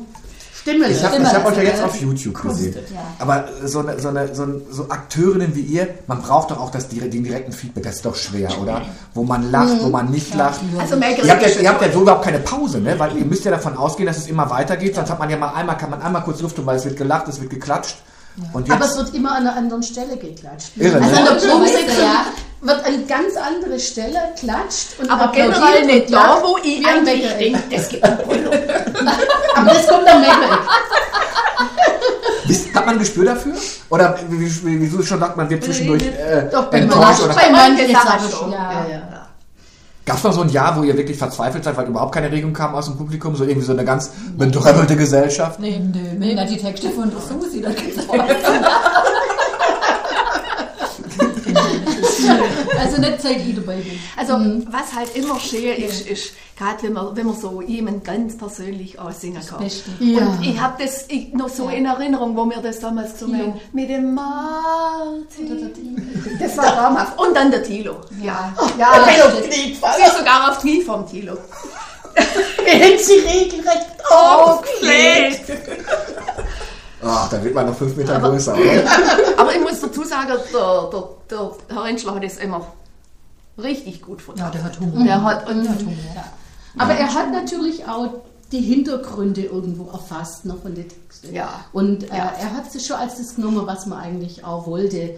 Stimme. 0.62 0.90
Ich 0.90 1.04
habe 1.04 1.26
hab 1.26 1.46
euch 1.48 1.58
ja 1.58 1.64
jetzt 1.64 1.84
auf 1.84 2.00
YouTube 2.00 2.40
gesehen. 2.40 2.76
Ja. 2.94 3.00
Aber 3.18 3.48
so, 3.66 3.80
eine, 3.80 4.00
so, 4.00 4.10
eine, 4.10 4.34
so, 4.36 4.44
ein, 4.44 4.62
so 4.70 4.90
Akteurinnen 4.90 5.56
wie 5.56 5.62
ihr, 5.62 5.88
man 6.06 6.22
braucht 6.22 6.52
doch 6.52 6.60
auch 6.60 6.70
das, 6.70 6.88
den 6.88 7.24
direkten 7.24 7.52
Feedback, 7.52 7.84
das 7.84 7.96
ist 7.96 8.06
doch 8.06 8.16
schwer, 8.16 8.50
oder? 8.62 8.84
Wo 9.16 9.24
man 9.24 9.50
lacht, 9.50 9.82
wo 9.82 9.90
man 9.90 10.12
nicht 10.12 10.36
lacht. 10.36 10.60
Also 10.80 10.96
Ihr 10.96 11.32
habt, 11.32 11.42
ja, 11.42 11.62
ihr 11.62 11.70
habt 11.70 11.82
ja 11.82 11.92
so 11.92 12.02
überhaupt 12.02 12.24
keine 12.24 12.40
Pause, 12.40 12.80
ne? 12.80 12.98
Weil 13.00 13.18
ihr 13.18 13.26
müsst 13.26 13.44
ja 13.44 13.52
davon 13.52 13.76
ausgehen, 13.76 14.06
dass 14.06 14.18
es 14.18 14.28
immer 14.28 14.50
weitergeht, 14.52 14.96
sonst 14.96 15.10
hat 15.10 15.18
man 15.18 15.30
ja 15.30 15.38
mal 15.38 15.54
einmal, 15.54 15.78
kann 15.78 15.90
man 15.90 16.02
einmal 16.02 16.22
kurz 16.24 16.42
Luft 16.42 16.56
tun, 16.56 16.66
weil 16.66 16.78
es 16.78 16.86
wird 16.86 16.98
gelacht, 16.98 17.28
es 17.28 17.42
wird 17.42 17.50
geklatscht. 17.50 17.98
Und 18.54 18.70
Aber 18.72 18.86
es 18.86 18.96
wird 18.98 19.14
immer 19.14 19.32
an 19.32 19.48
einer 19.48 19.56
anderen 19.56 19.84
Stelle 19.84 20.16
geklatscht. 20.16 20.78
Irre, 20.78 21.02
also 21.02 21.10
ne? 21.10 21.18
an 21.18 21.26
der 21.26 21.48
Probensektion 21.50 22.06
ja. 22.06 22.26
Wird 22.62 22.86
eine 22.86 23.04
ganz 23.06 23.36
andere 23.36 23.80
Stelle 23.80 24.20
klatscht 24.40 25.00
und 25.00 25.10
Aber 25.10 25.32
generell 25.32 25.82
und 25.82 25.88
nicht 25.88 26.14
da, 26.14 26.42
wo 26.44 26.58
ich 26.64 26.86
eigentlich 26.86 27.28
denke, 27.38 27.64
das 27.72 27.90
gibt 27.90 28.04
ein 28.04 28.18
Polo. 28.20 28.52
Aber 29.56 29.74
das 29.74 29.88
kommt 29.88 30.08
am 30.08 30.22
Meckleck. 30.22 30.60
wisst, 32.46 32.74
hat 32.76 32.86
man 32.86 32.96
ein 32.96 33.00
Gespür 33.00 33.26
dafür? 33.26 33.54
Oder 33.90 34.18
wie, 34.30 34.40
wie, 34.40 34.82
wieso 34.82 35.02
schon 35.02 35.20
sagt 35.20 35.38
man, 35.38 35.50
wird 35.50 35.64
zwischendurch 35.64 36.04
äh, 36.04 36.50
Doch, 36.52 36.66
bei 36.66 36.80
enttäuscht? 36.80 37.02
manchen, 37.04 37.26
Oder? 37.26 37.34
bei 37.34 37.50
manchen 37.50 37.92
Sachen 37.94 38.08
Sachen 38.08 38.30
schon. 38.30 38.40
schon. 38.40 38.52
Ja. 38.52 38.72
Ja, 38.72 38.90
ja. 38.90 39.28
Gab 40.04 40.18
es 40.18 40.24
noch 40.24 40.34
so 40.34 40.42
ein 40.42 40.50
Jahr, 40.50 40.76
wo 40.76 40.84
ihr 40.84 40.98
wirklich 40.98 41.18
verzweifelt 41.18 41.64
seid, 41.64 41.78
weil 41.78 41.86
überhaupt 41.86 42.14
keine 42.14 42.32
Regung 42.32 42.54
kam 42.54 42.74
aus 42.74 42.86
dem 42.86 42.98
Publikum? 42.98 43.36
So 43.36 43.44
irgendwie 43.44 43.66
so 43.66 43.74
eine 43.74 43.86
ganz 43.86 44.12
bedröppelte 44.36 44.96
Gesellschaft? 44.96 45.60
Nee, 45.60 45.80
nö, 45.80 46.00
wenn 46.18 46.36
da 46.36 46.44
die 46.44 46.58
Texte 46.58 46.90
von 46.90 47.12
Susi, 47.12 47.62
da 47.62 47.70
geht's 47.70 48.10
auch. 48.10 48.16
Also 52.80 53.00
nicht 53.00 53.22
seit 53.22 53.38
ich 53.38 53.56
dabei 53.56 53.78
bin. 53.78 54.00
Also, 54.16 54.34
was 54.70 54.94
halt 54.96 55.16
immer 55.16 55.40
schön 55.40 55.78
ist, 55.78 56.08
ist, 56.08 56.34
gerade 56.58 56.84
wenn 56.84 56.94
man, 56.94 57.16
wenn 57.16 57.26
man 57.26 57.36
so 57.36 57.62
jemand 57.62 58.04
ganz 58.04 58.38
persönlich 58.38 59.00
aussingen 59.00 59.42
kann. 59.46 59.70
Ja. 60.00 60.20
Und 60.26 60.44
ich 60.44 60.60
habe 60.60 60.84
das 60.84 61.06
ich, 61.08 61.34
noch 61.34 61.50
so 61.50 61.70
in 61.70 61.86
Erinnerung, 61.86 62.36
wo 62.36 62.46
wir 62.46 62.58
das 62.58 62.80
damals 62.80 63.14
gesungen 63.14 63.42
haben. 63.42 63.62
Mit 63.74 63.90
dem 63.90 64.14
Martin. 64.14 65.70
Das 66.40 66.58
war 66.58 66.76
traumhaft. 66.76 67.20
Und 67.20 67.36
dann 67.36 67.52
der 67.52 67.64
Tilo. 67.64 67.98
Ja, 68.22 68.54
ja. 68.78 68.94
Ja, 68.94 69.12
ja. 69.12 69.28
das 69.28 69.56
Sie 69.56 69.72
ist 69.72 70.18
sogar 70.18 70.52
auf 70.52 70.60
Knie 70.60 70.82
vom 70.82 71.08
Tilo. 71.08 71.38
Wir 72.64 72.74
hätten 72.74 73.04
sie 73.04 73.14
regelrecht 73.14 73.88
aufgelegt. 74.10 75.52
Ach, 77.04 77.30
da 77.30 77.44
wird 77.44 77.56
man 77.56 77.66
noch 77.66 77.76
fünf 77.76 77.96
Meter 77.96 78.20
größer, 78.20 78.54
oder? 78.54 78.62
Aber 79.38 79.54
ich 79.56 79.62
muss 79.62 79.80
dazu 79.82 80.04
sagen, 80.04 80.34
der, 80.54 80.90
der, 80.92 81.04
der 81.30 81.76
Herr 81.76 81.84
Rentschler 81.84 82.16
hat 82.16 82.24
das 82.24 82.38
immer 82.38 82.68
richtig 83.58 84.02
gut 84.02 84.20
Ja, 84.20 84.26
vertragen. 84.26 84.52
der 84.54 84.64
hat 84.64 84.80
Humor. 84.80 85.04
Der 85.04 85.24
hat, 85.24 85.50
und, 85.50 85.68
Aber 86.78 86.94
er 86.94 87.14
hat 87.14 87.32
natürlich 87.32 87.86
auch 87.88 88.08
die 88.52 88.62
Hintergründe 88.62 89.44
irgendwo 89.44 89.90
erfasst 89.92 90.46
noch 90.46 90.62
von 90.62 90.76
den 90.76 90.88
Texten. 90.90 91.34
Ja. 91.34 91.50
Und 91.72 92.04
äh, 92.04 92.08
Ja. 92.18 92.34
er 92.40 92.54
hat 92.54 92.70
sich 92.72 92.86
schon 92.86 92.98
als 92.98 93.18
das 93.18 93.36
genommen, 93.36 93.66
was 93.66 93.86
man 93.86 94.00
eigentlich 94.00 94.44
auch 94.44 94.68
wollte. 94.68 95.16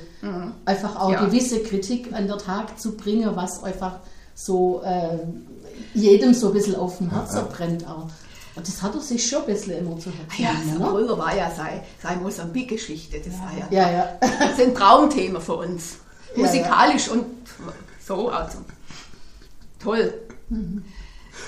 Einfach 0.65 0.95
auch 0.99 1.07
Mhm. 1.09 1.13
Ja. 1.15 1.25
gewisse 1.25 1.61
Kritik 1.63 2.13
an 2.13 2.27
der 2.27 2.37
Tag 2.37 2.79
zu 2.79 2.91
bringen, 2.95 3.31
was 3.35 3.63
einfach 3.63 3.95
so 4.35 4.81
äh, 4.85 5.17
jedem 5.93 6.33
so 6.33 6.47
ein 6.47 6.53
bisschen 6.53 6.75
auf 6.75 6.97
dem 6.99 7.09
Herzen 7.09 7.41
brennt 7.51 7.87
auch. 7.87 8.07
Und 8.55 8.67
das 8.67 8.81
hat 8.81 8.93
er 8.93 9.01
sich 9.01 9.27
schon 9.27 9.39
ein 9.41 9.45
bisschen 9.47 9.79
immer 9.79 9.97
zu 9.97 10.11
Herzen 10.11 10.43
ja, 10.43 10.51
genommen, 10.51 10.77
so 10.77 10.83
ne? 10.83 10.89
früher 11.05 11.17
war 11.17 11.35
ja 11.35 11.51
seine, 11.55 11.81
seine 12.01 12.21
Mosambik-Geschichte. 12.21 13.17
Das 13.19 13.39
war 13.39 13.51
ja, 13.57 13.67
Ja, 13.71 13.91
ja. 13.91 14.09
das 14.39 14.57
sind 14.57 14.75
Traumthemen 14.77 15.41
für 15.41 15.55
uns. 15.55 15.95
Ja, 16.35 16.45
Musikalisch 16.45 17.09
und 17.09 17.25
so. 18.05 18.29
Also. 18.29 18.59
Toll. 19.81 20.13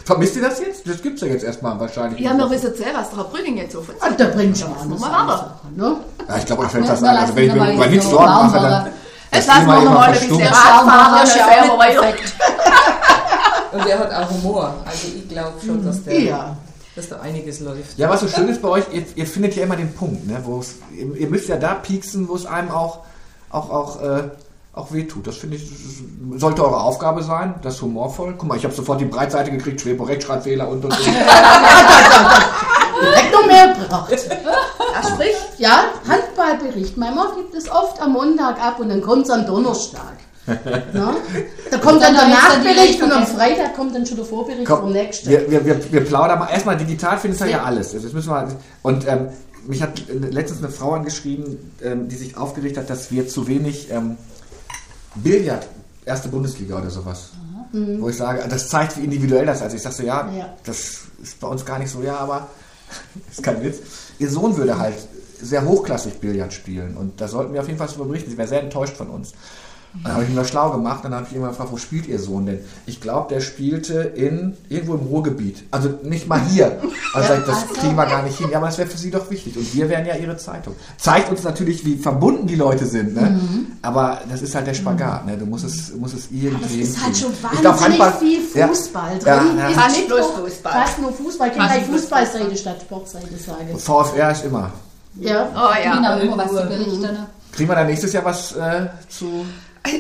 Vermisst 0.04 0.36
ihr 0.36 0.42
das 0.42 0.60
jetzt? 0.60 0.88
Das 0.88 1.02
gibt's 1.02 1.22
ja 1.22 1.28
jetzt 1.28 1.44
erstmal 1.44 1.80
wahrscheinlich. 1.80 2.20
Ja, 2.22 2.36
wir 2.36 2.50
wissen 2.50 2.74
sehr, 2.76 2.94
was 2.94 3.10
der 3.10 3.20
Herr 3.20 3.26
Brüging 3.26 3.58
jetzt 3.58 3.76
auf 3.76 3.88
uns 3.88 4.02
Und 4.02 4.20
da 4.20 4.26
bringt 4.26 4.58
schon 4.58 4.74
an 4.76 4.90
warten. 4.90 5.28
Sachen, 5.30 5.76
ne? 5.76 5.98
Ja, 6.28 6.38
ich 6.38 6.46
glaube, 6.46 6.64
euch 6.64 6.70
fällt 6.70 6.90
das 6.90 7.04
an. 7.04 7.18
Also, 7.18 7.36
wenn 7.36 7.48
ich 7.48 7.54
mir 7.54 7.74
mal 7.74 7.90
nichts 7.90 8.06
so 8.06 8.12
Sorgen 8.12 8.26
warm 8.26 8.52
mache, 8.52 8.60
dann. 8.62 8.86
Jetzt 8.86 9.48
das 9.48 9.48
lassen 9.48 9.68
wir 9.68 9.90
mal 9.90 10.04
ein 10.04 10.14
bisschen 10.14 10.38
Der 10.38 10.48
Radfahrer 10.52 10.88
Radfahren, 10.88 11.28
ist 11.28 11.36
ja 11.36 11.78
weiter. 11.78 12.02
perfekt. 12.02 12.36
Und 13.74 13.88
er 13.88 14.00
hat 14.00 14.14
auch 14.14 14.30
Humor. 14.32 14.74
Also 14.86 15.08
ich 15.16 15.30
glaube 15.30 15.54
schon, 15.66 15.86
dass, 15.86 16.04
der, 16.04 16.20
Ja. 16.20 16.58
Dass 16.96 17.10
da 17.10 17.20
einiges 17.20 17.60
läuft. 17.60 17.98
Ja, 17.98 18.10
was 18.10 18.22
so 18.22 18.28
schön 18.28 18.48
ist 18.48 18.62
bei 18.62 18.70
euch, 18.70 18.86
ihr, 18.92 19.04
ihr 19.16 19.28
findet 19.28 19.56
ja 19.56 19.64
immer 19.64 19.76
den 19.76 19.94
Punkt, 19.94 20.26
ne, 20.28 20.40
wo 20.44 20.60
es, 20.60 20.76
ihr, 20.96 21.14
ihr 21.16 21.28
müsst 21.30 21.50
ja 21.50 21.58
da 21.58 21.74
pieksen, 21.76 22.28
wo 22.30 22.36
es 22.36 22.46
einem 22.46 22.72
auch, 22.72 23.00
auch, 23.50 23.70
auch, 23.70 24.02
äh, 24.02 24.30
auch 24.74 24.92
wehtut. 24.92 25.28
Das 25.28 25.38
finde 25.38 25.58
ich, 25.58 25.70
sollte 26.36 26.64
eure 26.64 26.80
Aufgabe 26.82 27.24
sein, 27.24 27.56
das 27.62 27.76
ist 27.76 27.82
humorvoll. 27.82 28.36
Guck 28.38 28.48
mal, 28.48 28.58
ich 28.58 28.64
habe 28.64 28.74
sofort 28.74 29.02
die 29.02 29.06
Breitseite 29.06 29.52
gekriegt, 29.52 29.82
Schwepo, 29.82 30.04
Rechtschreibfehler 30.04 30.70
und 30.70 30.86
und 30.86 30.92
und. 30.92 31.06
Direkt 33.02 33.34
noch 33.34 33.46
mehr 33.46 33.74
gebracht. 33.74 34.12
Ja, 34.12 35.04
sprich. 35.04 35.36
Ja, 35.58 35.86
Handballbericht. 36.08 36.96
Manchmal 36.98 37.36
gibt 37.36 37.54
es 37.56 37.70
oft 37.70 38.02
am 38.02 38.14
Montag 38.14 38.62
ab 38.62 38.80
und 38.80 38.88
dann 38.90 39.02
kommt 39.02 39.26
es 39.26 39.30
am 39.30 39.46
Donnerstag. 39.46 40.16
Ne? 40.48 41.16
Da 41.72 41.78
kommt 41.80 42.02
dann 42.02 42.14
der 42.14 42.22
dann 42.22 42.30
die 42.30 42.68
Nachbericht 42.70 43.02
und 43.02 43.12
am. 43.12 43.26
Freitag 43.26 43.76
kommt 43.76 43.96
dann 43.96 44.06
schon 44.06 44.18
der 44.18 44.26
Vorbericht 44.26 44.68
vom 44.68 44.82
Komm, 44.82 44.92
nächsten. 44.94 45.30
wir, 45.30 45.50
wir, 45.50 45.66
wir, 45.66 45.92
wir 45.92 46.06
plaudern 46.06 46.40
mal. 46.40 46.50
Erstmal 46.50 46.78
digital 46.78 47.18
findest 47.18 47.42
du 47.44 47.50
ja 47.50 47.64
alles. 47.64 47.94
Also 47.94 48.08
müssen 48.10 48.30
wir, 48.30 48.48
und 48.84 49.08
ähm, 49.08 49.30
mich 49.68 49.82
hat 49.82 50.04
letztens 50.10 50.60
eine 50.64 50.72
Frau 50.72 50.94
angeschrieben, 50.94 51.74
ähm, 51.82 52.08
die 52.08 52.16
sich 52.16 52.38
aufgeregt 52.38 52.78
hat, 52.78 52.90
dass 52.90 53.12
wir 53.12 53.28
zu 53.28 53.48
wenig 53.48 53.90
ähm, 53.92 54.18
Billard, 55.16 55.68
erste 56.06 56.30
Bundesliga 56.30 56.78
oder 56.78 56.90
sowas. 56.92 57.32
Wo 57.72 58.08
ich 58.08 58.16
sage, 58.16 58.42
das 58.48 58.70
zeigt, 58.70 58.96
wie 58.98 59.04
individuell 59.04 59.46
das 59.48 59.58
ist. 59.58 59.64
Also 59.64 59.76
ich 59.76 59.82
sage 59.82 59.96
so, 59.96 60.04
ja, 60.04 60.30
Ja. 60.38 60.54
das 60.64 60.80
ist 61.22 61.40
bei 61.42 61.48
uns 61.48 61.66
gar 61.66 61.80
nicht 61.80 61.92
so, 61.92 62.02
ja, 62.04 62.16
aber 62.18 62.48
ist 63.32 63.44
kein 63.44 63.62
Witz. 63.64 63.80
Ihr 64.20 64.30
Sohn 64.30 64.56
würde 64.56 64.78
halt 64.78 64.96
sehr 65.42 65.66
hochklassig 65.66 66.20
Billard 66.22 66.54
spielen 66.54 66.96
und 66.96 67.20
da 67.20 67.28
sollten 67.28 67.54
wir 67.54 67.60
auf 67.62 67.68
jeden 67.68 67.78
Fall 67.80 67.88
darüber 67.88 68.06
berichten. 68.06 68.30
Sie 68.32 68.38
wäre 68.38 68.48
sehr 68.48 68.62
enttäuscht 68.62 68.96
von 68.96 69.10
uns. 69.10 69.34
Dann 70.04 70.14
habe 70.14 70.24
ich 70.24 70.30
ihn 70.30 70.36
mal 70.36 70.46
schlau 70.46 70.70
gemacht, 70.72 71.04
dann 71.04 71.14
habe 71.16 71.26
ich 71.30 71.36
ihn 71.36 71.42
mal 71.42 71.48
gefragt, 71.50 71.72
wo 71.72 71.78
spielt 71.78 72.08
ihr 72.08 72.20
Sohn 72.20 72.46
denn? 72.46 72.60
Ich 72.86 73.02
glaube, 73.02 73.34
der 73.34 73.42
spielte 73.42 73.94
in 74.02 74.56
irgendwo 74.70 74.94
im 74.96 75.02
Ruhrgebiet. 75.08 75.64
Also 75.72 75.90
nicht 76.04 76.28
mal 76.28 76.42
hier. 76.50 76.80
Also 77.14 77.34
ich, 77.34 77.44
das 77.46 77.68
kriegen 77.70 77.96
wir 77.96 78.06
gar 78.06 78.22
nicht 78.24 78.38
hin. 78.38 78.50
Ja, 78.52 78.58
aber 78.58 78.68
das 78.68 78.78
wäre 78.78 78.90
für 78.90 78.98
sie 78.98 79.10
doch 79.10 79.30
wichtig. 79.32 79.56
Und 79.58 79.74
wir 79.74 79.90
wären 79.90 80.06
ja 80.06 80.16
ihre 80.16 80.38
Zeitung. 80.38 80.76
Zeigt 80.98 81.30
uns 81.30 81.44
natürlich, 81.44 81.86
wie 81.86 81.96
verbunden 81.98 82.46
die 82.46 82.56
Leute 82.56 82.86
sind. 82.86 83.16
Ne? 83.16 83.40
Aber 83.82 84.22
das 84.30 84.42
ist 84.42 84.54
halt 84.54 84.68
der 84.68 84.74
Spagat. 84.74 85.26
Ne? 85.26 85.38
Du 85.38 85.46
musst 85.46 85.66
es, 85.66 85.92
du 85.92 85.98
musst 85.98 86.14
es 86.16 86.28
irgendwie. 86.32 86.82
Es 86.82 86.90
ist 86.90 87.04
halt 87.04 87.18
schon 87.18 87.32
wahnsinnig 87.42 87.82
Handball- 87.82 88.14
viel 88.20 88.40
Ja. 88.54 88.68
Fußball 88.68 89.20
drin. 89.20 89.26
Ja, 89.28 89.44
ja. 89.58 89.70
Ist 89.70 89.76
Fast 89.80 90.08
bloß 90.08 90.20
nur- 90.38 90.48
Fußball. 90.50 90.74
Fast 90.74 91.00
nur 91.00 91.14
Fußball. 91.14 91.48
Ich 91.50 91.54
kann 91.58 91.68
gleich 91.68 91.86
Fußballseite 91.86 92.56
statt 92.58 92.78
Sportseite 92.82 93.38
sagen. 93.38 93.78
VfR 93.78 94.32
ist 94.32 94.46
immer. 94.46 94.72
Ja. 95.20 95.48
Oh 95.56 95.84
ja. 95.84 95.96
Genau, 95.96 96.20
über 96.34 96.44
was 96.44 96.50
zu 96.50 96.68
berichten. 96.68 97.08
Kriegen 97.54 97.70
wir 97.70 97.76
dann 97.76 97.88
nächstes 97.88 98.12
Jahr 98.12 98.26
was 98.26 98.52
äh, 98.58 98.88
zu 99.08 99.46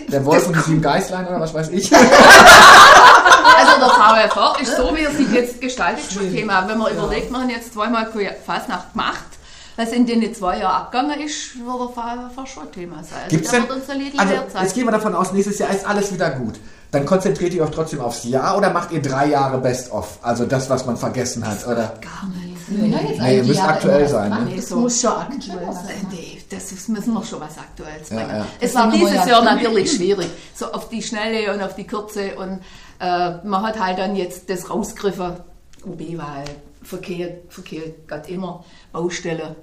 der 0.08 0.26
Wolf 0.26 0.48
und 0.48 0.56
die 0.56 0.62
sieben 0.62 0.82
Geißlein 0.82 1.28
oder 1.28 1.39
was 1.39 1.54
weiß 1.54 1.69
ich? 1.69 1.91
Also 1.93 3.80
der 3.80 3.89
VfR 4.30 4.62
ist 4.62 4.76
so, 4.76 4.95
wie 4.95 5.04
er 5.04 5.12
sich 5.12 5.32
jetzt 5.32 5.62
gestaltet, 5.62 6.12
schon 6.12 6.32
Thema. 6.34 6.67
Wenn 6.67 6.78
man 6.78 6.91
überlegt, 6.91 7.32
wir 7.32 7.39
haben 7.39 7.50
jetzt 7.50 7.74
zweimal 7.74 8.08
Fastnacht 8.45 8.91
gemacht, 8.91 9.24
was 9.78 9.89
in 9.91 10.06
den 10.06 10.34
zwei 10.34 10.60
Jahren 10.60 10.84
abgegangen 10.84 11.19
ist, 11.21 11.56
wird 11.58 11.67
der 11.80 11.89
VfR 11.89 12.48
schon 12.48 12.71
Thema 12.71 12.95
sein. 13.04 13.19
Also 13.24 13.30
Gibt's 13.30 13.50
der 13.52 13.60
denn, 13.62 13.69
wird 13.69 13.80
uns 13.80 13.89
ein 13.89 14.00
Lied 14.00 14.19
also 14.19 14.34
jetzt 14.62 14.76
gehen 14.76 14.86
wir 14.86 14.91
davon 14.91 15.15
aus, 15.15 15.32
nächstes 15.34 15.60
Jahr 15.60 15.69
ist 15.69 15.86
alles 15.86 16.13
wieder 16.13 16.30
gut. 16.32 16.56
Dann 16.91 17.06
konzentriert 17.06 17.54
ihr 17.54 17.63
euch 17.63 17.71
trotzdem 17.71 18.00
aufs 18.00 18.24
Jahr 18.24 18.58
oder 18.58 18.69
macht 18.69 18.91
ihr 18.91 19.02
drei 19.02 19.28
Jahre 19.28 19.58
Best-of? 19.58 20.19
Also 20.21 20.45
das, 20.45 20.69
was 20.69 20.86
man 20.86 20.95
vergessen 20.95 21.45
hat, 21.45 21.65
oder? 21.65 21.93
Gar 22.02 22.30
nicht. 22.41 22.56
Können 22.67 22.91
jetzt 23.08 23.19
Nee, 23.21 23.38
ihr 23.38 23.43
müsst 23.43 23.60
Jahre 23.60 23.74
aktuell 23.74 24.08
sein, 24.08 24.30
ne? 24.30 24.39
Nee, 24.45 24.56
Das 24.56 24.69
so. 24.69 24.78
muss 24.78 25.02
schon 25.02 25.12
aktuell 25.12 25.74
sein. 25.74 26.08
Nee, 26.10 26.35
das 26.49 26.71
ist, 26.71 26.89
müssen 26.89 27.13
wir 27.13 27.23
schon 27.23 27.39
was 27.39 27.58
Aktuelles 27.58 28.10
Ja, 28.10 28.17
bringen. 28.17 28.38
ja. 28.38 28.45
Es 28.60 28.73
Das 28.73 28.81
war 28.84 28.91
dieses 28.91 29.13
ja. 29.13 29.27
Jahr 29.27 29.43
natürlich 29.43 29.91
schwierig, 29.91 30.27
so 30.53 30.71
auf 30.71 30.89
die 30.89 31.01
Schnelle 31.01 31.53
und 31.53 31.62
auf 31.62 31.75
die 31.75 31.86
Kürze 31.86 32.36
und 32.36 32.62
äh, 32.99 33.45
man 33.45 33.62
hat 33.63 33.79
halt 33.79 33.97
dann 33.99 34.15
jetzt 34.15 34.49
das 34.49 34.69
rausgegriffen, 34.69 35.38
OB-Wahl, 35.86 36.45
Verkehr, 36.84 37.38
Verkehr, 37.49 37.84
Gott 38.08 38.27
immer, 38.29 38.63
Baustelle, 38.91 39.55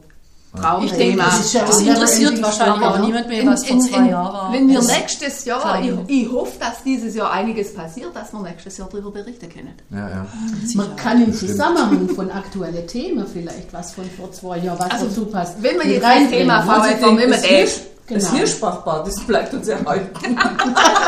Ich 0.54 0.60
denke, 0.60 1.16
Traumthema. 1.16 1.24
das, 1.24 1.40
ist 1.40 1.52
ja 1.54 1.64
das 1.64 1.80
interessiert 1.80 2.42
wahrscheinlich 2.42 2.82
auch 2.86 2.98
niemand 2.98 3.26
mehr, 3.28 3.40
In- 3.40 3.48
was 3.48 3.64
vor 3.64 3.74
in- 3.76 3.80
zwei 3.82 3.98
in- 4.00 4.08
Jahren 4.10 4.32
war. 4.34 4.52
Wenn 4.52 4.68
wir 4.68 4.82
nächstes 4.82 5.44
Jahr, 5.46 5.80
ich, 5.82 5.92
ich 6.24 6.30
hoffe, 6.30 6.52
dass 6.60 6.82
dieses 6.84 7.14
Jahr 7.14 7.30
einiges 7.32 7.72
passiert, 7.72 8.14
dass 8.14 8.32
wir 8.34 8.40
nächstes 8.42 8.76
Jahr 8.76 8.86
darüber 8.92 9.10
berichten 9.12 9.48
können. 9.48 9.72
Ja, 9.90 10.10
ja. 10.10 10.26
Man 10.74 10.94
kann 10.96 11.22
im 11.24 11.32
Zusammenhang 11.32 12.06
von 12.10 12.30
aktuellen 12.30 12.86
Themen 12.86 13.26
vielleicht 13.26 13.72
was 13.72 13.94
von 13.94 14.04
vor 14.10 14.30
zwei 14.30 14.58
Jahren, 14.58 14.78
was 14.78 14.90
Also, 14.90 15.06
dazu 15.06 15.24
passt. 15.24 15.62
wenn 15.62 15.76
wir 15.78 15.84
mit 15.84 15.94
jetzt 15.94 16.04
reinbringen. 16.04 16.38
Thema 16.48 16.58
Also 16.58 16.70
ich 16.70 16.96
VfR 16.96 17.06
denke, 17.06 17.20
nehmen, 17.22 17.32
das, 17.32 17.80
das, 18.08 18.08
Hirsch, 18.08 18.22
das 18.22 18.30
Genau. 18.30 18.38
Hirschbachbad, 18.38 19.06
das 19.06 19.20
bleibt 19.20 19.54
uns 19.54 19.68
erhalten. 19.68 20.38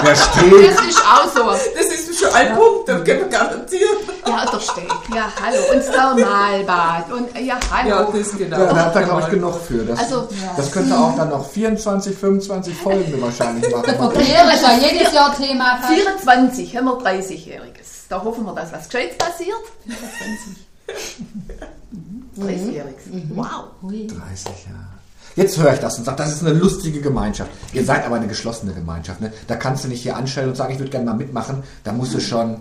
Wer 0.02 0.16
steht? 0.16 0.70
das 0.76 0.86
ist 0.86 1.02
auch 1.04 1.28
so. 1.34 1.44
Das 1.44 1.86
ist 1.86 2.18
schon 2.18 2.32
ein 2.32 2.54
Punkt, 2.54 2.88
das 2.88 3.04
können 3.04 3.20
wir 3.20 3.28
garantieren. 3.28 3.96
Ja, 4.26 4.46
der 4.50 4.60
Steg, 4.60 4.88
ja 5.14 5.28
hallo, 5.42 5.58
und 5.72 5.76
das 5.78 5.90
Thermalbad 5.90 7.12
und 7.12 7.38
ja 7.40 7.58
hallo. 7.70 7.88
Ja, 7.88 8.08
das 8.12 8.36
genau. 8.38 8.58
Ja, 8.58 8.66
da 8.72 8.76
habt 8.76 8.96
ihr, 8.96 9.02
glaube 9.02 9.20
ich, 9.22 9.28
genug 9.28 9.54
für. 9.60 9.84
Das, 9.84 9.98
Also- 9.98 10.28
das 10.56 10.72
könnte 10.72 10.96
auch 10.96 11.16
dann 11.16 11.28
noch 11.30 11.48
24, 11.50 12.16
25 12.16 12.74
Folgen 12.76 13.20
wahrscheinlich 13.20 13.70
machen. 13.74 13.84
Verkehr 14.12 14.54
ist 14.54 14.62
ja 14.62 14.78
jedes 14.78 15.12
Jahr 15.12 15.36
Thema. 15.36 15.78
fast. 15.82 15.92
24 15.94 16.76
haben 16.76 16.84
wir 16.86 16.98
30-Jähriges. 16.98 18.06
Da 18.08 18.22
hoffen 18.22 18.44
wir, 18.46 18.54
dass 18.54 18.72
was 18.72 18.88
Gescheites 18.88 19.18
passiert. 19.18 19.56
30-Jähriges. 22.38 23.04
Wow. 23.34 23.64
30 23.82 24.46
Jahre. 24.66 24.93
Jetzt 25.36 25.58
höre 25.58 25.72
ich 25.74 25.80
das 25.80 25.98
und 25.98 26.04
sage, 26.04 26.16
das 26.18 26.32
ist 26.32 26.42
eine 26.46 26.52
lustige 26.58 27.00
Gemeinschaft. 27.00 27.50
Ihr 27.72 27.84
seid 27.84 28.04
aber 28.06 28.16
eine 28.16 28.28
geschlossene 28.28 28.72
Gemeinschaft. 28.72 29.20
Ne? 29.20 29.32
Da 29.48 29.56
kannst 29.56 29.84
du 29.84 29.88
nicht 29.88 30.02
hier 30.02 30.16
anstellen 30.16 30.48
und 30.50 30.54
sagen, 30.56 30.72
ich 30.72 30.78
würde 30.78 30.90
gerne 30.90 31.06
mal 31.06 31.16
mitmachen. 31.16 31.62
Da 31.82 31.92
musst 31.92 32.14
du 32.14 32.20
schon, 32.20 32.60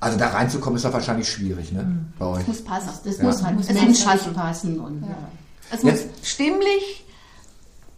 also 0.00 0.18
da 0.18 0.28
reinzukommen 0.28 0.76
ist 0.76 0.84
doch 0.84 0.92
wahrscheinlich 0.92 1.28
schwierig 1.30 1.72
ne? 1.72 2.04
bei 2.18 2.26
euch. 2.26 2.46
Muss 2.46 2.62
passen. 2.62 2.90
Das 3.04 3.16
Ja. 3.18 3.24
muss 3.24 3.42
halt 3.42 3.58
Es 3.60 3.68
muss 3.72 3.82
menschlich 3.82 4.34
passen. 4.34 4.80
und, 4.80 5.02
ja. 5.02 5.16
Es 5.72 5.82
muss 5.82 5.92
Jetzt- 5.92 6.26
stimmlich, 6.26 7.04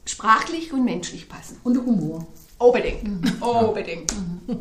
sprachlich 0.05 0.73
und 0.73 0.85
menschlich 0.85 1.29
passen. 1.29 1.57
und 1.65 1.77
Humor. 1.79 2.27
Unbedingt. 2.59 3.03
Unbedingt. 3.43 4.13
Die, 4.13 4.57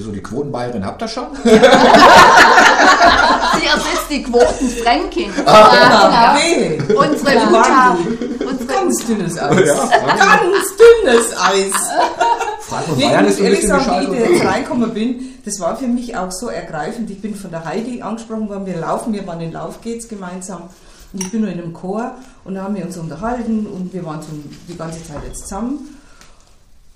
so 0.00 0.10
die 0.12 0.22
Quotenbayerin 0.22 0.84
habt 0.84 1.02
ihr 1.02 1.08
schon? 1.08 1.26
Sie 1.44 1.50
ersetzt 3.66 4.10
die 4.10 4.22
Quotenfränkin. 4.22 5.30
Ja, 5.46 5.70
genau. 5.70 6.34
Nee, 6.34 6.78
Unsere 6.94 7.34
Ja. 7.34 7.44
Mutter. 7.46 7.96
Unsere 8.50 8.66
ganz 8.66 9.06
dünnes 9.06 9.38
Eis. 9.38 9.66
Ja. 9.66 9.88
Ganz 10.16 10.74
dünnes 10.76 11.36
Eis. 11.38 11.72
Frankfurt 12.60 12.98
Nee, 12.98 13.04
Bayern 13.06 13.24
ich 13.24 13.30
ist 13.30 13.40
ehrlich 13.40 13.66
sagen, 13.66 13.86
wie 13.86 14.04
ich 14.04 14.10
da 14.10 14.16
jetzt 14.30 14.44
reingekommen 14.44 14.92
bin, 14.94 15.34
das 15.44 15.60
war 15.60 15.76
für 15.76 15.86
mich 15.86 16.16
auch 16.16 16.32
so 16.32 16.48
ergreifend. 16.48 17.10
Ich 17.10 17.20
bin 17.22 17.34
von 17.34 17.50
der 17.50 17.64
Heidi 17.64 18.02
angesprochen 18.02 18.48
worden, 18.48 18.66
wir 18.66 18.76
laufen, 18.76 19.12
wir 19.12 19.26
waren 19.26 19.40
in 19.40 19.52
Lauf 19.52 19.80
geht's 19.80 20.08
gemeinsam. 20.08 20.62
Und 21.12 21.22
ich 21.22 21.30
bin 21.30 21.42
nur 21.42 21.50
in 21.50 21.60
einem 21.60 21.72
Chor 21.72 22.16
und 22.44 22.54
da 22.56 22.64
haben 22.64 22.74
wir 22.74 22.84
uns 22.84 22.96
unterhalten 22.96 23.66
und 23.66 23.92
wir 23.94 24.04
waren 24.04 24.20
so 24.20 24.28
die 24.68 24.76
ganze 24.76 24.98
Zeit 25.04 25.18
jetzt 25.26 25.42
zusammen. 25.42 25.95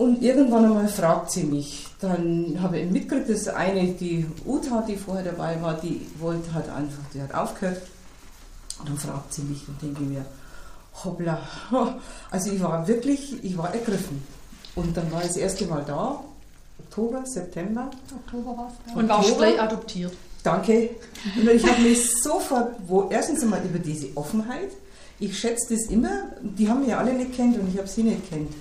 Und 0.01 0.23
irgendwann 0.23 0.65
einmal 0.65 0.87
fragt 0.87 1.29
sie 1.29 1.43
mich, 1.43 1.85
dann 1.99 2.57
habe 2.59 2.79
ich 2.79 2.89
mitgekriegt, 2.89 3.29
dass 3.29 3.47
eine, 3.47 3.89
die 3.93 4.25
Uta, 4.47 4.81
die 4.81 4.95
vorher 4.95 5.23
dabei 5.23 5.61
war, 5.61 5.75
die 5.79 6.07
wollte 6.17 6.51
halt 6.55 6.69
einfach, 6.69 7.03
die 7.13 7.21
hat 7.21 7.31
aufgehört. 7.35 7.83
Und 8.79 8.89
dann 8.89 8.97
fragt 8.97 9.31
sie 9.31 9.43
mich 9.43 9.67
und 9.67 9.79
denke 9.79 10.01
mir, 10.01 10.25
hoppla, 11.03 11.39
also 12.31 12.51
ich 12.51 12.59
war 12.63 12.87
wirklich, 12.87 13.43
ich 13.43 13.55
war 13.55 13.75
ergriffen. 13.75 14.23
Und 14.73 14.97
dann 14.97 15.11
war 15.11 15.21
ich 15.21 15.27
das 15.27 15.37
erste 15.37 15.67
Mal 15.67 15.83
da, 15.85 16.19
Oktober, 16.79 17.21
September. 17.23 17.91
Oktober 18.25 18.57
war 18.57 18.71
es. 18.87 18.95
Und 18.95 19.07
warst 19.07 19.37
gleich 19.37 19.61
adoptiert. 19.61 20.13
Danke. 20.41 20.95
Und 21.39 21.47
ich 21.47 21.63
habe 21.63 21.79
mich 21.79 22.11
sofort, 22.23 22.73
wo 22.87 23.07
erstens 23.11 23.43
einmal 23.43 23.63
über 23.63 23.77
diese 23.77 24.07
Offenheit, 24.15 24.71
ich 25.19 25.37
schätze 25.37 25.75
das 25.75 25.91
immer, 25.91 26.23
die 26.41 26.67
haben 26.67 26.79
mich 26.79 26.89
ja 26.89 26.97
alle 26.97 27.13
nicht 27.13 27.35
kennt 27.35 27.59
und 27.59 27.69
ich 27.71 27.77
habe 27.77 27.87
sie 27.87 28.01
nicht 28.01 28.27
kennt. 28.31 28.51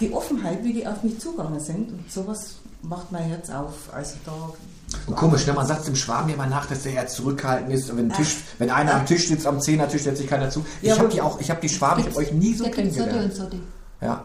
Die 0.00 0.12
Offenheit, 0.12 0.64
wie 0.64 0.72
die 0.72 0.86
auf 0.86 1.02
mich 1.02 1.18
zugegangen 1.20 1.60
sind 1.60 1.90
und 1.90 2.10
sowas 2.10 2.56
macht 2.82 3.12
mein 3.12 3.24
Herz 3.24 3.48
auf. 3.50 3.74
Also 3.92 4.14
da. 4.24 4.32
Und 5.06 5.16
komisch, 5.16 5.46
ne? 5.46 5.52
man 5.52 5.66
sagt 5.66 5.86
dem 5.86 5.96
Schwaben 5.96 6.32
immer 6.32 6.46
nach, 6.46 6.66
dass 6.66 6.82
der 6.82 6.92
eher 6.94 7.06
zurückhaltend 7.06 7.72
ist. 7.72 7.90
Und 7.90 7.96
wenn, 7.98 8.10
ein 8.10 8.16
Tisch, 8.16 8.36
wenn 8.58 8.70
einer 8.70 8.94
am 8.94 9.06
Tisch 9.06 9.28
sitzt, 9.28 9.46
am 9.46 9.60
Zehnertisch, 9.60 10.02
setzt 10.02 10.18
sich 10.18 10.26
keiner 10.28 10.50
zu. 10.50 10.64
Ich 10.82 10.88
Ja, 10.88 10.94
habe 10.94 11.04
aber- 11.06 11.14
die 11.14 11.20
auch, 11.20 11.40
ich 11.40 11.50
habe 11.50 11.60
die 11.60 11.68
Schwaben, 11.68 12.00
ich 12.00 12.06
habe 12.06 12.16
euch 12.16 12.32
nie 12.32 12.54
so 12.54 12.68
kennengelernt. 12.68 13.34
so. 13.34 13.48
Ja. 14.00 14.24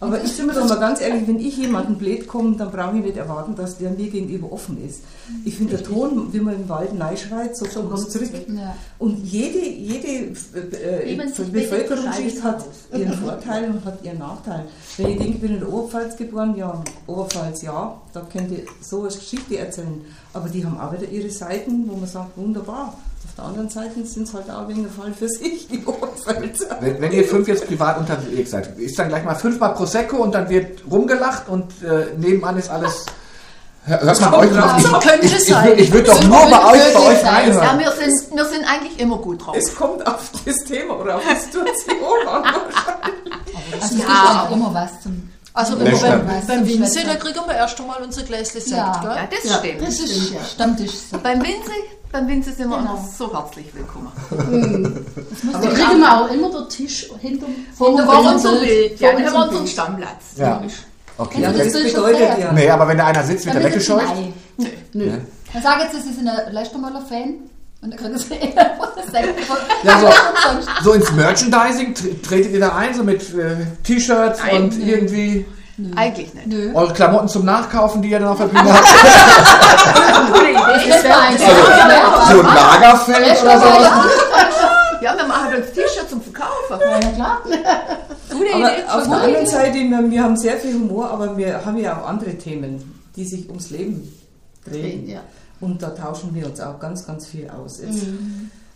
Aber 0.00 0.22
ich 0.22 0.38
mir 0.38 0.52
doch 0.52 0.68
mal 0.68 0.78
ganz 0.78 1.00
ehrlich, 1.00 1.26
wenn 1.26 1.40
ich 1.40 1.56
jemanden 1.56 1.96
blöd 1.96 2.28
komme, 2.28 2.56
dann 2.56 2.70
brauche 2.70 2.96
ich 2.98 3.04
nicht 3.04 3.16
erwarten, 3.16 3.56
dass 3.56 3.78
der 3.78 3.90
mir 3.90 4.08
gegenüber 4.08 4.52
offen 4.52 4.78
ist. 4.86 5.02
Ich 5.44 5.56
finde 5.56 5.76
der 5.76 5.84
Ton, 5.84 6.32
wie 6.32 6.38
man 6.38 6.54
im 6.54 6.68
Wald 6.68 6.94
neischreit, 6.94 7.56
so 7.56 7.66
kommt 7.66 7.92
es 7.94 8.10
zurück. 8.10 8.30
Ja. 8.46 8.76
Und 9.00 9.24
jede, 9.24 9.58
jede 9.58 10.36
äh, 10.54 11.14
äh, 11.14 11.16
Bevölkerungsschicht 11.50 12.42
hat 12.44 12.64
ihren 12.92 13.12
Vorteil 13.24 13.70
und 13.70 13.84
hat 13.84 14.04
ihren 14.04 14.18
Nachteil. 14.18 14.66
Wenn 14.98 15.08
ich 15.08 15.18
denke, 15.18 15.32
ich 15.34 15.40
bin 15.40 15.54
in 15.54 15.60
der 15.60 15.72
Oberpfalz 15.72 16.16
geboren, 16.16 16.54
ja, 16.56 16.80
Oberpfalz 17.08 17.62
ja, 17.62 18.00
da 18.12 18.20
könnt 18.32 18.52
ihr 18.52 18.62
so 18.80 19.00
eine 19.00 19.08
Geschichte 19.08 19.58
erzählen. 19.58 20.04
Aber 20.32 20.48
die 20.48 20.64
haben 20.64 20.78
auch 20.78 20.92
wieder 20.92 21.10
ihre 21.10 21.30
Seiten, 21.30 21.88
wo 21.88 21.96
man 21.96 22.08
sagt, 22.08 22.36
wunderbar. 22.36 22.96
Auf 23.38 23.44
der 23.44 23.50
anderen 23.50 23.68
Seite 23.68 24.04
sind 24.04 24.26
es 24.26 24.34
halt 24.34 24.50
auch 24.50 24.66
wegen 24.66 24.90
Fall 24.90 25.12
für 25.12 25.28
sich, 25.28 25.68
die 25.68 25.84
Oberpfälzer. 25.86 26.76
Wenn, 26.80 27.00
wenn 27.00 27.12
ihr 27.12 27.24
fünf 27.24 27.46
jetzt 27.46 27.68
privat 27.68 27.96
unterwegs 27.98 28.50
seid, 28.50 28.76
ist 28.78 28.98
dann 28.98 29.08
gleich 29.08 29.24
mal 29.24 29.36
fünfmal 29.36 29.74
Prosecco 29.74 30.16
und 30.16 30.34
dann 30.34 30.48
wird 30.48 30.80
rumgelacht 30.90 31.48
und 31.48 31.70
äh, 31.84 32.06
nebenan 32.16 32.58
ist 32.58 32.68
alles. 32.68 33.06
Hör- 33.84 34.02
Hört 34.02 34.20
man 34.20 34.34
euch 34.34 34.50
noch? 34.50 34.80
So 34.80 34.98
könnte 34.98 35.26
ich, 35.26 35.32
es 35.36 35.42
ich, 35.44 35.48
sein. 35.54 35.72
ich, 35.74 35.80
ich 35.82 35.92
würde 35.92 36.08
doch 36.08 36.20
So 36.20 36.26
nur 36.28 36.40
bei 36.50 36.72
euch, 36.72 36.94
bei 36.94 37.00
euch 37.00 37.18
sein. 37.20 37.52
Ja, 37.52 37.58
reinhören. 37.60 37.78
wir 37.78 37.92
sind, 37.92 38.36
wir 38.36 38.44
sind 38.44 38.64
eigentlich 38.64 38.98
immer 39.00 39.18
gut 39.18 39.46
drauf. 39.46 39.54
Es 39.56 39.74
kommt 39.76 40.04
auf 40.06 40.30
das 40.44 40.56
Thema 40.64 40.98
oder 40.98 41.16
auf 41.16 41.22
die 41.22 41.40
Situation 41.40 42.28
an. 42.28 42.44
Also 43.80 43.94
es 43.96 43.98
Ja. 44.02 44.46
auch 44.48 44.54
immer 44.54 44.74
was 44.74 45.00
zum. 45.00 45.30
Also 45.54 45.78
wenn 45.80 45.86
wir 45.86 46.42
beim, 46.46 46.66
Winzer, 46.68 47.00
da 47.04 47.14
kriegen 47.16 47.40
wir 47.46 47.54
erst 47.54 47.80
einmal 47.80 48.00
unser 48.02 48.22
Gläschen 48.22 48.60
Sekt, 48.60 48.68
Ja. 48.70 48.98
gell? 49.02 49.10
Ja, 49.10 49.28
das 49.30 49.50
Ja. 49.50 49.58
stimmt. 49.58 49.82
Das 49.82 49.98
ist 49.98 50.52
Stammtisch. 50.52 50.92
Beim 51.22 51.38
Winzi, 51.40 51.72
beim 52.12 52.26
Winzi 52.28 52.52
sind 52.52 52.68
wir 52.70 52.78
Genau. 52.78 52.94
immer 52.94 53.08
so 53.18 53.32
herzlich 53.32 53.66
willkommen. 53.74 54.12
Da 55.52 55.68
kriegen 55.68 56.00
wir 56.00 56.12
auch 56.20 56.30
immer 56.32 56.50
den 56.50 56.68
Tisch 56.68 57.08
hinterm 57.20 57.50
Und 57.78 58.00
vor 58.04 58.32
unserem 58.32 58.60
Bild. 58.60 59.00
Ja, 59.00 59.12
dann 59.12 59.24
haben 59.26 59.32
wir 59.34 59.48
unseren. 59.48 59.66
Stammplatz. 59.66 60.24
Ja. 60.36 60.62
Okay. 61.18 61.42
Ja, 61.42 61.52
das 61.52 61.72
das 61.72 61.82
bedeutet 61.84 62.38
ja. 62.38 62.52
Nee, 62.52 62.70
aber 62.70 62.86
wenn 62.88 62.98
da 62.98 63.06
einer 63.06 63.24
sitzt, 63.24 63.44
wird 63.46 63.56
er 63.56 63.62
Dann 63.62 63.70
weggescheucht. 63.72 64.14
Nein. 64.56 64.70
Nö. 64.92 65.10
Dann 65.52 65.62
sag 65.62 65.80
jetzt, 65.80 66.04
Sie 66.04 66.12
sind 66.12 66.28
ein 66.28 66.52
Leichtermöller-Fan. 66.52 67.34
Und 67.80 67.90
dann 67.92 67.98
kriegen 67.98 68.18
Sie 68.18 68.24
Sekt. 68.28 69.38
Ja, 69.84 70.00
so, 70.00 70.08
so 70.84 70.92
ins 70.94 71.10
Merchandising 71.12 71.94
tr- 71.94 72.22
tretet 72.22 72.52
ihr 72.52 72.60
da 72.60 72.74
ein, 72.76 72.92
so 72.94 73.04
mit 73.04 73.22
äh, 73.34 73.56
T-Shirts 73.84 74.40
und 74.52 74.78
irgendwie 74.84 75.46
Eigentlich 75.96 76.34
nicht. 76.34 76.46
Nö. 76.48 76.72
eure 76.74 76.92
Klamotten 76.92 77.28
zum 77.28 77.44
Nachkaufen, 77.44 78.02
die 78.02 78.10
ihr 78.10 78.18
dann 78.18 78.28
auf 78.28 78.38
der 78.38 78.46
Bühne 78.46 78.72
habt. 78.72 78.84
Das 80.88 81.04
wäre 81.04 81.20
ein 81.20 81.38
So 81.38 82.40
ein 82.40 82.46
Lagerfeld 82.46 83.42
oder 83.42 83.58
sowas. 83.60 83.90
Ja, 85.00 85.16
wir 85.16 85.26
machen 85.26 85.54
uns 85.56 85.66
T-Shirts 85.72 86.10
zum 86.10 86.20
Verkaufen. 86.20 86.80
Ja, 86.80 86.98
klar. 87.12 87.38
Gute 88.30 88.54
Aber 88.54 88.72
Idee. 88.72 88.82
auf 88.88 89.04
Gute 89.04 89.08
der 89.10 89.18
anderen 89.20 89.42
Idee. 89.42 89.46
Seite, 89.46 89.74
wir, 89.78 90.10
wir 90.10 90.22
haben 90.24 90.36
sehr 90.36 90.56
viel 90.56 90.74
Humor, 90.74 91.10
aber 91.10 91.36
wir 91.36 91.64
haben 91.64 91.76
ja 91.78 91.96
auch 92.00 92.08
andere 92.08 92.36
Themen, 92.36 93.00
die 93.14 93.24
sich 93.24 93.48
ums 93.48 93.70
Leben 93.70 94.12
drehen. 94.68 95.08
Ja. 95.08 95.20
Und 95.60 95.82
da 95.82 95.90
tauschen 95.90 96.34
wir 96.34 96.46
uns 96.46 96.60
auch 96.60 96.78
ganz, 96.80 97.06
ganz 97.06 97.26
viel 97.28 97.48
aus. 97.50 97.80
Jetzt. 97.80 98.02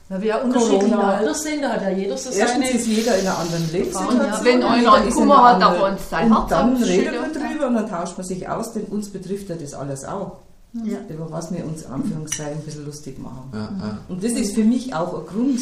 Weil 0.09 0.21
wir 0.21 0.29
ja 0.29 0.43
unterschiedliche 0.43 0.95
Corona. 0.95 1.15
Alter 1.15 1.35
sind, 1.35 1.63
da 1.63 1.73
hat 1.73 1.83
ja 1.83 1.91
jeder 1.91 2.17
so 2.17 2.31
Erstens 2.31 2.67
seine... 2.67 2.79
ist 2.79 2.87
jeder 2.87 3.19
in 3.19 3.27
einer 3.27 3.39
anderen 3.39 3.73
Lebenssituation. 3.73 4.19
Ja, 4.19 4.41
wenn 4.45 4.63
einer 4.63 4.93
einen 4.93 5.11
Kummer 5.11 5.43
hat, 5.43 5.63
darf 5.63 5.79
er 5.79 5.93
uns 5.93 6.11
sein 6.11 6.33
Und 6.33 6.51
dann 6.51 6.77
redet 6.83 7.21
man 7.21 7.33
drüber 7.33 7.67
und 7.69 7.75
dann 7.75 7.89
tauscht 7.89 8.19
man 8.19 8.27
sich 8.27 8.49
aus, 8.49 8.73
denn 8.73 8.85
uns 8.85 9.09
betrifft 9.09 9.49
ja 9.49 9.55
das 9.55 9.75
alles 9.75 10.05
auch. 10.05 10.39
Ja. 10.73 10.99
Über 11.09 11.31
was 11.31 11.53
wir 11.53 11.65
uns 11.65 11.83
in 11.83 11.93
Anführungszeichen 11.93 12.59
ein 12.59 12.65
bisschen 12.65 12.87
lustig 12.87 13.19
machen. 13.19 13.51
Ja, 13.53 13.59
ja. 13.59 13.99
Und 14.09 14.25
das 14.25 14.33
ist 14.33 14.55
für 14.55 14.65
mich 14.65 14.95
auch 14.95 15.19
ein 15.19 15.27
Grund, 15.27 15.61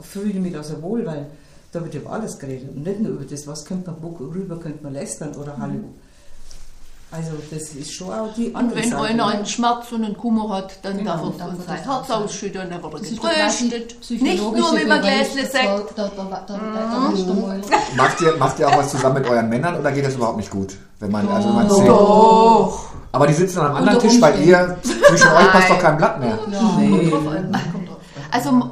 fühle 0.00 0.30
ich 0.30 0.34
mich 0.36 0.52
da 0.52 0.62
so 0.62 0.82
wohl, 0.82 1.06
weil 1.06 1.26
da 1.72 1.82
wird 1.82 1.94
über 1.94 2.10
alles 2.10 2.38
geredet. 2.38 2.70
Und 2.74 2.84
nicht 2.84 3.00
nur 3.00 3.12
über 3.12 3.24
das, 3.24 3.46
was 3.46 3.64
könnte 3.64 3.92
man, 3.92 4.02
worüber 4.02 4.56
könnte 4.58 4.82
man 4.82 4.92
lästern 4.92 5.36
oder 5.36 5.56
Hallo. 5.58 5.84
Also 7.12 7.32
das 7.50 7.62
ist 7.70 7.92
schon 7.92 8.12
auch 8.12 8.32
die 8.36 8.48
Und 8.50 8.56
andere 8.56 8.78
wenn 8.82 8.90
Seite. 8.90 9.02
einer 9.02 9.26
einen 9.26 9.46
Schmerz 9.46 9.90
und 9.90 10.04
einen 10.04 10.16
Kummer 10.16 10.48
hat, 10.56 10.78
dann 10.82 10.98
Genau, 10.98 11.10
darf 11.10 11.22
er 11.22 11.38
dann 11.38 11.48
uns 11.56 11.66
sein 11.66 11.76
das 11.78 11.86
Herz 11.86 12.08
und 12.10 12.10
dann 12.54 12.82
wird 12.82 12.94
er 12.94 13.00
getröstet. 13.00 13.96
Nicht 14.10 14.40
nur, 14.40 14.54
der, 14.54 14.84
der, 14.84 14.88
der, 14.88 15.02
der 15.02 16.10
Leichtermöller. 16.60 17.60
Macht 17.96 18.20
ihr, 18.20 18.36
macht 18.36 18.58
ihr 18.60 18.68
auch 18.68 18.76
was 18.76 18.90
zusammen 18.92 19.14
mit 19.14 19.26
euren 19.28 19.48
Männern 19.48 19.76
oder 19.80 19.90
geht 19.90 20.06
das 20.06 20.14
überhaupt 20.14 20.36
nicht 20.36 20.50
gut? 20.50 20.76
Wenn 21.00 21.10
man, 21.10 21.28
also 21.28 21.48
wenn 21.48 21.54
man 21.56 21.70
zählt. 21.70 21.88
Doch. 21.88 22.80
Aber 23.12 23.26
die 23.26 23.34
sitzen 23.34 23.56
dann 23.56 23.66
am 23.72 23.76
anderen 23.76 23.98
Tisch 23.98 24.20
bei 24.20 24.32
ihr. 24.36 24.78
Zwischen 24.82 25.28
euch 25.32 25.50
passt 25.50 25.70
doch 25.70 25.78
kein 25.80 25.96
Blatt 25.96 26.20
mehr. 26.20 26.38
Nee. 26.78 27.12
Also, 28.30 28.70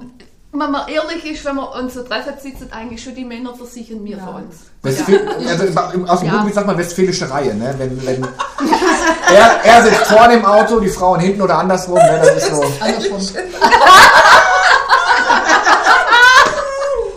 wenn 0.60 0.70
man 0.70 0.88
ehrlich 0.88 1.24
ist, 1.24 1.44
wenn 1.44 1.56
wir 1.56 1.72
uns 1.74 1.94
so 1.94 2.02
treffen, 2.02 2.34
sitzen 2.40 2.70
eigentlich 2.72 3.02
schon 3.02 3.14
die 3.14 3.24
Männer 3.24 3.54
für 3.54 3.66
sich 3.66 3.92
und 3.92 4.04
wir 4.04 4.18
für 4.18 4.30
uns. 4.30 4.56
Westfäl 4.82 5.28
also 5.48 5.64
im- 5.94 6.06
aus 6.08 6.20
dem 6.20 6.26
Ja. 6.28 6.34
Rückblick 6.34 6.54
sagt 6.54 6.66
man 6.66 6.78
westfälische 6.78 7.30
Reihe. 7.30 7.54
Ne? 7.54 7.74
Wenn, 7.78 8.06
wenn 8.06 8.22
er, 9.34 9.64
er 9.64 9.82
sitzt 9.82 10.06
vorne 10.06 10.34
im 10.34 10.44
Auto, 10.44 10.80
die 10.80 10.88
Frauen 10.88 11.20
hinten 11.20 11.42
oder 11.42 11.58
andersrum. 11.58 11.96
Ne? 11.96 12.20
Das 12.22 12.36
ist 12.44 12.54
so. 12.54 12.62
Andersrum. 12.80 13.20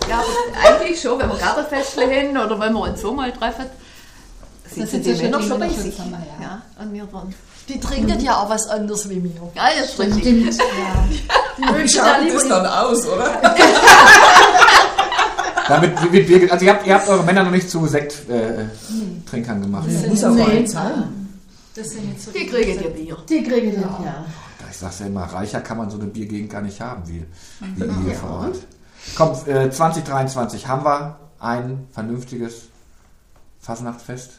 Ja, 0.09 0.17
aber 0.17 0.67
eigentlich 0.67 1.01
schon, 1.01 1.19
wenn 1.19 1.29
wir 1.29 1.37
Gartenfestle 1.37 2.05
hin 2.07 2.37
oder 2.37 2.59
wenn 2.59 2.73
wir 2.73 2.79
uns 2.81 3.01
so 3.01 3.13
mal 3.13 3.31
treffen, 3.31 3.65
sitzen 4.67 4.87
sind 4.87 5.05
die 5.05 5.13
Männer 5.23 5.41
schon 5.41 5.59
bei 5.59 5.69
sich. 5.69 5.97
ja. 5.97 6.03
Ja, 6.41 6.61
und 6.79 6.93
wir 6.93 7.11
waren. 7.13 7.33
Die 7.69 7.79
trinken 7.79 8.19
ja 8.19 8.37
auch 8.37 8.49
was 8.49 8.67
anderes 8.67 9.07
wie 9.09 9.19
mir. 9.19 9.31
Ja, 9.55 9.69
das 9.79 9.97
richtig. 9.99 10.21
Stimmt, 10.23 10.57
ja. 10.57 10.63
Die 11.57 11.61
mögen 11.71 11.87
ja 11.87 12.17
lieber 12.17 12.33
das 12.35 12.47
dann 12.49 12.65
aus, 12.65 13.07
oder? 13.07 13.41
Damit 15.67 16.11
wird 16.11 16.27
Bier, 16.27 16.51
also 16.51 16.65
ihr 16.65 16.73
habt, 16.73 16.85
ihr 16.87 16.93
habt 16.95 17.07
eure 17.07 17.23
Männer 17.23 17.43
noch 17.43 17.51
nicht 17.51 17.69
zu 17.69 17.85
Sekttrinkern 17.87 18.67
äh, 18.67 19.29
Trinkern 19.29 19.61
gemacht. 19.61 19.87
Das 19.89 20.07
muss 20.07 20.23
aber 20.23 20.35
Nee. 20.35 20.59
nicht 20.61 20.69
sein. 20.71 21.29
Das 21.75 21.89
sind 21.91 22.11
jetzt 22.11 22.25
so 22.25 22.31
Die 22.31 22.45
kriegen 22.47 22.81
ihr 22.83 22.89
Bier. 22.89 23.17
Die 23.29 23.43
kriegen 23.43 23.71
den, 23.71 23.81
ja. 23.81 24.25
Ich 24.69 24.77
sag's 24.77 24.99
ja 24.99 25.05
immer, 25.05 25.23
reicher 25.23 25.61
kann 25.61 25.77
man 25.77 25.89
so 25.89 25.97
eine 25.97 26.07
Biergegend 26.07 26.49
gar 26.51 26.61
nicht 26.61 26.81
haben, 26.81 27.03
wie, 27.07 27.23
wie 27.75 27.83
ihr 27.85 27.95
hier 28.05 28.15
vor 28.15 28.29
Ort. 28.31 28.57
Komm, 29.15 29.31
äh, 29.47 29.69
2023 29.69 30.67
haben 30.67 30.83
wir 30.83 31.17
ein 31.39 31.87
vernünftiges 31.93 32.63
Fasnachtfest. 33.61 34.31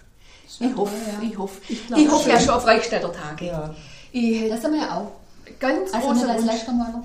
Ich 0.61 0.77
hoffe, 0.77 0.93
ich 1.23 1.39
hoffe. 1.39 1.61
Ich, 1.69 2.11
hoffe 2.11 2.31
ja 2.31 2.41
schon. 2.41 2.51
auf 2.55 2.67
Reichstädter 2.67 3.13
Tage. 3.13 3.47
Ja. 3.47 3.75
Ich 4.13 4.49
Das 4.49 4.61
sind 4.63 4.73
wir 4.75 4.81
ja 4.83 4.97
auch. 4.99 5.13
ganz 5.59 5.93
Also 5.93 6.09
große 6.09 6.21
nicht 6.27 6.31
als. 6.31 6.45
Leichtermöller. 6.45 7.03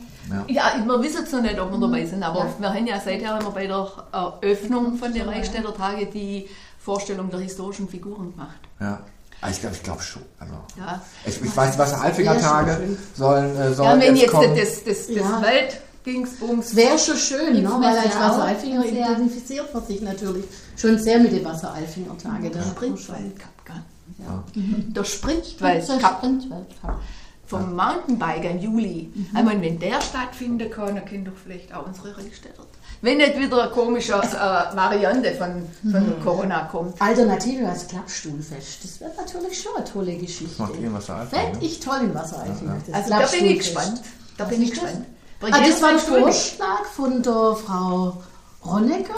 Ja, 0.48 0.74
wir 0.86 1.02
wissen 1.04 1.24
es 1.24 1.32
noch 1.32 1.42
nicht, 1.42 1.58
ob 1.60 1.72
wir 1.72 1.80
dabei 1.80 2.06
sind, 2.06 2.22
aber 2.24 2.40
Ja. 2.40 2.48
wir 2.60 2.74
haben 2.74 2.88
ja 2.88 3.00
seither 3.00 3.40
immer 3.40 3.52
bei 3.52 3.66
der 3.68 3.88
Eröffnung 4.12 4.98
von 4.98 5.14
der 5.14 5.26
Reichstädter 5.28 5.74
Tage 5.74 6.06
die 6.08 6.48
Vorstellung 6.80 7.30
der 7.30 7.40
historischen 7.40 7.88
Figuren 7.88 8.32
gemacht. 8.32 8.58
Ja. 8.80 9.00
Ah, 9.42 9.50
Ich 9.50 9.60
glaube 9.62 9.76
ich 9.76 9.84
glaub 9.84 10.02
schon. 10.02 10.24
Also, 10.40 10.54
Ja, 10.78 11.00
ich, 11.26 11.42
ich 11.42 11.56
weiß, 11.56 11.78
was 11.78 11.94
Alfinger 11.94 12.40
Tage 12.40 12.98
sollen, 13.16 13.56
äh, 13.56 13.60
ja 13.70 13.74
sollen 13.74 14.02
wenn 14.02 14.16
jetzt 14.16 14.24
jetzt 14.24 14.32
kommen. 14.32 14.56
das, 14.56 14.84
das, 14.84 15.08
das 15.08 15.16
Ja. 15.16 15.42
Weltdingsbums 15.42 16.66
Es 16.68 16.76
wäre 16.76 16.98
schon 16.98 17.18
schön, 17.18 17.62
ne? 17.64 17.70
Weil 17.80 17.98
als 17.98 18.16
auch? 18.16 18.20
Wasseralfinger 18.22 18.86
ja. 18.86 19.12
identifiziert 19.12 19.74
man 19.74 19.86
sich 19.86 20.02
natürlich 20.02 20.46
schon 20.78 20.98
sehr 20.98 21.20
mit 21.20 21.32
den 21.32 21.44
Wasseralfinger-Tagen. 21.44 22.52
Das 22.52 22.66
ist 22.68 22.78
schon. 22.78 22.98
Sprintweltcup, 22.98 23.66
gell? 23.66 23.84
Ja. 24.20 24.44
Der 24.56 25.04
So 25.04 25.10
Sprintweltcup 25.10 26.18
Sprintweltcup. 26.18 27.00
vom 27.46 27.76
Mountainbiker 27.76 28.52
im 28.52 28.60
Juli. 28.60 29.12
Ich 29.16 29.34
meine, 29.44 29.62
wenn 29.62 29.80
der 29.80 30.02
stattfinden 30.02 30.70
kann, 30.70 30.96
dann 30.96 31.06
können 31.06 31.26
doch 31.26 31.34
vielleicht 31.42 31.74
auch 31.74 31.86
unsere 31.86 32.16
Reichstädter. 32.18 32.64
Wenn 33.02 33.18
nicht 33.18 33.38
wieder 33.38 33.62
eine 33.64 33.72
komische 33.72 34.14
äh, 34.14 34.76
Variante 34.76 35.32
von, 35.36 35.64
von 35.92 36.24
Corona 36.24 36.64
kommt. 36.72 37.00
Alternative 37.00 37.68
als 37.68 37.88
Klappstuhlfest. 37.88 38.84
Das 38.84 39.00
wäre 39.00 39.12
natürlich 39.16 39.62
schon 39.62 39.76
eine 39.76 39.86
tolle 39.86 40.16
Geschichte. 40.18 40.60
Macht 40.62 40.80
ihr 40.80 40.92
was 40.92 41.10
Alfinger? 41.10 41.44
Fände 41.44 41.66
ich 41.66 41.80
toll 41.80 42.00
in 42.04 42.16
Wasseralfinger. 42.16 42.78
das 42.88 42.96
Also 42.96 43.10
da 43.10 43.26
bin 43.28 43.46
ich 43.46 43.58
gespannt. 43.60 44.02
Da 44.38 44.46
bin 44.46 44.62
ich 44.64 44.72
gespannt. 44.72 45.06
Ah, 45.42 45.60
das 45.68 45.82
war 45.82 45.90
ein 45.90 46.00
Vorschlag 46.00 46.86
von 46.96 47.22
der 47.22 47.56
Frau 47.56 48.18
Ronnecker. 48.66 49.14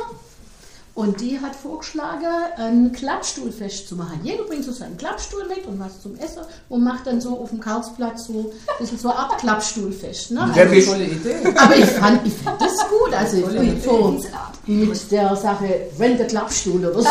Und 1.00 1.22
die 1.22 1.40
hat 1.40 1.56
vorgeschlagen, 1.56 2.26
ein 2.58 2.92
Klappstuhlfest 2.92 3.88
zu 3.88 3.96
machen. 3.96 4.20
Jeder 4.22 4.44
bringt 4.44 4.66
so 4.66 4.74
seinen 4.74 4.98
Klappstuhl 4.98 5.48
mit 5.48 5.66
und 5.66 5.80
was 5.80 6.02
zum 6.02 6.18
Essen 6.18 6.42
und 6.68 6.84
macht 6.84 7.08
dann 7.08 7.22
so 7.22 7.40
auf 7.40 7.52
dem 7.52 7.62
Karlsplatz 7.62 8.26
so 8.26 8.34
ein 8.68 8.78
bisschen 8.80 8.98
so 8.98 9.08
ein 9.08 9.38
Klappstuhlfest. 9.38 10.32
Ne? 10.32 10.50
Wer 10.54 10.70
will- 10.70 10.86
Tolle 10.86 11.06
Idee. 11.06 11.36
Aber 11.56 11.74
ich 11.78 11.86
fand, 11.86 12.28
ich 12.28 12.34
fand 12.34 12.60
das 12.60 12.78
gut. 12.90 13.14
Also 13.18 13.38
ich 13.38 13.82
so 13.82 14.20
mit 14.68 15.12
der 15.14 15.36
Sache, 15.38 15.88
wenn 15.98 16.18
der 16.18 16.28
Klappstuhl 16.28 16.86
oder 16.86 17.02
so. 17.02 17.08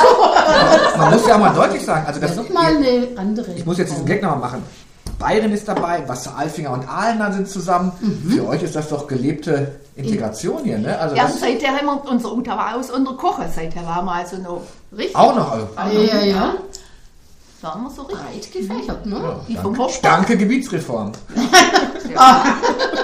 Man 0.99 1.15
muss 1.15 1.27
ja 1.27 1.37
auch 1.37 1.41
mal 1.41 1.55
deutlich 1.55 1.83
sagen, 1.83 2.07
also 2.07 2.21
das, 2.21 2.37
doch 2.37 2.49
mal 2.51 2.77
eine 2.77 3.09
andere. 3.17 3.53
ich 3.55 3.65
muss 3.65 3.79
jetzt 3.79 3.93
diesen 3.93 4.05
Gag 4.05 4.21
nochmal 4.23 4.39
machen. 4.39 4.63
Bayern 5.19 5.53
ist 5.53 5.67
dabei, 5.67 6.09
Wasseralfinger 6.09 6.71
und 6.71 6.89
Aalener 6.89 7.33
sind 7.33 7.49
zusammen. 7.49 7.93
Für 8.29 8.47
euch 8.49 8.63
ist 8.63 8.77
das 8.77 8.89
doch 8.89 9.07
gelebte 9.07 9.75
Integration 9.97 10.63
hier, 10.65 10.79
ne? 10.79 10.97
Also 10.99 11.17
Ja, 11.17 11.29
seither 11.29 11.71
haben 11.71 11.87
wir 11.87 12.11
unser 12.11 12.33
Uta 12.33 12.57
war 12.57 12.77
aus 12.77 12.91
unter 12.91 13.15
Kochen. 13.15 13.47
Seither 13.55 13.85
waren 13.85 14.05
wir 14.05 14.13
also 14.13 14.37
noch 14.37 14.63
richtig. 14.97 15.17
auch 15.17 15.35
noch. 15.35 15.77
Also, 15.77 16.01
Ja, 16.01 16.21
ja. 16.21 16.55
Waren 17.61 17.83
wir 17.83 17.91
so 17.91 18.03
richtig. 18.03 18.19
Breit 18.25 18.53
gefächert, 18.53 19.07
ne? 19.07 19.41
Die 19.49 19.57
vom 19.57 19.77
Hochspark. 19.77 20.19
danke 20.19 20.37
Gebietsreform. 20.37 21.11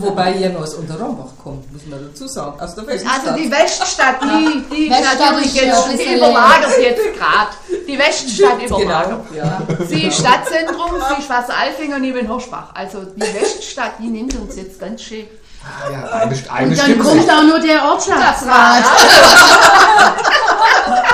Wobei 0.00 0.32
ihr 0.34 0.50
noch 0.50 0.62
aus 0.62 0.74
Unterrombach 0.74 1.30
kommt, 1.42 1.70
muss 1.72 1.86
man 1.86 2.00
dazu 2.08 2.26
sagen. 2.26 2.58
Aus 2.60 2.74
der 2.74 2.86
Weststadt. 2.86 3.20
Also 3.26 3.42
die 3.42 3.50
Weststadt, 3.50 4.16
die, 4.22 4.64
die 4.74 4.86
ist 4.86 4.90
Weststadt 4.90 5.20
natürlich 5.20 5.54
jetzt 5.54 5.90
bisschen 5.90 6.16
überlagert 6.16 6.78
jetzt 6.80 7.18
gerade. 7.18 7.50
Die 7.86 7.98
Weststadt 7.98 8.62
überlagert. 8.66 9.20
Genau, 9.30 9.44
ja. 9.44 9.62
Sie 9.86 10.04
ist 10.04 10.18
Stadtzentrum, 10.18 10.90
sie 11.08 11.22
ist 11.22 11.30
Wasseralfinger 11.30 11.96
und 11.96 12.04
ich 12.04 12.14
bin 12.14 12.28
Hochsbach. 12.28 12.70
Also 12.74 13.02
die 13.16 13.20
Weststadt, 13.20 13.92
die 13.98 14.08
nimmt 14.08 14.34
uns 14.36 14.56
jetzt 14.56 14.80
ganz 14.80 15.02
schön. 15.02 15.26
Ah, 15.64 15.90
ja, 15.92 16.02
eine, 16.10 16.34
eine 16.50 16.68
Und 16.70 16.78
dann 16.78 16.86
Stimme. 16.86 17.04
kommt 17.04 17.30
auch 17.30 17.42
nur 17.42 17.60
der 17.60 17.84
Ortschaftsrat. 17.84 18.84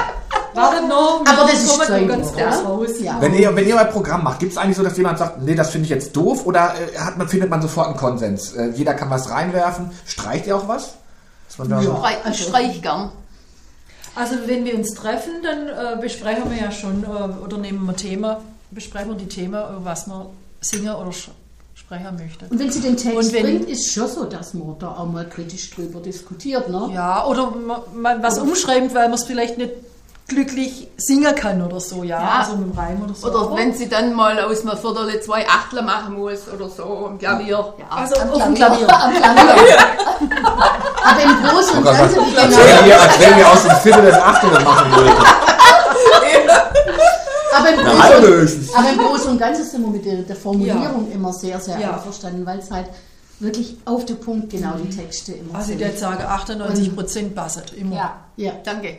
Wartet 0.58 0.88
noch, 0.88 1.24
Aber 1.26 1.50
das 1.50 1.62
ist 1.64 1.86
sein 1.86 2.08
ganz 2.08 2.28
groß 2.32 2.38
ja? 2.40 2.50
raus. 2.62 2.88
Ja. 3.00 3.16
Wenn 3.20 3.34
ihr, 3.34 3.54
wenn 3.56 3.66
ihr 3.66 3.74
mal 3.74 3.86
ein 3.86 3.92
Programm 3.92 4.24
macht, 4.24 4.40
gibt 4.40 4.52
es 4.52 4.58
eigentlich 4.58 4.76
so, 4.76 4.82
dass 4.82 4.96
jemand 4.96 5.18
sagt, 5.18 5.42
nee, 5.42 5.54
das 5.54 5.70
finde 5.70 5.84
ich 5.84 5.90
jetzt 5.90 6.14
doof 6.16 6.44
oder 6.46 6.74
äh, 6.74 6.98
hat 6.98 7.16
man, 7.18 7.28
findet 7.28 7.50
man 7.50 7.62
sofort 7.62 7.88
einen 7.88 7.96
Konsens? 7.96 8.52
Äh, 8.54 8.70
jeder 8.74 8.94
kann 8.94 9.10
was 9.10 9.30
reinwerfen. 9.30 9.90
Streicht 10.06 10.46
ihr 10.46 10.56
auch 10.56 10.68
was? 10.68 10.94
Dass 11.48 11.58
man 11.58 11.68
da 11.70 11.82
so, 11.82 11.96
Streich, 12.34 12.70
ich 12.76 12.82
gern. 12.82 13.10
Also 14.14 14.34
wenn 14.46 14.64
wir 14.64 14.74
uns 14.74 14.94
treffen, 14.94 15.30
dann 15.42 15.68
äh, 15.68 16.00
besprechen 16.00 16.50
wir 16.50 16.58
ja 16.60 16.70
schon 16.72 17.04
äh, 17.04 17.44
oder 17.44 17.56
nehmen 17.58 17.86
wir 17.86 17.94
Thema, 17.96 18.40
besprechen 18.70 19.10
wir 19.10 19.16
die 19.16 19.28
Themen, 19.28 19.54
über 19.54 19.80
was 19.84 20.06
wir 20.08 20.26
singen 20.60 20.92
oder 20.94 21.12
sprechen 21.74 22.16
möchten. 22.18 22.46
Und 22.50 22.58
wenn 22.58 22.70
sie 22.72 22.80
den 22.80 22.96
Text 22.96 23.32
wenn- 23.32 23.42
bringt, 23.44 23.68
ist 23.68 23.92
schon 23.92 24.08
so, 24.08 24.24
dass 24.24 24.54
man 24.54 24.76
da 24.80 24.88
auch 24.88 25.06
mal 25.06 25.28
kritisch 25.28 25.70
drüber 25.70 26.00
diskutiert, 26.00 26.68
ne? 26.68 26.90
Ja, 26.92 27.24
oder 27.26 27.52
ma- 27.52 27.84
mal 27.94 28.20
was 28.22 28.38
umschreibt, 28.40 28.92
weil 28.94 29.04
man 29.08 29.14
es 29.14 29.24
vielleicht 29.24 29.56
nicht 29.56 29.70
glücklich 30.28 30.88
singen 30.98 31.34
kann 31.34 31.60
oder 31.62 31.80
so, 31.80 32.04
ja, 32.04 32.20
Ja. 32.20 32.28
also 32.40 32.56
mit 32.56 32.70
dem 32.72 32.78
Reim 32.78 33.02
oder 33.02 33.14
so. 33.14 33.28
Oder 33.28 33.56
wenn 33.56 33.72
sie 33.74 33.88
dann 33.88 34.12
mal 34.14 34.38
aus 34.40 34.60
einer 34.60 34.76
Viertel 34.76 35.20
zwei 35.22 35.46
Achtel 35.48 35.80
machen 35.82 36.14
muss 36.18 36.40
oder 36.54 36.68
so 36.68 37.06
am 37.06 37.18
Klavier. 37.18 37.72
Ja. 37.78 37.86
also 37.90 38.14
Am 38.20 38.30
auf 38.30 38.42
dem 38.44 38.54
Klavier. 38.54 38.86
Klavier. 38.86 39.24
Am 39.24 39.36
Klavier. 39.36 39.78
Aber 41.04 41.22
im 41.22 41.42
Großen 41.42 41.78
und 41.78 41.86
Oh 41.86 41.90
Ganzen, 41.90 42.16
wie 42.26 42.36
als 42.36 42.54
genau, 42.56 43.00
als 43.00 43.20
wenn 43.20 43.38
ihr 43.38 43.50
aus 43.50 43.62
dem 43.62 43.76
Viertel 43.76 44.02
das 44.10 44.20
Achtel 44.20 44.50
machen 44.50 44.92
würdet. 44.94 45.14
aber 47.56 47.70
im 47.70 47.78
Großen, 47.80 48.68
aber 48.76 48.90
im 48.90 48.98
Großen 48.98 49.30
und 49.30 49.38
Ganzen 49.38 49.64
sind 49.64 49.82
wir 49.82 49.90
mit 49.90 50.04
der, 50.04 50.16
der 50.22 50.36
Formulierung 50.36 51.08
Ja. 51.08 51.14
immer 51.14 51.32
sehr, 51.32 51.58
sehr 51.60 51.78
Ja. 51.80 51.94
einverstanden, 51.94 52.44
weil 52.44 52.58
es 52.58 52.70
halt 52.70 52.86
wirklich 53.40 53.78
auf 53.86 54.04
den 54.04 54.20
Punkt 54.20 54.50
genau 54.50 54.72
die 54.82 54.94
Texte 54.94 55.32
immer 55.32 55.54
Also 55.58 55.72
ich 55.72 55.78
sind. 55.78 55.86
würde 55.88 55.98
sagen, 55.98 56.22
98 56.24 56.94
Prozent 56.94 57.34
passen 57.34 57.62
immer. 57.76 57.96
Ja. 57.96 58.14
Ja. 58.36 58.52
Danke. 58.64 58.98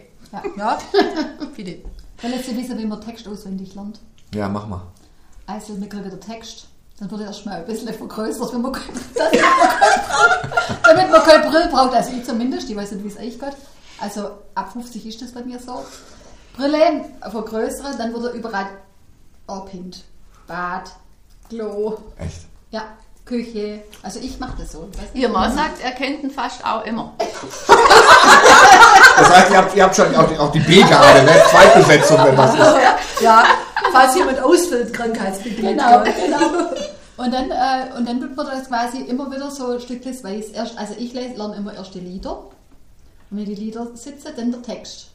Ja? 0.58 0.78
Bitte. 1.56 1.80
Wenn 2.22 2.34
jetzt 2.34 2.56
wissen, 2.56 2.78
wie 2.78 2.86
man 2.86 3.02
Text 3.02 3.28
auswendig 3.28 3.76
lernt. 3.76 4.00
Ja, 4.34 4.50
mach 4.50 4.68
mal. 4.68 4.82
Also, 5.46 5.80
wir 5.80 5.90
kriegen 5.90 6.10
den 6.10 6.22
Text. 6.22 6.68
Dann 7.00 7.10
wird 7.10 7.22
er 7.22 7.28
erstmal 7.28 7.60
ein 7.60 7.66
bisschen 7.66 7.94
vergrößert, 7.94 8.54
wenn 8.54 8.62
man 8.62 8.74
kein, 8.74 8.94
man 8.94 9.32
kein, 9.32 9.42
damit 10.84 11.12
man 11.12 11.24
keine 11.24 11.50
Brille 11.50 11.70
braucht. 11.70 11.96
Also 11.96 12.12
ich 12.12 12.26
zumindest, 12.26 12.70
ich 12.70 12.76
weiß 12.76 12.92
nicht, 12.92 13.04
wie 13.06 13.08
es 13.08 13.18
euch 13.18 13.40
geht. 13.40 13.56
Also 14.00 14.32
ab 14.54 14.74
50 14.74 15.06
ist 15.06 15.22
das 15.22 15.32
bei 15.32 15.42
mir 15.44 15.60
so. 15.60 15.86
Brille 16.58 17.06
vergrößern, 17.22 17.98
dann 17.98 18.14
wird 18.14 18.26
er 18.26 18.32
überall 18.34 18.68
abhängt. 19.48 20.04
Bad, 20.46 20.92
Klo, 21.48 21.98
Echt. 22.18 22.42
ja, 22.72 22.84
Küche. 23.30 23.84
Also 24.02 24.20
ich 24.20 24.40
mache 24.40 24.54
das 24.60 24.72
so. 24.72 24.90
Ihr 25.14 25.30
Mann 25.30 25.54
sagt, 25.56 25.82
er 25.84 25.92
kennt 25.92 26.24
ihn 26.24 26.32
fast 26.32 26.66
auch 26.66 26.84
immer. 26.84 27.14
Das 29.18 29.30
heißt, 29.30 29.52
ihr 29.52 29.58
habt, 29.58 29.76
ihr 29.76 29.84
habt 29.84 29.96
schon 29.96 30.16
auch 30.16 30.28
die, 30.28 30.38
auch 30.38 30.52
die 30.52 30.60
B-Garde, 30.60 31.24
ne? 31.24 31.32
Zweitbesetzung, 31.50 32.18
wenn 32.26 32.38
was 32.38 32.54
ist. 32.56 32.62
Ja, 33.22 33.44
falls 33.92 34.16
jemand 34.16 34.42
ausfällt, 34.42 34.94
krankheitsbedingt. 34.94 35.60
Genau, 35.78 36.04
genau. 36.04 36.70
Und 37.18 37.34
dann, 37.34 37.52
äh, 37.52 37.94
und 37.98 38.08
dann 38.08 38.22
tut 38.22 38.34
man 38.38 38.46
das 38.46 38.70
quasi 38.70 39.00
immer 39.02 39.30
wieder 39.30 39.52
so 39.52 39.72
ein 39.74 39.82
Stückchen 39.82 40.24
weiß. 40.24 40.52
Erst, 40.52 40.78
also 40.78 40.94
ich 40.98 41.12
lerne 41.14 41.54
immer 41.58 41.74
erst 41.74 41.94
die 41.96 42.00
Lieder. 42.00 42.38
Und 43.30 43.38
wenn 43.38 43.44
die 43.44 43.56
Lieder 43.56 43.88
sitzen, 43.96 44.30
dann 44.38 44.52
der 44.54 44.62
Text. 44.62 45.10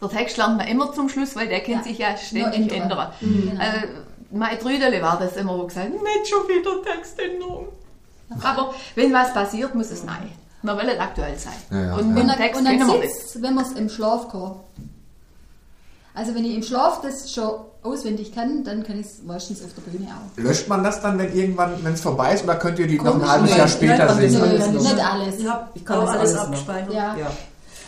Der 0.00 0.08
Text 0.08 0.38
lernt 0.38 0.56
man 0.56 0.66
immer 0.68 0.90
zum 0.94 1.10
Schluss, 1.10 1.36
weil 1.36 1.48
der 1.48 1.60
kann 1.60 1.74
Ja. 1.74 1.82
sich 1.82 1.98
ja 1.98 2.16
ständig 2.16 2.72
ändern. 2.72 2.82
ändern. 2.82 3.08
Genau. 3.20 3.62
Mein 4.34 4.58
Trüdele 4.58 5.00
war 5.00 5.18
das 5.18 5.36
immer, 5.36 5.56
wo 5.58 5.66
gesagt 5.66 5.90
nicht 5.90 6.28
schon 6.28 6.48
wieder 6.48 6.82
Textänderung. 6.82 7.68
Aber 8.42 8.74
wenn 8.94 9.12
was 9.12 9.32
passiert, 9.32 9.74
muss 9.74 9.90
es 9.90 10.02
nein. 10.04 10.30
Man 10.62 10.76
will 10.78 10.86
nicht 10.86 11.00
aktuell 11.00 11.36
sein. 11.38 11.52
Ja, 11.70 11.80
ja, 11.86 11.94
und 11.94 12.16
ja. 12.16 12.24
dann, 12.24 12.36
Text 12.38 12.58
und 12.58 12.64
dann 12.64 13.02
sitzt 13.02 13.42
wenn 13.42 13.54
man 13.54 13.64
es 13.64 13.72
im 13.72 13.88
Schlaf 13.88 14.28
kann. 14.30 14.56
Also 16.14 16.34
wenn 16.34 16.44
ich 16.44 16.54
im 16.54 16.62
Schlaf 16.62 17.00
das 17.02 17.32
schon 17.32 17.50
auswendig 17.82 18.34
kann, 18.34 18.64
dann 18.64 18.82
kann 18.82 18.98
ich 18.98 19.06
es 19.06 19.22
meistens 19.24 19.62
auf 19.62 19.70
der 19.74 19.82
Bühne 19.82 20.08
auch. 20.08 20.36
Löscht 20.42 20.68
man 20.68 20.82
das 20.82 21.02
dann, 21.02 21.18
wenn 21.18 21.36
irgendwann, 21.36 21.84
wenn 21.84 21.92
es 21.92 22.00
vorbei 22.00 22.32
ist, 22.34 22.44
oder 22.44 22.56
könnt 22.56 22.78
ihr 22.78 22.86
die 22.86 22.96
noch 22.96 23.06
ein 23.06 23.12
Komisch, 23.12 23.28
halbes. 23.28 23.56
Jahr 23.56 23.68
später 23.68 24.06
noch. 24.06 24.18
nicht 24.18 25.04
alles. 25.04 25.38
Ich 25.38 25.48
habe 25.48 25.68
Ich 25.74 25.84
kann 25.84 25.98
auch 25.98 26.06
das 26.06 26.10
alles 26.10 26.20
alles 26.20 26.34
noch. 26.34 26.44
abgespeichert. 26.44 27.18
Ja. 27.18 27.30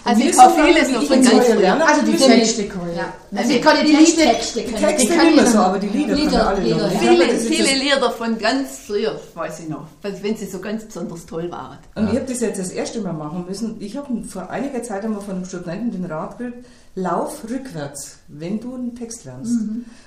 Also 0.06 0.22
wir 0.22 0.32
vieles 0.32 0.88
wie 0.88 0.92
noch 0.92 1.02
von 1.02 1.22
ganz. 1.22 1.48
Lernen 1.48 1.82
Also 1.82 2.02
die 2.02 2.16
Texte 2.16 2.62
ich. 2.62 2.96
Ja. 2.96 3.12
Also 3.34 3.52
ich 3.52 3.62
kann 3.62 3.76
die 3.84 3.92
Texte, 3.92 4.60
Die 4.60 4.72
Texte 4.72 5.12
nicht 5.12 5.28
ich 5.30 5.36
mehr 5.36 5.46
so, 5.46 5.58
aber 5.58 5.78
die 5.78 5.88
Lieder, 5.88 6.14
Lieder, 6.14 6.30
können 6.30 6.40
alle 6.42 6.60
Lieder, 6.60 6.90
Viele, 6.90 7.24
ist 7.24 7.46
viele 7.48 7.74
Lieder 7.78 8.10
von 8.12 8.38
ganz 8.38 8.78
früher, 8.86 9.20
weiß 9.34 9.60
ich 9.60 9.68
noch, 9.68 9.88
wenn 10.02 10.36
sie 10.36 10.46
so 10.46 10.60
ganz 10.60 10.84
besonders 10.84 11.26
toll 11.26 11.50
waren. 11.50 11.78
Und 11.94 12.10
ich 12.10 12.16
habe 12.16 12.26
das 12.26 12.40
jetzt 12.40 12.58
das 12.58 12.70
erste 12.70 13.00
Mal 13.00 13.12
machen 13.12 13.44
müssen. 13.48 13.76
Ich 13.80 13.96
habe 13.96 14.22
vor 14.22 14.48
einiger 14.50 14.82
Zeit 14.82 15.04
einmal 15.04 15.20
von 15.20 15.36
einem 15.36 15.44
Studenten 15.44 15.90
den 15.90 16.04
Rat 16.04 16.38
gekriegt, 16.38 16.66
lauf 16.94 17.42
rückwärts, 17.48 18.18
wenn 18.28 18.60
du 18.60 18.74
einen 18.74 18.94
Text 18.94 19.24
lernst. 19.24 19.58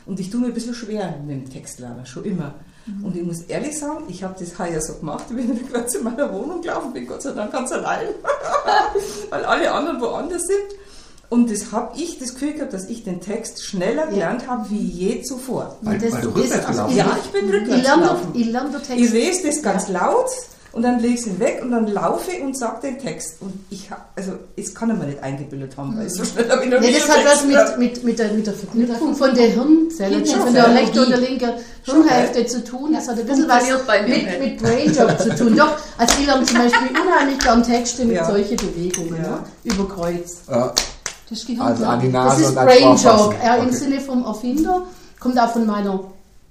Und 0.05 0.19
ich 0.19 0.29
tue 0.29 0.41
mir 0.41 0.47
ein 0.47 0.53
bisschen 0.53 0.73
schwer 0.73 1.15
mit 1.25 1.35
dem 1.35 1.49
Textlernen, 1.49 2.05
schon 2.05 2.25
immer. 2.25 2.55
Und 3.03 3.15
ich 3.15 3.23
muss 3.23 3.41
ehrlich 3.43 3.77
sagen, 3.77 4.03
ich 4.07 4.23
habe 4.23 4.35
das 4.39 4.57
heuer 4.59 4.81
so 4.81 4.93
gemacht, 4.95 5.25
ich 5.29 5.35
bin 5.35 5.51
rückwärts 5.51 5.95
in 5.95 6.03
meiner 6.03 6.31
Wohnung 6.33 6.61
gelaufen, 6.61 6.93
bin 6.93 7.07
Gott 7.07 7.21
sei 7.21 7.31
Dank 7.31 7.51
ganz 7.51 7.71
allein, 7.71 8.07
weil 9.29 9.45
alle 9.45 9.71
anderen 9.71 10.01
woanders 10.01 10.43
sind. 10.43 10.79
Und 11.29 11.51
das 11.51 11.71
habe 11.71 11.95
ich 11.95 12.17
das 12.17 12.33
Gefühl 12.33 12.53
gehabt, 12.53 12.73
dass 12.73 12.85
ich 12.89 13.03
den 13.03 13.21
Text 13.21 13.63
schneller 13.63 14.07
gelernt 14.07 14.47
habe 14.47 14.67
wie 14.71 14.81
je 14.81 15.21
zuvor. 15.21 15.77
Weil, 15.81 16.01
weil 16.01 16.09
du 16.21 16.29
ist- 16.29 16.35
rückwärts 16.35 16.65
also 16.65 16.83
bist. 16.85 16.97
Ja, 16.97 17.17
ich 17.23 17.29
bin 17.31 17.49
rückwärts 17.51 17.83
lerne, 17.83 18.01
gelaufen. 18.01 18.31
ich 18.33 18.45
lerne 18.47 18.69
den 18.71 18.81
Text. 18.83 19.03
Ich 19.03 19.11
lese 19.11 19.47
das 19.47 19.61
ganz 19.61 19.89
laut 19.89 20.25
und 20.71 20.83
dann 20.83 20.99
lege 20.99 21.15
ich 21.15 21.25
ihn 21.25 21.39
weg 21.39 21.59
und 21.63 21.71
dann 21.71 21.87
laufe 21.87 22.31
und 22.43 22.57
sage 22.57 22.81
den 22.87 22.99
Text. 22.99 23.41
Und 23.41 23.53
ich 23.69 23.89
also 24.15 24.33
es 24.55 24.73
kann 24.75 24.91
ich 24.91 24.97
mir 24.97 25.05
nicht 25.07 25.23
eingebildet 25.23 25.75
haben, 25.77 25.97
weil 25.97 26.09
so 26.09 26.23
schnell 26.23 26.49
habe 26.49 26.63
ich 26.63 26.69
noch 26.71 26.79
Nee, 26.79 26.93
das 26.93 27.09
hat 27.09 27.25
was 27.25 27.43
mit, 27.45 27.77
mit, 27.79 28.03
mit, 28.03 28.19
der, 28.19 28.31
mit 28.33 28.45
der 28.45 28.53
Verknüpfung 28.53 29.15
von 29.15 29.33
der 29.33 29.47
Hirnzelle, 29.47 30.25
von 30.25 30.53
der 30.53 30.73
rechten 30.75 30.99
und 30.99 31.09
der 31.09 31.17
linken 31.17 31.49
Hirnhälfte 31.83 32.45
zu 32.45 32.63
tun. 32.63 32.93
Das 32.93 33.07
hat 33.07 33.19
ein 33.19 33.25
bisschen 33.25 33.47
was 33.47 33.63
mit, 34.07 34.39
mit 34.39 34.61
Brainjob 34.61 35.19
zu 35.19 35.35
tun. 35.35 35.55
Doch, 35.57 35.75
also 35.97 36.13
ich 36.19 36.25
lerne 36.27 36.45
zum 36.45 36.57
Beispiel 36.57 36.87
unheimlich 37.01 37.39
gern 37.39 37.63
Texte 37.63 38.05
mit 38.05 38.15
Ja. 38.17 38.25
solchen 38.25 38.57
Bewegungen, 38.57 39.15
Ja. 39.23 39.29
ne? 39.31 39.39
über 39.63 39.87
Kreuz. 39.87 40.37
Ja, 40.49 40.73
Das 41.29 41.39
ist 41.39 41.47
Gehirn, 41.47 41.61
also 41.65 41.85
an 41.85 41.99
die 41.99 42.07
ja. 42.07 42.25
Das 42.25 42.37
Nase 42.39 42.43
ist 42.43 42.55
Brainjob, 42.55 43.35
ja, 43.43 43.55
im. 43.55 43.71
Sinne 43.71 43.99
vom 44.01 44.23
Erfinder. 44.25 44.83
Kommt 45.19 45.39
auch 45.39 45.51
von 45.51 45.65
meiner 45.65 45.99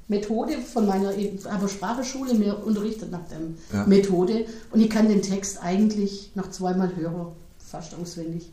Methode, 0.08 0.54
von 0.58 0.86
meiner 0.86 1.12
aber 1.50 1.68
Sprachschule, 1.68 2.34
mir 2.34 2.64
unterrichtet 2.64 3.10
nach 3.10 3.26
der 3.28 3.38
Ja. 3.78 3.86
Methode. 3.86 4.46
Und 4.72 4.80
ich 4.80 4.88
kann 4.90 5.08
den 5.08 5.22
Text 5.22 5.62
eigentlich 5.62 6.32
nach 6.34 6.50
zweimal 6.50 6.94
hören 6.96 7.26
fast 7.58 7.94
auswendig. 8.00 8.50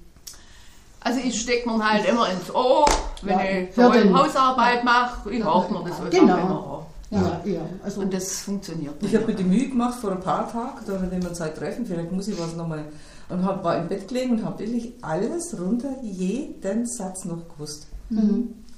Also 0.99 1.20
ich 1.24 1.39
stecke 1.39 1.70
mir 1.70 1.88
halt 1.88 2.06
immer 2.06 2.28
ins 2.30 2.53
Ohr, 2.53 2.86
wenn 3.22 3.38
Ja, 3.39 3.43
ich 3.45 3.76
so 3.76 3.91
den. 3.91 4.18
Hausarbeit 4.18 4.84
mache, 4.84 5.32
ich 5.32 5.43
hauche 5.43 5.72
mir 5.72 5.88
das 5.89 6.10
Genau. 6.10 6.38
immer 6.38 6.88
Ja, 7.12 7.41
ja. 7.45 7.62
also. 7.84 8.01
Und 8.01 8.14
das 8.14 8.39
funktioniert. 8.39 8.95
Ich 9.01 9.16
habe 9.16 9.28
mir 9.28 9.36
die 9.36 9.43
Mühe 9.43 9.70
gemacht 9.70 9.99
vor 9.99 10.12
ein 10.12 10.20
paar 10.20 10.51
Tagen, 10.51 10.80
da 10.86 10.99
wenn 11.10 11.22
wir 11.22 11.34
Zeit 11.34 11.56
treffen, 11.58 11.86
vielleicht 11.86 12.12
muss 12.12 12.28
ich 12.28 12.38
was 12.39 12.56
nochmal. 12.56 12.86
Und 13.30 13.43
hab, 13.45 13.64
war 13.64 13.78
im 13.78 13.88
Bett 13.88 14.08
gelegen 14.08 14.32
und 14.32 14.45
habe 14.45 14.60
wirklich 14.60 14.93
alles 15.01 15.56
runter, 15.60 15.95
jeden 16.01 16.86
Satz 16.88 17.24
noch 17.26 17.47
gewusst. 17.47 17.88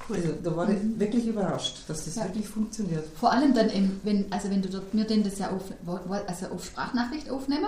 Also, 0.10 0.30
da 0.44 0.56
war 0.56 0.70
ich 0.70 0.78
wirklich 1.00 1.26
überrascht, 1.28 1.80
dass 1.88 2.06
das 2.06 2.16
Ja. 2.16 2.24
wirklich 2.24 2.48
funktioniert. 2.48 3.06
Vor 3.20 3.32
allem 3.32 3.54
dann, 3.54 3.70
im, 3.70 4.00
wenn, 4.04 4.26
also 4.32 4.50
wenn 4.50 4.62
du 4.62 4.70
dort, 4.70 4.84
wir 4.94 5.06
den 5.06 5.24
das 5.24 5.38
ja 5.40 5.48
auf, 5.50 5.64
also 6.28 6.46
auf 6.54 6.64
Sprachnachricht 6.66 7.30
aufnehmen 7.30 7.68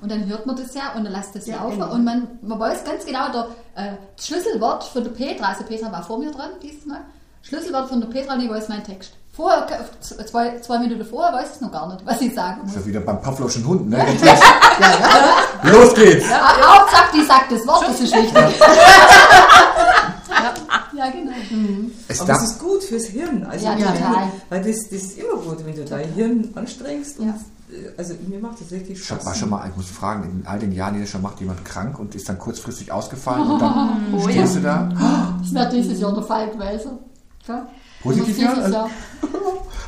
Und 0.00 0.10
dann 0.10 0.26
hört 0.26 0.46
man 0.46 0.56
das 0.56 0.74
ja 0.74 0.92
und 0.96 1.04
dann 1.04 1.12
lässt 1.12 1.34
das 1.36 1.46
Ja, 1.46 1.56
laufen. 1.62 1.78
genau. 1.80 1.92
Und 1.92 2.04
man, 2.04 2.26
man 2.42 2.58
weiß 2.58 2.84
ganz 2.84 3.04
genau, 3.06 3.30
der 3.32 3.46
äh, 3.76 3.92
das 4.16 4.26
Schlüsselwort 4.26 4.82
von 4.84 5.04
der 5.04 5.10
Petra, 5.12 5.46
also 5.48 5.62
Petra 5.64 5.90
war 5.92 6.02
vor 6.02 6.18
mir 6.18 6.30
dran 6.32 6.50
dieses 6.62 6.84
Mal, 6.86 7.00
Schlüsselwort 7.42 7.88
von 7.88 8.00
der 8.00 8.08
Petra 8.08 8.34
und 8.34 8.40
ich 8.40 8.50
weiß 8.50 8.68
meinen 8.68 8.82
Text. 8.84 9.12
Vorher, 9.32 9.66
z- 10.00 10.28
zwei, 10.28 10.58
zwei 10.60 10.78
Minuten 10.80 11.04
vorher 11.06 11.32
weiß 11.32 11.48
ich 11.50 11.54
es 11.54 11.60
noch 11.62 11.72
gar 11.72 11.88
nicht, 11.92 12.04
was 12.04 12.20
ich 12.20 12.34
sagen 12.34 12.60
muss. 12.62 12.70
Ist 12.72 12.80
ja 12.80 12.86
wieder 12.86 13.00
beim 13.00 13.22
Pavlovschen 13.22 13.64
Hund, 13.66 13.88
ne? 13.88 14.04
Los 15.64 15.94
geht's! 15.94 16.28
Ja, 16.28 16.78
Hauptsache, 16.80 17.12
die 17.16 17.24
sagt 17.24 17.50
das 17.52 17.66
Wort, 17.66 17.88
das 17.88 18.00
ist 18.00 18.12
wichtig. 18.14 18.32
ja, 20.94 21.10
genau. 21.10 21.32
Es 22.08 22.20
Aber 22.20 22.32
es 22.32 22.42
ist 22.42 22.58
gut 22.58 22.82
fürs 22.84 23.04
Hirn. 23.06 23.44
Also 23.44 23.64
Ja, 23.66 23.74
du- 23.74 23.82
total. 23.82 24.28
Weil 24.48 24.62
das, 24.64 24.76
das 24.84 24.92
ist 25.02 25.18
immer 25.18 25.36
gut, 25.42 25.64
wenn 25.64 25.74
du 25.76 25.84
dein 25.84 26.08
Hirn 26.12 26.48
anstrengst. 26.54 27.18
Und, 27.18 27.28
äh, 27.28 27.90
also 27.96 28.14
mir 28.28 28.38
macht 28.38 28.60
das 28.60 28.70
richtig 28.70 28.98
ich 28.98 29.04
Spaß. 29.04 29.24
war 29.26 29.34
schon 29.34 29.50
mal, 29.50 29.68
ich 29.68 29.76
muss 29.76 29.86
fragen, 29.90 30.24
in 30.40 30.46
all 30.46 30.58
den 30.58 30.72
Jahren, 30.72 30.94
die 30.94 31.00
das 31.00 31.10
schon 31.10 31.22
macht, 31.22 31.40
jemand 31.40 31.64
krank 31.64 31.98
und 31.98 32.14
ist 32.14 32.28
dann 32.28 32.38
kurzfristig 32.38 32.90
ausgefallen 32.92 33.50
und 33.50 33.60
dann 33.60 34.02
Oh, 34.16 34.28
stehst 34.28 34.56
du 34.56 34.60
da. 34.60 34.88
Das 35.40 35.52
wäre 35.54 35.68
dieses 35.70 36.00
Jahr 36.00 36.12
der 36.14 36.22
Fall 36.22 36.48
gewesen. 36.50 36.92
Ja. 37.46 37.66
Positiv, 38.02 38.36
Das 38.36 38.58
ist 38.58 38.64
dieses 38.66 38.72
ja? 38.72 38.88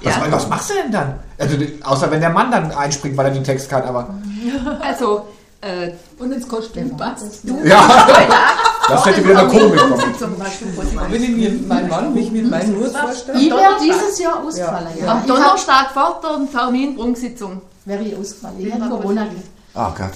Was, 0.02 0.30
was 0.32 0.48
machst 0.48 0.70
du 0.70 0.74
denn 0.74 0.92
dann? 0.92 1.14
Also, 1.38 1.56
außer 1.82 2.10
wenn 2.10 2.20
der 2.20 2.30
Mann 2.30 2.50
dann 2.50 2.70
einspringt, 2.72 3.16
weil 3.16 3.26
er 3.26 3.32
den 3.32 3.42
Text 3.44 3.68
kann, 3.68 3.82
aber. 3.82 4.08
Also, 4.80 5.26
äh, 5.60 5.90
Und 6.18 6.30
ins 6.32 6.46
Kostüm. 6.46 6.92
was? 6.98 7.40
Ja, 7.64 7.88
das 8.88 9.06
hätte 9.06 9.24
wieder 9.24 9.40
eine 9.40 9.48
Komik 9.48 9.76
kommen. 9.78 10.14
Zum 10.18 10.38
Beispiel 10.38 10.68
Wenn 11.08 11.22
ich 11.22 11.30
mir 11.30 11.50
meinen 11.66 11.88
Mann 11.88 12.14
mich 12.14 12.30
mit 12.30 12.50
meinem 12.50 12.76
Hut 12.76 12.96
vorstelle. 12.96 13.38
Ich 13.38 13.50
wäre 13.50 13.74
dieses 13.82 14.18
Jahr 14.18 14.42
ausgefallen. 14.44 14.88
Ja. 15.00 15.12
Am 15.12 15.26
Donnerstag 15.26 15.90
vor 15.92 16.20
der 16.22 16.50
Terminprunksitzung. 16.50 17.62
wäre 17.84 18.02
ich 18.02 18.16
ausgefallen. 18.16 18.56
Ich 18.58 18.72
hatte 18.72 18.88
Corona 18.88 19.24
gehabt. 19.24 19.54
Oh 19.76 19.92
Gott. 19.98 20.12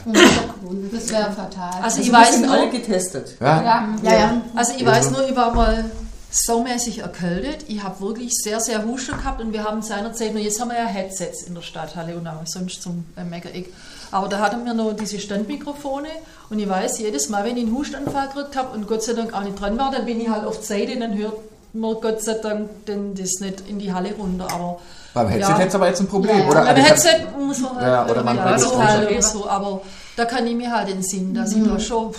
Das 0.93 1.11
wäre 1.11 1.33
fatal. 1.33 1.71
Also 1.83 1.85
Also 1.85 2.01
ich 2.01 2.07
wir 2.07 2.13
weiß 2.13 2.33
sind 2.35 2.47
nur, 2.47 2.55
alle 2.55 2.71
getestet. 2.71 3.37
Ja? 3.41 3.63
ja, 3.63 3.89
Ja, 4.03 4.13
ja. 4.13 4.33
Also 4.55 4.73
ich 4.77 4.87
weiß 4.87 5.11
nur, 5.11 5.29
ich 5.29 5.35
war 5.35 5.53
mal 5.53 5.85
saumäßig 6.31 6.99
erkältet. 6.99 7.65
Ich 7.69 7.83
habe 7.83 8.01
wirklich 8.01 8.33
sehr, 8.35 8.61
sehr 8.61 8.85
Husten 8.85 9.17
gehabt 9.17 9.41
und 9.41 9.53
wir 9.53 9.65
haben 9.65 9.81
seinerzeit 9.83 10.35
noch, 10.35 10.41
jetzt 10.41 10.61
haben 10.61 10.69
wir 10.71 10.77
ja 10.79 10.85
Headsets 10.87 11.43
in 11.43 11.55
der 11.55 11.63
Stadthalle 11.63 12.17
und 12.17 12.27
auch 12.27 12.35
sonst 12.45 12.83
zum 12.83 13.05
äh, 13.17 13.25
Meckereck. 13.25 13.73
Aber 14.11 14.29
da 14.29 14.39
hatten 14.39 14.65
wir 14.65 14.75
noch 14.75 14.93
diese 14.95 15.19
Standmikrofone 15.19 16.09
und 16.51 16.59
ich 16.59 16.69
weiß, 16.69 16.99
jedes 16.99 17.29
Mal, 17.29 17.45
wenn 17.45 17.57
ich 17.57 17.65
einen 17.67 17.75
Hustanfall 17.77 18.29
gekriegt 18.29 18.57
habe 18.57 18.77
und 18.77 18.87
Gott 18.87 19.03
sei 19.03 19.15
Dank 19.15 19.33
auch 19.35 19.43
nicht 19.43 19.61
dran 19.61 19.79
war, 19.79 19.91
dann 19.91 20.05
bin 20.07 20.21
ich 20.21 20.29
halt 20.29 20.45
auf 20.45 20.61
die 20.61 20.67
Seite 20.67 20.93
und 20.95 21.01
dann 21.01 21.17
hört 21.17 21.35
man 21.73 21.95
Gott 22.01 22.23
sei 22.23 22.35
Dank 22.35 22.87
denn 22.87 23.15
das 23.15 23.41
nicht 23.41 23.63
in 23.69 23.79
die 23.79 23.93
Halle 23.93 24.13
runter. 24.15 24.49
Aber 24.53 24.81
Beim 25.15 25.29
Headset 25.29 25.51
Ja. 25.53 25.59
hättest 25.59 25.75
du 25.75 25.79
aber 25.79 25.89
jetzt 25.89 26.01
ein 26.01 26.09
Problem, 26.09 26.37
Ja, 26.39 26.45
ja. 26.45 26.51
oder? 26.51 26.61
beim 26.65 26.69
Also, 26.77 26.83
Headset 26.89 27.27
muss 27.39 27.59
man 27.61 27.77
halt 27.77 27.87
Ja, 27.87 28.07
oder 28.11 28.23
man 28.23 28.39
es 28.55 28.71
runter. 28.71 29.07
oder 29.11 29.23
so, 29.23 29.49
aber 29.49 29.81
da 30.17 30.25
kann 30.27 30.47
ich 30.47 30.55
mir 30.55 30.71
halt 30.71 30.89
den 30.89 31.03
Sinn, 31.03 31.33
dass 31.35 31.53
ich 31.53 31.65
da 31.67 31.79
schon... 31.79 32.13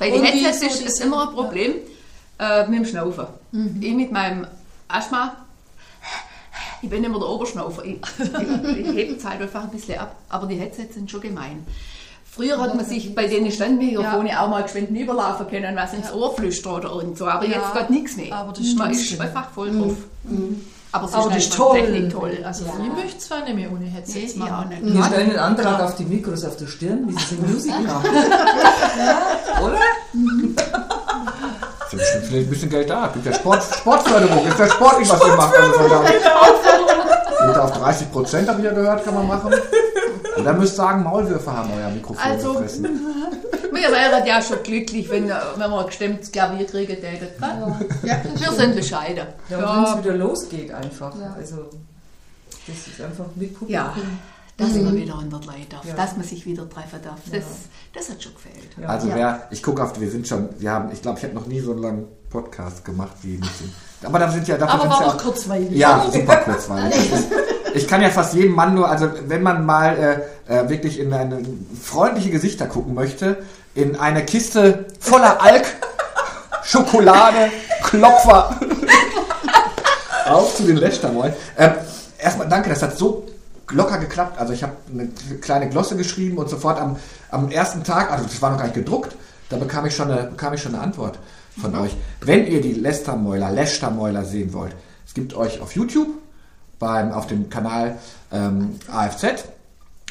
den 0.00 0.14
irgendwie 0.14 0.44
Headsets 0.44 0.78
so 0.78 0.84
ist, 0.84 0.92
ist 0.94 1.00
immer 1.02 1.28
ein 1.28 1.34
Problem 1.34 1.74
äh, 2.38 2.66
mit 2.66 2.78
dem 2.80 2.84
Schnaufen. 2.86 3.26
Ich 3.80 3.94
mit 3.94 4.12
meinem 4.12 4.46
Asthma, 4.88 5.36
ich 6.82 6.90
bin 6.90 7.02
immer 7.04 7.18
der 7.18 7.28
Oberschnaufer. 7.28 7.84
Ich, 7.84 7.96
ich, 8.18 8.78
ich 8.78 8.92
hebe 8.94 9.14
es 9.14 9.24
halt 9.24 9.40
einfach 9.40 9.64
ein 9.64 9.70
bisschen 9.70 9.98
ab, 9.98 10.16
aber 10.28 10.46
die 10.46 10.56
Headsets 10.56 10.94
sind 10.94 11.10
schon 11.10 11.20
gemein. 11.20 11.66
Früher 12.30 12.60
hat 12.60 12.74
man 12.74 12.84
sich 12.84 13.14
bei 13.14 13.28
den 13.28 13.50
Standmikrofonen 13.50 14.34
auch 14.36 14.48
mal 14.48 14.64
geschwind 14.64 14.90
überlaufen 14.90 15.46
können, 15.48 15.76
was 15.76 15.94
ins 15.94 16.12
Ohr 16.12 16.34
flüstert 16.34 16.84
oder 16.84 16.94
irgend 16.96 17.16
so, 17.16 17.26
aber 17.28 17.44
Ja, 17.46 17.58
jetzt 17.58 17.72
geht 17.74 17.90
nichts 17.90 18.16
mehr. 18.16 18.34
aber 18.34 18.52
das 18.52 18.74
man 18.74 18.90
ist 18.90 19.20
einfach 19.20 19.50
voll 19.50 19.70
drauf. 19.70 19.96
Aber 20.90 21.06
es 21.06 21.14
Aber 21.14 21.30
das 21.30 21.38
ist 21.44 21.52
einfach 21.52 21.66
toll. 21.66 21.80
Technik 21.80 22.10
toll. 22.12 22.38
Also 22.44 22.64
ja. 22.66 22.72
ich 22.84 22.92
möchte 23.04 23.18
zwar 23.18 23.44
nicht 23.44 23.54
mehr 23.56 23.70
ohne 23.70 23.80
Nee, 23.84 23.90
Headsets 23.90 24.34
ich 24.34 24.42
auch 24.42 24.46
machen. 24.50 24.68
nicht. 24.82 24.94
Wir 24.94 25.04
stellen 25.04 25.30
einen 25.30 25.38
Antrag 25.38 25.80
auf 25.80 25.94
die 25.96 26.04
Mikros 26.04 26.44
auf 26.44 26.56
der 26.56 26.66
Stirn, 26.66 27.08
wie 27.08 27.12
sie 27.12 27.18
es 27.18 27.32
in 27.38 27.52
Musik 27.52 27.86
machen. 27.86 28.10
Oder? 29.62 29.80
Ist 32.00 32.14
ja 32.14 32.18
bestimmt 32.20 32.26
vielleicht 32.26 32.46
ein 32.46 32.50
bisschen 32.50 32.70
Geld 32.70 32.90
da. 32.90 33.06
Gibt 33.12 33.26
ja 33.26 33.32
Sport, 33.34 33.62
Sportförderung. 33.62 34.46
Ist 34.46 34.58
ja 34.58 34.68
sportlich, 34.68 35.10
was 35.10 35.20
von 35.22 35.90
daher- 35.90 37.46
Geht 37.46 37.56
auf 37.58 37.72
30 37.72 38.10
Prozent, 38.12 38.48
habe 38.48 38.58
ich 38.60 38.64
ja 38.64 38.72
gehört, 38.72 39.04
kann 39.04 39.14
man 39.14 39.26
machen. 39.28 39.52
Und 40.36 40.44
dann 40.44 40.58
müsst 40.58 40.72
ihr 40.74 40.76
sagen, 40.76 41.02
Maulwürfe 41.02 41.52
haben 41.52 41.70
euer 41.76 41.90
Mikrofon 41.90 42.22
Also, 42.32 42.52
gefressen. 42.54 42.84
Wir 43.72 43.90
wären 43.90 44.24
ja 44.24 44.40
schon 44.40 44.62
glücklich, 44.62 45.10
wenn, 45.10 45.28
wenn 45.28 45.70
wir 45.70 45.80
ein 45.80 45.86
gestimmtes 45.86 46.30
Klavier 46.32 46.64
kriegen 46.64 46.94
täten. 46.94 47.28
Ja. 48.02 48.16
Wir 48.36 48.52
sind 48.52 48.76
bescheiden. 48.76 49.26
Ja, 49.50 49.58
und 49.58 49.64
wenn 49.64 49.84
es 49.92 50.04
wieder 50.04 50.14
losgeht 50.16 50.72
einfach. 50.72 51.12
Also 51.36 51.56
das 52.66 52.76
ist 52.86 53.00
einfach 53.02 53.24
mit 53.34 53.52
Publikum. 53.52 53.68
Ja, 53.68 53.92
dass 54.56 54.72
man 54.74 54.94
wieder 54.96 55.18
in 55.20 55.30
der 55.30 55.40
Leute 55.40 55.66
darf, 55.70 55.84
Ja. 55.84 55.94
dass 55.94 56.16
man 56.16 56.24
sich 56.24 56.46
wieder 56.46 56.68
treffen 56.68 57.00
darf. 57.02 57.18
Das, 57.30 57.42
das 57.92 58.08
hat 58.10 58.22
schon 58.22 58.34
gefällt. 58.34 58.68
Ja. 58.80 58.88
Also 58.88 59.08
Ja. 59.08 59.14
wer, 59.16 59.48
ich 59.50 59.62
gucke 59.62 59.82
auf, 59.82 59.98
wir 60.00 60.10
sind 60.10 60.28
schon, 60.28 60.48
wir 60.58 60.70
haben, 60.70 60.90
ich 60.92 61.02
glaube, 61.02 61.18
ich 61.18 61.24
habe 61.24 61.34
noch 61.34 61.46
nie 61.46 61.60
so 61.60 61.72
einen 61.72 61.82
langen 61.82 62.04
Podcast 62.30 62.84
gemacht 62.84 63.12
wie 63.22 63.32
mit 63.38 63.42
dem. 63.60 63.72
Aber 64.06 64.18
da 64.18 64.30
sind 64.30 64.46
ja, 64.46 64.56
dafür 64.56 64.80
Aber 64.80 64.90
war 64.90 65.00
ja 65.00 65.12
doch 65.12 65.18
kurzweilig. 65.22 65.70
Ja, 65.72 66.06
super 66.12 66.36
kurzweilig. 66.36 67.10
Ich 67.74 67.88
kann 67.88 68.02
ja 68.02 68.10
fast 68.10 68.34
jedem 68.34 68.52
Mann 68.54 68.74
nur, 68.74 68.88
also 68.88 69.08
wenn 69.26 69.42
man 69.42 69.64
mal 69.66 70.22
äh, 70.48 70.54
äh, 70.54 70.68
wirklich 70.68 71.00
in 71.00 71.12
eine 71.12 71.40
freundliche 71.82 72.30
Gesichter 72.30 72.66
gucken 72.66 72.94
möchte, 72.94 73.38
in 73.74 73.96
eine 73.96 74.24
Kiste 74.24 74.86
voller 75.00 75.42
Alk, 75.42 75.64
Schokolade, 76.64 77.50
Klopfer. 77.82 78.60
Auf 80.26 80.56
zu 80.56 80.62
den 80.62 80.76
Lechtermollen. 80.76 81.34
Ähm, 81.58 81.72
erstmal 82.18 82.48
danke, 82.48 82.70
das 82.70 82.82
hat 82.82 82.96
so 82.96 83.23
locker 83.70 83.98
geklappt. 83.98 84.38
Also 84.38 84.52
ich 84.52 84.62
habe 84.62 84.74
eine 84.92 85.08
kleine 85.40 85.68
Glosse 85.68 85.96
geschrieben 85.96 86.38
und 86.38 86.48
sofort 86.48 86.80
am, 86.80 86.96
am 87.30 87.50
ersten 87.50 87.84
Tag, 87.84 88.10
also 88.10 88.24
das 88.24 88.40
war 88.42 88.50
noch 88.50 88.58
gar 88.58 88.64
nicht 88.64 88.74
gedruckt, 88.74 89.16
da 89.48 89.56
bekam 89.56 89.86
ich 89.86 89.94
schon 89.94 90.10
eine, 90.10 90.24
bekam 90.24 90.54
ich 90.54 90.62
schon 90.62 90.74
eine 90.74 90.82
Antwort 90.82 91.18
von 91.60 91.74
euch. 91.76 91.96
Wenn 92.20 92.46
ihr 92.46 92.60
die 92.60 92.74
Lästermäuler, 92.74 93.50
Lästermäuler 93.50 94.24
sehen 94.24 94.52
wollt, 94.52 94.74
es 95.06 95.14
gibt 95.14 95.34
euch 95.34 95.60
auf 95.60 95.74
YouTube, 95.74 96.08
beim, 96.78 97.12
auf 97.12 97.26
dem 97.26 97.48
Kanal 97.48 97.98
ähm, 98.32 98.78
AFZ, 98.90 99.44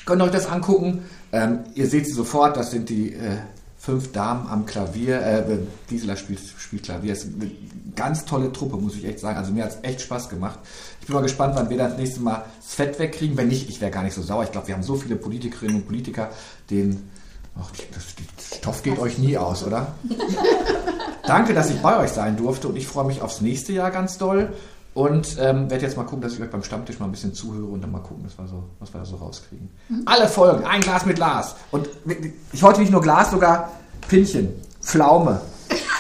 könnt 0.06 0.22
ihr 0.22 0.26
euch 0.26 0.32
das 0.32 0.48
angucken. 0.48 1.06
Ähm, 1.32 1.60
ihr 1.74 1.88
seht 1.88 2.06
sie 2.06 2.14
sofort, 2.14 2.58
das 2.58 2.72
sind 2.72 2.90
die 2.90 3.14
äh, 3.14 3.38
fünf 3.84 4.14
Damen 4.14 4.48
am 4.48 4.66
Klavier. 4.66 5.22
Äh, 5.22 5.58
Gisela 5.90 6.16
spielt, 6.16 6.40
spielt 6.40 6.84
Klavier. 6.84 7.14
Das 7.14 7.26
ist 7.26 7.34
eine 7.36 7.52
ganz 7.96 8.24
tolle 8.24 8.54
Truppe, 8.54 8.78
muss 8.78 8.96
ich 8.96 9.04
echt 9.04 9.20
sagen. 9.20 9.38
Also 9.38 9.52
mir 9.52 9.66
hat 9.66 9.72
es 9.72 9.78
echt 9.82 10.00
Spaß 10.02 10.30
gemacht. 10.30 10.60
Ich 11.02 11.08
bin 11.08 11.16
mal 11.16 11.22
gespannt, 11.22 11.56
wann 11.58 11.70
wir 11.70 11.78
das 11.78 11.98
nächste 11.98 12.22
Mal 12.22 12.46
das 12.62 12.76
Fett 12.76 12.98
wegkriegen. 12.98 13.36
Wenn 13.36 13.50
nicht, 13.50 13.70
ich 13.70 13.82
wäre 13.82 13.92
gar 13.92 14.04
nicht 14.04 14.14
so 14.14 14.22
sauer. 14.22 14.46
Ich 14.46 14.54
glaube, 14.54 14.68
wir 14.68 14.76
haben 14.76 14.84
so 14.84 14.96
viele 14.96 15.18
Politikerinnen 15.18 15.76
und 15.76 15.86
Politiker, 15.86 16.30
denen 16.70 17.12
ach, 17.60 17.70
das, 17.94 18.58
Stoff 18.58 18.84
geht 18.84 19.00
euch 19.00 19.18
nie 19.18 19.38
aus, 19.38 19.66
oder? 19.66 19.96
Danke, 21.28 21.54
dass 21.54 21.70
ich 21.70 21.82
bei 21.82 22.00
euch 22.00 22.12
sein 22.12 22.38
durfte 22.38 22.70
und 22.70 22.78
ich 22.78 22.88
freue 22.88 23.06
mich 23.06 23.22
aufs 23.22 23.42
nächste 23.42 23.74
Jahr 23.74 23.92
ganz 23.92 24.18
doll. 24.18 24.54
Und 24.94 25.38
ähm, 25.40 25.72
werde 25.72 25.86
jetzt 25.86 25.98
mal 25.98 26.04
gucken, 26.04 26.22
dass 26.22 26.34
ich 26.34 26.42
euch 26.42 26.52
beim 26.52 26.64
Stammtisch 26.64 27.00
mal 27.00 27.06
ein 27.06 27.12
bisschen 27.12 27.34
zuhöre 27.34 27.66
und 27.66 27.82
dann 27.82 27.92
mal 27.92 28.00
gucken, 28.00 28.24
was 28.26 28.38
wir, 28.38 28.48
so, 28.48 28.64
was 28.80 28.94
wir 28.94 29.00
da 29.00 29.06
so 29.06 29.16
rauskriegen. 29.16 29.70
Alle 30.06 30.28
Folgen, 30.28 30.64
ein 30.66 30.82
Glas 30.82 31.06
mit 31.06 31.16
Glas. 31.16 31.56
Und 31.72 31.90
ich 32.52 32.62
heute 32.62 32.80
nicht 32.80 32.92
nur 32.92 33.02
Glas, 33.02 33.32
sogar 33.32 33.72
Pinchen, 34.08 34.50
Pflaume, 34.82 35.42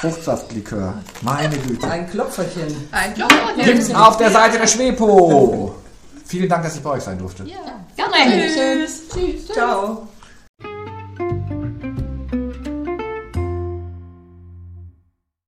Fruchtsaftlikör. 0.01 0.93
Meine 1.21 1.57
Güte. 1.57 1.89
Ein 1.89 2.07
Klopferchen. 2.07 2.67
Ein 2.91 3.13
Klopfer. 3.15 3.63
Gibt's 3.63 3.93
auf 3.95 4.17
der 4.17 4.29
Seite 4.29 4.59
der 4.59 4.67
Schwepo. 4.67 5.75
Vielen 6.25 6.49
Dank, 6.49 6.63
dass 6.63 6.75
ich 6.75 6.81
bei 6.83 6.91
euch 6.91 7.03
sein 7.03 7.17
durfte. 7.17 7.45
Gerne. 7.45 7.85
Tschüss. 9.09 9.47
Ciao. 9.53 10.07